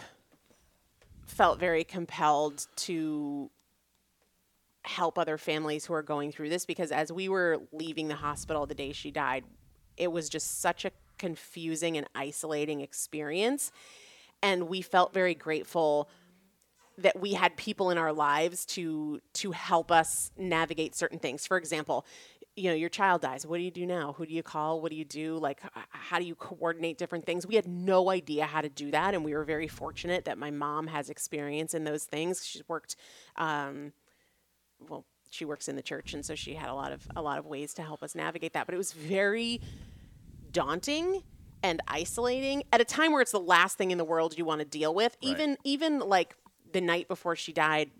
felt 1.25 1.59
very 1.59 1.83
compelled 1.83 2.67
to 2.75 3.49
help 4.83 5.17
other 5.17 5.37
families 5.37 5.85
who 5.85 5.93
are 5.93 6.01
going 6.01 6.31
through 6.31 6.49
this 6.49 6.65
because 6.65 6.91
as 6.91 7.11
we 7.11 7.29
were 7.29 7.59
leaving 7.71 8.07
the 8.07 8.15
hospital 8.15 8.65
the 8.65 8.75
day 8.75 8.91
she 8.91 9.11
died, 9.11 9.43
it 9.95 10.11
was 10.11 10.27
just 10.27 10.59
such 10.61 10.85
a 10.85 10.91
confusing 11.17 11.97
and 11.97 12.07
isolating 12.15 12.81
experience. 12.81 13.71
And 14.41 14.67
we 14.67 14.81
felt 14.81 15.13
very 15.13 15.35
grateful 15.35 16.09
that 16.97 17.19
we 17.19 17.33
had 17.33 17.55
people 17.55 17.91
in 17.91 17.97
our 17.97 18.11
lives 18.11 18.65
to 18.65 19.21
to 19.33 19.51
help 19.51 19.91
us 19.91 20.31
navigate 20.37 20.95
certain 20.95 21.19
things. 21.19 21.47
For 21.47 21.57
example, 21.57 22.05
you 22.55 22.69
know, 22.69 22.75
your 22.75 22.89
child 22.89 23.21
dies. 23.21 23.45
What 23.45 23.57
do 23.57 23.63
you 23.63 23.71
do 23.71 23.85
now? 23.85 24.13
Who 24.17 24.25
do 24.25 24.33
you 24.33 24.43
call? 24.43 24.81
What 24.81 24.91
do 24.91 24.97
you 24.97 25.05
do? 25.05 25.37
Like, 25.37 25.61
how 25.89 26.19
do 26.19 26.25
you 26.25 26.35
coordinate 26.35 26.97
different 26.97 27.25
things? 27.25 27.47
We 27.47 27.55
had 27.55 27.67
no 27.67 28.09
idea 28.09 28.45
how 28.45 28.61
to 28.61 28.69
do 28.69 28.91
that, 28.91 29.13
and 29.13 29.23
we 29.23 29.33
were 29.33 29.45
very 29.45 29.67
fortunate 29.67 30.25
that 30.25 30.37
my 30.37 30.51
mom 30.51 30.87
has 30.87 31.09
experience 31.09 31.73
in 31.73 31.85
those 31.85 32.03
things. 32.03 32.45
She's 32.45 32.67
worked, 32.67 32.97
um, 33.37 33.93
well, 34.89 35.05
she 35.29 35.45
works 35.45 35.69
in 35.69 35.77
the 35.77 35.81
church, 35.81 36.13
and 36.13 36.25
so 36.25 36.35
she 36.35 36.53
had 36.53 36.69
a 36.69 36.73
lot 36.73 36.91
of 36.91 37.07
a 37.15 37.21
lot 37.21 37.39
of 37.39 37.45
ways 37.45 37.73
to 37.75 37.83
help 37.83 38.03
us 38.03 38.15
navigate 38.15 38.53
that. 38.53 38.65
But 38.65 38.75
it 38.75 38.77
was 38.77 38.91
very 38.91 39.61
daunting 40.51 41.23
and 41.63 41.81
isolating 41.87 42.63
at 42.73 42.81
a 42.81 42.85
time 42.85 43.13
where 43.13 43.21
it's 43.21 43.31
the 43.31 43.39
last 43.39 43.77
thing 43.77 43.91
in 43.91 43.97
the 43.97 44.03
world 44.03 44.37
you 44.37 44.43
want 44.43 44.59
to 44.59 44.65
deal 44.65 44.93
with. 44.93 45.15
Even 45.21 45.57
even 45.63 45.99
like 45.99 46.35
the 46.73 46.81
night 46.81 47.07
before 47.07 47.35
she 47.35 47.53
died, 47.53 47.91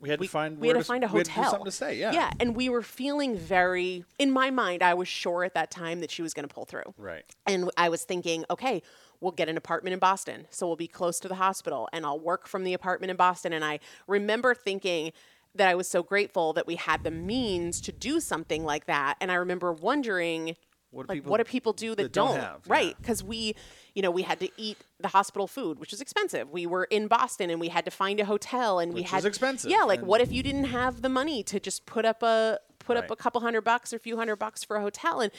We 0.00 0.08
had 0.08 0.20
to 0.20 0.28
find 0.28 0.58
we 0.58 0.68
had 0.68 0.78
to 0.78 0.84
find 0.84 1.04
a 1.04 1.08
we 1.08 1.18
had 1.18 1.26
to 1.26 1.32
hotel. 1.32 1.50
something 1.50 1.64
to 1.66 1.70
say. 1.70 1.98
Yeah. 1.98 2.12
Yeah, 2.12 2.30
and 2.40 2.56
we 2.56 2.68
were 2.68 2.82
feeling 2.82 3.36
very 3.36 4.04
in 4.18 4.30
my 4.30 4.50
mind 4.50 4.82
I 4.82 4.94
was 4.94 5.08
sure 5.08 5.44
at 5.44 5.54
that 5.54 5.70
time 5.70 6.00
that 6.00 6.10
she 6.10 6.22
was 6.22 6.32
going 6.32 6.48
to 6.48 6.54
pull 6.54 6.64
through. 6.64 6.94
Right. 6.96 7.24
And 7.46 7.70
I 7.76 7.90
was 7.90 8.04
thinking, 8.04 8.44
okay, 8.50 8.82
we'll 9.20 9.32
get 9.32 9.48
an 9.48 9.56
apartment 9.56 9.92
in 9.92 9.98
Boston. 9.98 10.46
So 10.50 10.66
we'll 10.66 10.76
be 10.76 10.88
close 10.88 11.20
to 11.20 11.28
the 11.28 11.34
hospital 11.34 11.88
and 11.92 12.06
I'll 12.06 12.18
work 12.18 12.46
from 12.46 12.64
the 12.64 12.72
apartment 12.72 13.10
in 13.10 13.16
Boston. 13.16 13.52
And 13.52 13.64
I 13.64 13.80
remember 14.06 14.54
thinking 14.54 15.12
that 15.54 15.68
I 15.68 15.74
was 15.74 15.88
so 15.88 16.02
grateful 16.02 16.52
that 16.54 16.66
we 16.66 16.76
had 16.76 17.04
the 17.04 17.10
means 17.10 17.80
to 17.82 17.92
do 17.92 18.20
something 18.20 18.64
like 18.64 18.86
that. 18.86 19.16
And 19.20 19.30
I 19.30 19.34
remember 19.34 19.72
wondering, 19.72 20.56
What 20.90 21.06
do 21.06 21.12
like, 21.12 21.16
people 21.18 21.30
what 21.30 21.38
do 21.38 21.44
people 21.44 21.72
do 21.72 21.90
that, 21.94 22.02
that 22.02 22.12
don't 22.12 22.32
don't? 22.32 22.40
have? 22.40 22.60
Right. 22.66 22.88
Yeah. 22.88 22.94
Because 23.00 23.22
we, 23.22 23.54
you 23.94 24.02
know, 24.02 24.10
we 24.10 24.22
had 24.22 24.40
to 24.40 24.48
eat 24.56 24.76
the 24.98 25.08
hospital 25.08 25.46
food, 25.46 25.78
which 25.78 25.92
is 25.92 26.00
expensive. 26.00 26.50
We 26.50 26.66
were 26.66 26.84
in 26.84 27.06
Boston 27.06 27.50
and 27.50 27.60
we 27.60 27.68
had 27.68 27.84
to 27.84 27.90
find 27.90 28.18
a 28.20 28.24
hotel 28.24 28.78
and 28.80 28.92
we 28.92 29.00
Which 29.02 29.06
is 29.06 29.10
had 29.12 29.24
expensive, 29.24 29.70
Yeah. 29.70 29.84
Like, 29.84 30.00
and- 30.00 30.08
what 30.08 30.20
if 30.20 30.32
you 30.32 30.42
didn't 30.42 30.64
have 30.64 31.02
the 31.02 31.08
money 31.08 31.42
to 31.44 31.60
just 31.60 31.86
put 31.86 32.04
up 32.04 32.22
a, 32.22 32.58
put 32.78 32.96
up 32.96 33.10
a 33.10 33.16
couple 33.16 33.40
hundred 33.40 33.60
bucks 33.62 33.92
or 33.92 33.96
a 33.96 34.00
few 34.00 34.16
hundred 34.16 34.36
bucks 34.36 34.64
for 34.64 34.76
a 34.76 34.80
hotel? 34.80 35.20
And 35.20 35.30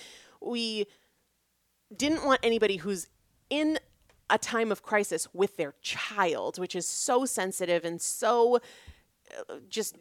we, 0.41 0.87
didn't 1.95 2.23
want 2.25 2.39
anybody 2.43 2.77
who's 2.77 3.07
in 3.49 3.79
a 4.29 4.37
time 4.37 4.71
of 4.71 4.81
crisis 4.81 5.27
with 5.33 5.57
their 5.57 5.73
child, 5.81 6.57
which 6.57 6.75
is 6.75 6.87
so 6.87 7.25
sensitive 7.25 7.83
and 7.83 8.01
so 8.01 8.59
uh, 9.49 9.55
just 9.67 9.97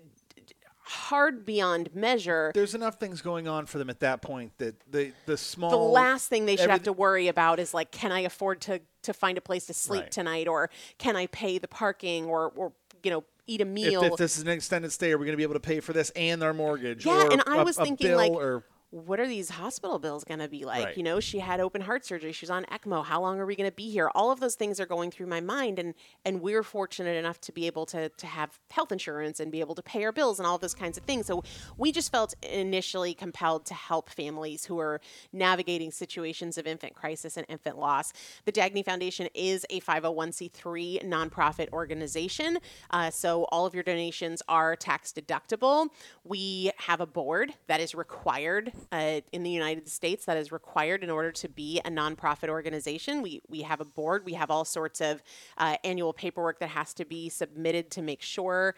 hard 0.90 1.44
beyond 1.44 1.94
measure. 1.94 2.50
There's 2.54 2.74
enough 2.74 2.96
things 2.98 3.22
going 3.22 3.46
on 3.46 3.66
for 3.66 3.78
them 3.78 3.88
at 3.88 4.00
that 4.00 4.22
point 4.22 4.52
that 4.58 4.74
the 4.90 5.12
the 5.26 5.36
small 5.36 5.70
the 5.70 5.76
last 5.76 6.28
thing 6.28 6.46
they 6.46 6.56
should 6.56 6.70
have 6.70 6.82
to 6.82 6.92
worry 6.92 7.28
about 7.28 7.60
is 7.60 7.72
like, 7.72 7.90
can 7.92 8.12
I 8.12 8.20
afford 8.20 8.60
to 8.62 8.80
to 9.02 9.12
find 9.12 9.38
a 9.38 9.40
place 9.40 9.66
to 9.66 9.74
sleep 9.74 10.02
Right. 10.02 10.10
tonight, 10.10 10.48
or 10.48 10.68
can 10.98 11.16
I 11.16 11.26
pay 11.28 11.58
the 11.58 11.68
parking, 11.68 12.26
or 12.26 12.52
or 12.56 12.72
you 13.02 13.10
know 13.10 13.24
eat 13.46 13.60
a 13.60 13.64
meal? 13.64 14.02
if 14.02 14.16
this 14.16 14.36
is 14.36 14.42
an 14.42 14.48
extended 14.48 14.92
stay, 14.92 15.12
are 15.12 15.18
we 15.18 15.26
going 15.26 15.32
to 15.32 15.36
be 15.38 15.42
able 15.44 15.54
to 15.54 15.60
pay 15.60 15.80
for 15.80 15.92
this 15.92 16.10
and 16.10 16.42
our 16.42 16.52
mortgage? 16.52 17.06
Yeah, 17.06 17.28
and 17.30 17.42
I 17.46 17.62
was 17.62 17.78
a 17.78 17.84
thinking, 17.84 18.14
like, 18.14 18.32
or 18.32 18.64
what 18.90 19.20
are 19.20 19.26
these 19.28 19.50
hospital 19.50 20.00
bills 20.00 20.24
going 20.24 20.40
to 20.40 20.48
be 20.48 20.64
like? 20.64 20.84
Right. 20.84 20.96
You 20.96 21.04
know, 21.04 21.20
she 21.20 21.38
had 21.38 21.60
open 21.60 21.80
heart 21.80 22.04
surgery. 22.04 22.32
She's 22.32 22.50
on 22.50 22.64
ECMO. 22.64 23.04
How 23.04 23.20
long 23.20 23.38
are 23.38 23.46
we 23.46 23.54
going 23.54 23.70
to 23.70 23.74
be 23.74 23.88
here? 23.88 24.10
All 24.16 24.32
of 24.32 24.40
those 24.40 24.56
things 24.56 24.80
are 24.80 24.86
going 24.86 25.12
through 25.12 25.28
my 25.28 25.40
mind, 25.40 25.78
and 25.78 25.94
and 26.24 26.40
we're 26.40 26.64
fortunate 26.64 27.16
enough 27.16 27.40
to 27.42 27.52
be 27.52 27.66
able 27.66 27.86
to 27.86 28.08
to 28.08 28.26
have 28.26 28.58
health 28.70 28.90
insurance 28.90 29.38
and 29.38 29.52
be 29.52 29.60
able 29.60 29.76
to 29.76 29.82
pay 29.82 30.04
our 30.04 30.10
bills 30.10 30.40
and 30.40 30.46
all 30.46 30.58
those 30.58 30.74
kinds 30.74 30.98
of 30.98 31.04
things. 31.04 31.26
So 31.26 31.44
we 31.76 31.92
just 31.92 32.10
felt 32.10 32.34
initially 32.42 33.14
compelled 33.14 33.64
to 33.66 33.74
help 33.74 34.10
families 34.10 34.64
who 34.64 34.80
are 34.80 35.00
navigating 35.32 35.92
situations 35.92 36.58
of 36.58 36.66
infant 36.66 36.94
crisis 36.94 37.36
and 37.36 37.46
infant 37.48 37.78
loss. 37.78 38.12
The 38.44 38.52
Dagny 38.52 38.84
Foundation 38.84 39.28
is 39.34 39.64
a 39.70 39.80
501c3 39.80 41.04
nonprofit 41.04 41.70
organization, 41.72 42.58
uh, 42.90 43.10
so 43.10 43.44
all 43.52 43.66
of 43.66 43.74
your 43.74 43.84
donations 43.84 44.42
are 44.48 44.74
tax 44.74 45.12
deductible. 45.12 45.88
We 46.24 46.72
have 46.78 47.00
a 47.00 47.06
board 47.06 47.54
that 47.68 47.80
is 47.80 47.94
required 47.94 48.72
uh, 48.92 49.20
in 49.32 49.42
the 49.42 49.50
United 49.50 49.88
States 49.88 50.24
that 50.24 50.36
is 50.36 50.52
required 50.52 51.02
in 51.02 51.10
order 51.10 51.32
to 51.32 51.48
be 51.48 51.80
a 51.84 51.90
nonprofit 51.90 52.48
organization. 52.48 53.22
We 53.22 53.42
we 53.48 53.62
have 53.62 53.80
a 53.80 53.84
board. 53.84 54.24
We 54.24 54.34
have 54.34 54.50
all 54.50 54.64
sorts 54.64 55.00
of 55.00 55.22
uh, 55.58 55.76
annual 55.84 56.12
paperwork 56.12 56.60
that 56.60 56.70
has 56.70 56.94
to 56.94 57.04
be 57.04 57.28
submitted 57.28 57.90
to 57.92 58.02
make 58.02 58.22
sure. 58.22 58.74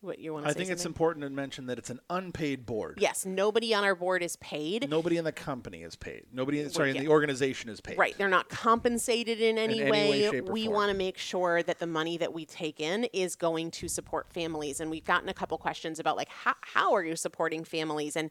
What 0.00 0.18
you 0.18 0.34
want 0.34 0.44
to 0.44 0.50
I 0.50 0.52
think 0.52 0.68
it's 0.68 0.84
important 0.84 1.24
to 1.24 1.30
mention 1.30 1.64
that 1.66 1.78
it's 1.78 1.88
an 1.88 1.98
unpaid 2.10 2.66
board. 2.66 2.98
Yes, 3.00 3.24
nobody 3.24 3.72
on 3.72 3.84
our 3.84 3.94
board 3.94 4.22
is 4.22 4.36
paid. 4.36 4.86
Nobody 4.90 5.16
in 5.16 5.24
the 5.24 5.32
company 5.32 5.82
is 5.82 5.96
paid. 5.96 6.26
Nobody, 6.30 6.60
in, 6.60 6.68
sorry, 6.68 6.90
in 6.90 6.98
the 6.98 7.08
organization 7.08 7.70
is 7.70 7.80
paid. 7.80 7.96
Right. 7.96 8.14
They're 8.18 8.28
not 8.28 8.50
compensated 8.50 9.40
in 9.40 9.56
any, 9.56 9.80
any 9.80 9.90
way, 9.90 10.10
way. 10.10 10.30
shape, 10.30 10.48
or 10.50 10.52
we 10.52 10.68
want 10.68 10.90
to 10.90 10.96
make 10.96 11.16
sure 11.16 11.62
that 11.62 11.78
the 11.78 11.86
money 11.86 12.18
that 12.18 12.34
we 12.34 12.44
take 12.44 12.80
in 12.80 13.04
is 13.14 13.34
going 13.34 13.70
to 13.70 13.88
support 13.88 14.30
families. 14.30 14.80
And 14.80 14.90
we've 14.90 15.06
gotten 15.06 15.30
a 15.30 15.34
couple 15.34 15.56
questions 15.56 15.98
about 15.98 16.18
like 16.18 16.28
how, 16.28 16.54
how 16.60 16.92
are 16.92 17.02
you 17.02 17.16
supporting 17.16 17.64
families? 17.64 18.14
And 18.14 18.30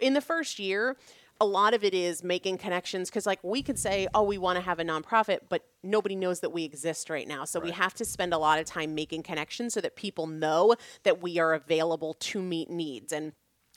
in 0.00 0.14
the 0.14 0.20
first 0.20 0.58
year, 0.58 0.96
a 1.40 1.44
lot 1.44 1.74
of 1.74 1.82
it 1.82 1.94
is 1.94 2.22
making 2.22 2.58
connections 2.58 3.10
because 3.10 3.26
like 3.26 3.42
we 3.42 3.62
could 3.62 3.78
say, 3.78 4.06
oh, 4.14 4.22
we 4.22 4.38
want 4.38 4.56
to 4.56 4.62
have 4.62 4.78
a 4.78 4.84
nonprofit, 4.84 5.40
but 5.48 5.64
nobody 5.82 6.14
knows 6.14 6.40
that 6.40 6.50
we 6.50 6.64
exist 6.64 7.10
right 7.10 7.26
now. 7.26 7.44
So 7.44 7.58
we 7.58 7.72
have 7.72 7.94
to 7.94 8.04
spend 8.04 8.32
a 8.32 8.38
lot 8.38 8.60
of 8.60 8.66
time 8.66 8.94
making 8.94 9.24
connections 9.24 9.74
so 9.74 9.80
that 9.80 9.96
people 9.96 10.26
know 10.26 10.76
that 11.02 11.20
we 11.20 11.38
are 11.38 11.54
available 11.54 12.14
to 12.14 12.40
meet 12.40 12.70
needs. 12.70 13.12
And 13.12 13.32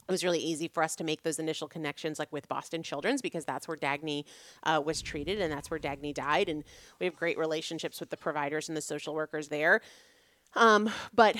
it 0.07 0.11
was 0.11 0.23
really 0.23 0.39
easy 0.39 0.67
for 0.67 0.83
us 0.83 0.95
to 0.97 1.03
make 1.03 1.23
those 1.23 1.39
initial 1.39 1.67
connections 1.67 2.17
like 2.17 2.31
with 2.31 2.47
boston 2.47 2.81
children's 2.81 3.21
because 3.21 3.43
that's 3.43 3.67
where 3.67 3.75
dagny 3.75 4.23
uh, 4.63 4.81
was 4.83 5.01
treated 5.01 5.41
and 5.41 5.51
that's 5.51 5.69
where 5.69 5.79
dagny 5.79 6.13
died 6.13 6.47
and 6.47 6.63
we 6.99 7.05
have 7.05 7.15
great 7.15 7.37
relationships 7.37 7.99
with 7.99 8.09
the 8.09 8.17
providers 8.17 8.69
and 8.69 8.77
the 8.77 8.81
social 8.81 9.13
workers 9.13 9.49
there 9.49 9.81
um, 10.55 10.89
but 11.13 11.35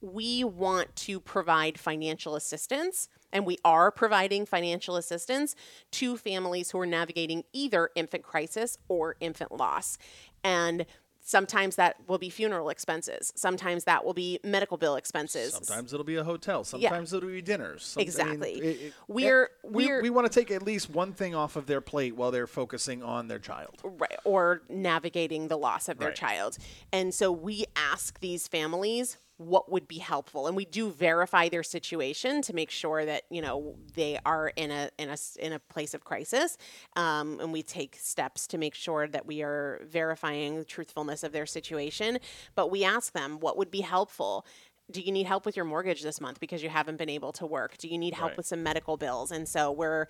we 0.00 0.44
want 0.44 0.94
to 0.96 1.20
provide 1.20 1.78
financial 1.78 2.36
assistance 2.36 3.08
and 3.32 3.44
we 3.44 3.58
are 3.64 3.90
providing 3.90 4.46
financial 4.46 4.96
assistance 4.96 5.54
to 5.92 6.16
families 6.16 6.70
who 6.70 6.78
are 6.80 6.86
navigating 6.86 7.44
either 7.52 7.90
infant 7.94 8.22
crisis 8.22 8.78
or 8.88 9.16
infant 9.20 9.52
loss 9.52 9.98
and 10.44 10.86
sometimes 11.20 11.76
that 11.76 11.96
will 12.08 12.16
be 12.16 12.30
funeral 12.30 12.70
expenses 12.70 13.32
sometimes 13.36 13.84
that 13.84 14.02
will 14.04 14.14
be 14.14 14.38
medical 14.44 14.78
bill 14.78 14.94
expenses 14.96 15.52
Sometimes 15.52 15.92
it'll 15.92 16.04
be 16.04 16.16
a 16.16 16.24
hotel. 16.24 16.64
Sometimes 16.64 17.12
it'll 17.12 17.28
be 17.28 17.42
dinners. 17.42 17.84
Some- 17.84 18.00
I 18.00 18.02
mean, 18.02 18.08
Exactly. 18.08 18.52
it- 18.52 18.80
it- 18.86 18.92
We're- 19.08 19.48
we, 19.62 19.86
we're- 19.86 20.02
we 20.02 20.10
want 20.10 20.30
to 20.30 20.40
take 20.40 20.50
at 20.50 20.62
least 20.62 20.88
one 20.88 21.12
thing 21.12 21.34
off 21.34 21.56
of 21.56 21.66
their 21.66 21.80
plate 21.82 22.16
while 22.16 22.30
they're 22.30 22.46
focusing 22.46 23.02
on 23.02 23.28
their 23.28 23.38
child. 23.40 23.74
right, 23.82 24.16
or 24.24 24.62
navigating 24.70 25.48
the 25.48 25.58
loss 25.58 25.88
of 25.88 25.98
their 25.98 26.08
Right. 26.08 26.16
child. 26.16 26.56
And 26.92 27.12
so 27.12 27.30
we 27.30 27.66
ask 27.76 28.20
these 28.20 28.48
families 28.48 29.18
what 29.38 29.70
would 29.70 29.86
be 29.88 29.98
helpful. 29.98 30.48
And 30.48 30.56
we 30.56 30.64
do 30.64 30.90
verify 30.90 31.48
their 31.48 31.62
situation 31.62 32.42
to 32.42 32.52
make 32.52 32.70
sure 32.70 33.04
that 33.04 33.22
you 33.30 33.40
know 33.40 33.76
they 33.94 34.18
are 34.26 34.52
in 34.56 34.70
a 34.70 34.90
in 34.98 35.08
a 35.08 35.16
in 35.38 35.52
a 35.52 35.58
place 35.58 35.94
of 35.94 36.04
crisis. 36.04 36.58
Um, 36.96 37.38
and 37.40 37.52
we 37.52 37.62
take 37.62 37.96
steps 38.00 38.46
to 38.48 38.58
make 38.58 38.74
sure 38.74 39.06
that 39.06 39.26
we 39.26 39.42
are 39.42 39.80
verifying 39.88 40.56
the 40.56 40.64
truthfulness 40.64 41.22
of 41.22 41.32
their 41.32 41.46
situation. 41.46 42.18
But 42.56 42.70
we 42.70 42.84
ask 42.84 43.12
them 43.12 43.38
what 43.40 43.56
would 43.56 43.70
be 43.70 43.80
helpful? 43.80 44.44
Do 44.90 45.00
you 45.00 45.12
need 45.12 45.26
help 45.26 45.46
with 45.46 45.54
your 45.54 45.66
mortgage 45.66 46.02
this 46.02 46.20
month 46.20 46.40
because 46.40 46.62
you 46.62 46.70
haven't 46.70 46.96
been 46.96 47.10
able 47.10 47.30
to 47.32 47.46
work? 47.46 47.76
Do 47.78 47.88
you 47.88 47.98
need 47.98 48.14
help 48.14 48.30
Right. 48.30 48.36
with 48.38 48.46
some 48.46 48.62
medical 48.62 48.96
bills? 48.96 49.30
And 49.30 49.48
so 49.48 49.70
we're 49.70 50.06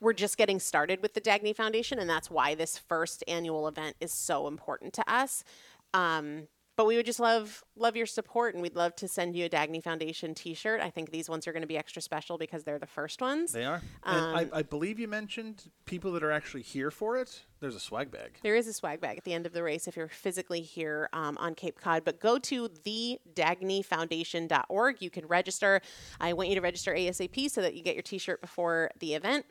we're 0.00 0.12
just 0.14 0.36
getting 0.36 0.58
started 0.58 1.02
with 1.02 1.14
the 1.14 1.20
Dagny 1.20 1.54
Foundation, 1.54 1.98
and 1.98 2.08
that's 2.08 2.30
why 2.30 2.54
this 2.54 2.78
first 2.78 3.22
annual 3.28 3.68
event 3.68 3.96
is 4.00 4.12
so 4.12 4.46
important 4.48 4.92
to 4.94 5.12
us. 5.12 5.44
Um, 5.92 6.48
but 6.76 6.86
we 6.86 6.96
would 6.96 7.06
just 7.06 7.20
love 7.20 7.62
love 7.76 7.96
your 7.96 8.06
support, 8.06 8.54
and 8.54 8.62
we'd 8.62 8.76
love 8.76 8.94
to 8.96 9.08
send 9.08 9.36
you 9.36 9.46
a 9.46 9.48
Dagny 9.48 9.82
Foundation 9.82 10.34
T-shirt. 10.34 10.80
I 10.80 10.90
think 10.90 11.10
these 11.10 11.28
ones 11.28 11.46
are 11.46 11.52
going 11.52 11.62
to 11.62 11.68
be 11.68 11.76
extra 11.76 12.02
special 12.02 12.38
because 12.38 12.64
they're 12.64 12.78
the 12.78 12.86
first 12.86 13.20
ones. 13.20 13.52
They 13.52 13.64
are. 13.64 13.82
Um, 14.02 14.16
and 14.16 14.50
I, 14.52 14.58
I 14.58 14.62
believe 14.62 14.98
you 14.98 15.06
mentioned 15.08 15.70
people 15.84 16.12
that 16.12 16.22
are 16.22 16.32
actually 16.32 16.62
here 16.62 16.90
for 16.90 17.18
it. 17.18 17.42
There's 17.60 17.76
a 17.76 17.80
swag 17.80 18.10
bag. 18.10 18.38
There 18.42 18.56
is 18.56 18.66
a 18.66 18.72
swag 18.72 19.00
bag 19.00 19.18
at 19.18 19.24
the 19.24 19.32
end 19.32 19.46
of 19.46 19.52
the 19.52 19.62
race 19.62 19.86
if 19.88 19.96
you're 19.96 20.08
physically 20.08 20.60
here 20.60 21.08
um, 21.12 21.38
on 21.38 21.54
Cape 21.54 21.80
Cod. 21.80 22.04
But 22.04 22.20
go 22.20 22.38
to 22.38 22.68
thedagnyfoundation.org. 22.68 24.96
You 25.00 25.10
can 25.10 25.26
register. 25.26 25.80
I 26.20 26.32
want 26.32 26.48
you 26.48 26.56
to 26.56 26.60
register 26.60 26.92
ASAP 26.92 27.50
so 27.50 27.62
that 27.62 27.74
you 27.74 27.82
get 27.82 27.94
your 27.94 28.02
T-shirt 28.02 28.40
before 28.40 28.90
the 28.98 29.14
event. 29.14 29.46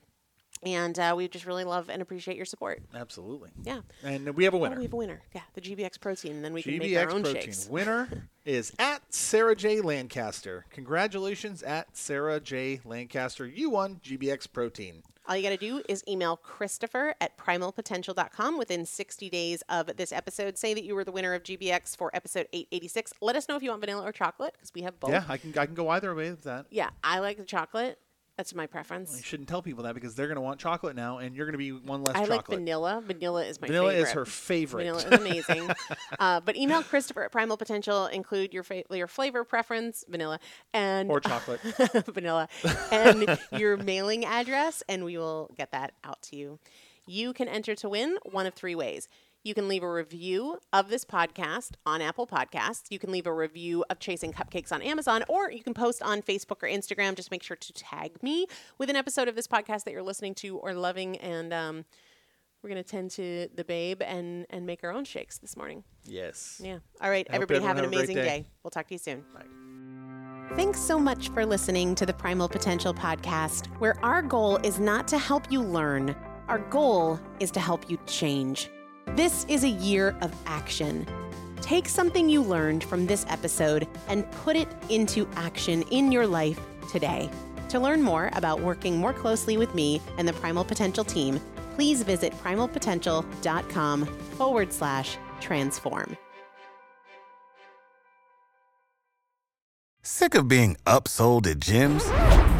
And 0.66 0.97
uh, 0.97 1.14
we 1.18 1.28
just 1.28 1.45
really 1.45 1.64
love 1.66 1.89
and 1.89 2.01
appreciate 2.01 2.38
your 2.38 2.45
support. 2.45 2.82
Absolutely. 2.95 3.49
Yeah. 3.64 3.82
And 4.03 4.34
we 4.36 4.45
have 4.45 4.53
a 4.53 4.57
Oh, 4.57 4.61
winner. 4.61 4.78
we 4.78 4.84
have 4.84 4.93
a 4.93 4.97
winner. 4.97 5.22
Yeah, 5.36 5.41
the 5.53 5.61
GBX 5.61 5.99
protein, 5.99 6.34
and 6.34 6.45
then 6.45 6.53
we 6.53 6.64
can 6.64 6.78
make 6.78 6.95
our 6.97 7.05
GBX 7.07 7.14
own 7.14 7.24
protein 7.24 7.41
shakes. 7.41 7.68
winner 7.70 8.30
is 8.45 8.72
at 8.80 9.01
Sarah 9.14 9.55
J 9.55 9.82
Lancaster. 9.82 10.66
Congratulations 10.70 11.64
at 11.64 11.95
Sarah 11.97 12.39
J 12.39 12.80
Lancaster. 12.86 13.45
You 13.45 13.70
won 13.70 13.99
GBX 14.03 14.51
protein. 14.51 15.03
All 15.26 15.38
you 15.38 15.43
got 15.43 15.49
to 15.51 15.57
do 15.57 15.82
is 15.88 16.03
email 16.05 16.36
Christopher 16.36 17.16
at 17.22 17.38
primalpotential.com 17.38 18.57
within 18.57 18.86
60 18.86 19.30
days 19.30 19.64
of 19.70 19.95
this 19.97 20.11
episode. 20.11 20.57
Say 20.57 20.74
that 20.74 20.84
you 20.84 20.95
were 20.95 21.03
the 21.05 21.11
winner 21.14 21.34
of 21.34 21.43
GBX 21.43 21.95
for 21.95 22.09
episode 22.14 22.47
886. 22.51 23.14
Let 23.22 23.36
us 23.36 23.47
know 23.47 23.55
if 23.55 23.64
you 23.64 23.70
want 23.70 23.82
vanilla 23.82 24.03
or 24.05 24.11
chocolate 24.11 24.53
because 24.53 24.74
we 24.74 24.82
have 24.82 24.99
both. 24.99 25.11
Yeah, 25.11 25.24
I 25.30 25.38
can 25.38 25.57
I 25.57 25.66
can 25.66 25.76
go 25.76 25.88
either 25.89 26.14
way 26.14 26.30
with 26.30 26.43
that. 26.43 26.66
Yeah, 26.70 26.89
I 27.03 27.20
like 27.20 27.38
the 27.38 27.45
chocolate. 27.45 27.99
That's 28.38 28.56
my 28.56 28.66
preference. 28.66 29.16
You 29.16 29.22
shouldn't 29.24 29.48
tell 29.48 29.62
people 29.62 29.84
that 29.84 29.94
because 29.94 30.16
they're 30.16 30.26
going 30.26 30.38
to 30.38 30.42
want 30.42 30.60
chocolate 30.60 30.96
now, 30.96 31.20
and 31.20 31.36
you're 31.36 31.46
going 31.46 31.54
to 31.54 31.58
be 31.60 31.72
one 31.72 32.04
less 32.04 32.16
I 32.16 32.22
like 32.22 32.42
chocolate. 32.42 32.60
vanilla. 32.60 33.02
Vanilla 33.06 33.46
is 33.46 33.62
my 33.62 33.68
Vanilla 33.68 33.92
favorite. 33.92 34.08
is 34.08 34.14
her 34.14 34.26
favorite. 34.26 34.84
Vanilla 34.86 34.98
is 34.98 35.20
amazing. 35.20 35.70
uh, 36.20 36.40
but 36.40 36.56
email 36.56 36.82
Christopher 36.82 37.24
at 37.24 37.32
Primal 37.32 37.58
Potential. 37.58 38.08
Include 38.08 38.52
your 38.52 38.64
fa- 38.64 38.84
your 38.90 39.08
flavor 39.08 39.44
preference, 39.44 40.04
vanilla, 40.10 40.40
and 40.74 41.12
or 41.12 41.20
chocolate. 41.22 41.60
vanilla, 42.08 42.50
and 42.92 43.38
your 43.52 43.78
mailing 43.78 44.26
address, 44.26 44.82
and 44.90 45.06
we 45.06 45.16
will 45.18 45.52
get 45.56 45.72
that 45.72 45.94
out 46.04 46.22
to 46.24 46.36
you. 46.36 46.58
You 47.06 47.34
can 47.34 47.48
enter 47.48 47.76
to 47.76 47.90
win 47.90 48.18
one 48.24 48.48
of 48.48 48.56
three 48.56 48.76
ways. 48.76 49.08
You 49.46 49.54
can 49.54 49.68
leave 49.68 49.84
a 49.84 49.91
review 49.91 50.60
of 50.72 50.88
this 50.89 51.04
podcast 51.04 51.72
on 51.86 52.02
Apple 52.02 52.26
Podcasts. 52.26 52.84
You 52.89 52.98
can 52.98 53.12
leave 53.12 53.28
a 53.28 53.34
review 53.34 53.84
of 53.89 54.00
Chasing 54.00 54.32
Cupcakes 54.32 54.72
on 54.72 54.82
Amazon, 54.82 55.26
or 55.28 55.52
you 55.52 55.62
can 55.62 55.74
post 55.74 56.02
on 56.02 56.22
Facebook 56.22 56.64
or 56.64 56.70
Instagram. 56.70 57.16
Just 57.16 57.30
make 57.30 57.44
sure 57.44 57.58
to 57.58 57.74
tag 57.74 58.24
me 58.24 58.48
with 58.78 58.89
an 58.89 58.96
episode 58.96 59.28
of 59.28 59.36
this 59.36 59.46
podcast 59.46 59.84
that 59.84 59.91
you're 59.91 60.02
listening 60.02 60.34
to 60.36 60.58
or 60.60 60.74
loving, 60.74 61.18
and 61.18 61.54
um, 61.54 61.84
we're 62.62 62.70
gonna 62.70 62.84
tend 62.84 63.12
to 63.12 63.50
the 63.54 63.66
babe 63.66 64.02
and 64.02 64.46
and 64.50 64.66
make 64.66 64.82
our 64.82 64.94
own 64.94 65.04
shakes 65.04 65.39
this 65.39 65.58
morning. 65.58 65.84
yes. 66.06 66.62
Yeah. 66.64 66.78
All 67.02 67.10
right, 67.10 67.28
I 67.30 67.36
everybody 67.36 67.60
have 67.60 67.78
an 67.78 67.84
have 67.84 67.94
amazing 67.94 68.16
day. 68.16 68.24
day. 68.24 68.46
We'll 68.64 68.72
talk 68.72 68.88
to 68.88 68.94
you 68.94 69.00
soon. 69.00 69.26
Thanks 70.56 70.80
so 70.80 70.98
much 70.98 71.28
for 71.30 71.46
listening 71.46 71.96
to 71.96 72.06
the 72.06 72.14
Primal 72.14 72.48
Potential 72.48 72.94
podcast, 72.94 73.66
where 73.80 74.00
our 74.06 74.22
goal 74.22 74.56
is 74.64 74.80
not 74.80 75.06
to 75.10 75.18
help 75.18 75.52
you 75.52 75.62
learn, 75.62 76.16
our 76.48 76.60
goal 76.60 77.20
is 77.41 77.52
to 77.52 77.60
help 77.60 77.89
you 77.89 78.00
change. 78.08 78.70
This 79.08 79.45
is 79.47 79.64
a 79.64 79.70
year 79.70 80.16
of 80.22 80.34
action. 80.47 81.06
Take 81.62 81.88
something 81.88 82.28
you 82.28 82.41
learned 82.41 82.84
from 82.84 83.06
this 83.06 83.26
episode 83.30 83.88
and 84.08 84.30
put 84.32 84.56
it 84.56 84.68
into 84.89 85.28
action 85.36 85.84
in 85.91 86.12
your 86.12 86.26
life 86.26 86.60
today. 86.91 87.30
To 87.70 87.80
learn 87.80 88.01
more 88.01 88.32
about 88.34 88.60
working 88.60 88.97
more 88.97 89.14
closely 89.14 89.56
with 89.58 89.76
me 89.76 90.01
and 90.18 90.28
the 90.28 90.34
Primal 90.34 90.64
Potential 90.64 91.04
team, 91.04 91.39
please 91.76 92.01
visit 92.04 92.34
primalpotential.com 92.34 94.06
forward 94.06 94.74
slash 94.74 95.18
transform. 95.39 96.18
Sick 100.01 100.36
of 100.36 100.47
being 100.47 100.76
upsold 100.86 101.47
at 101.47 101.60
gyms? 101.60 102.04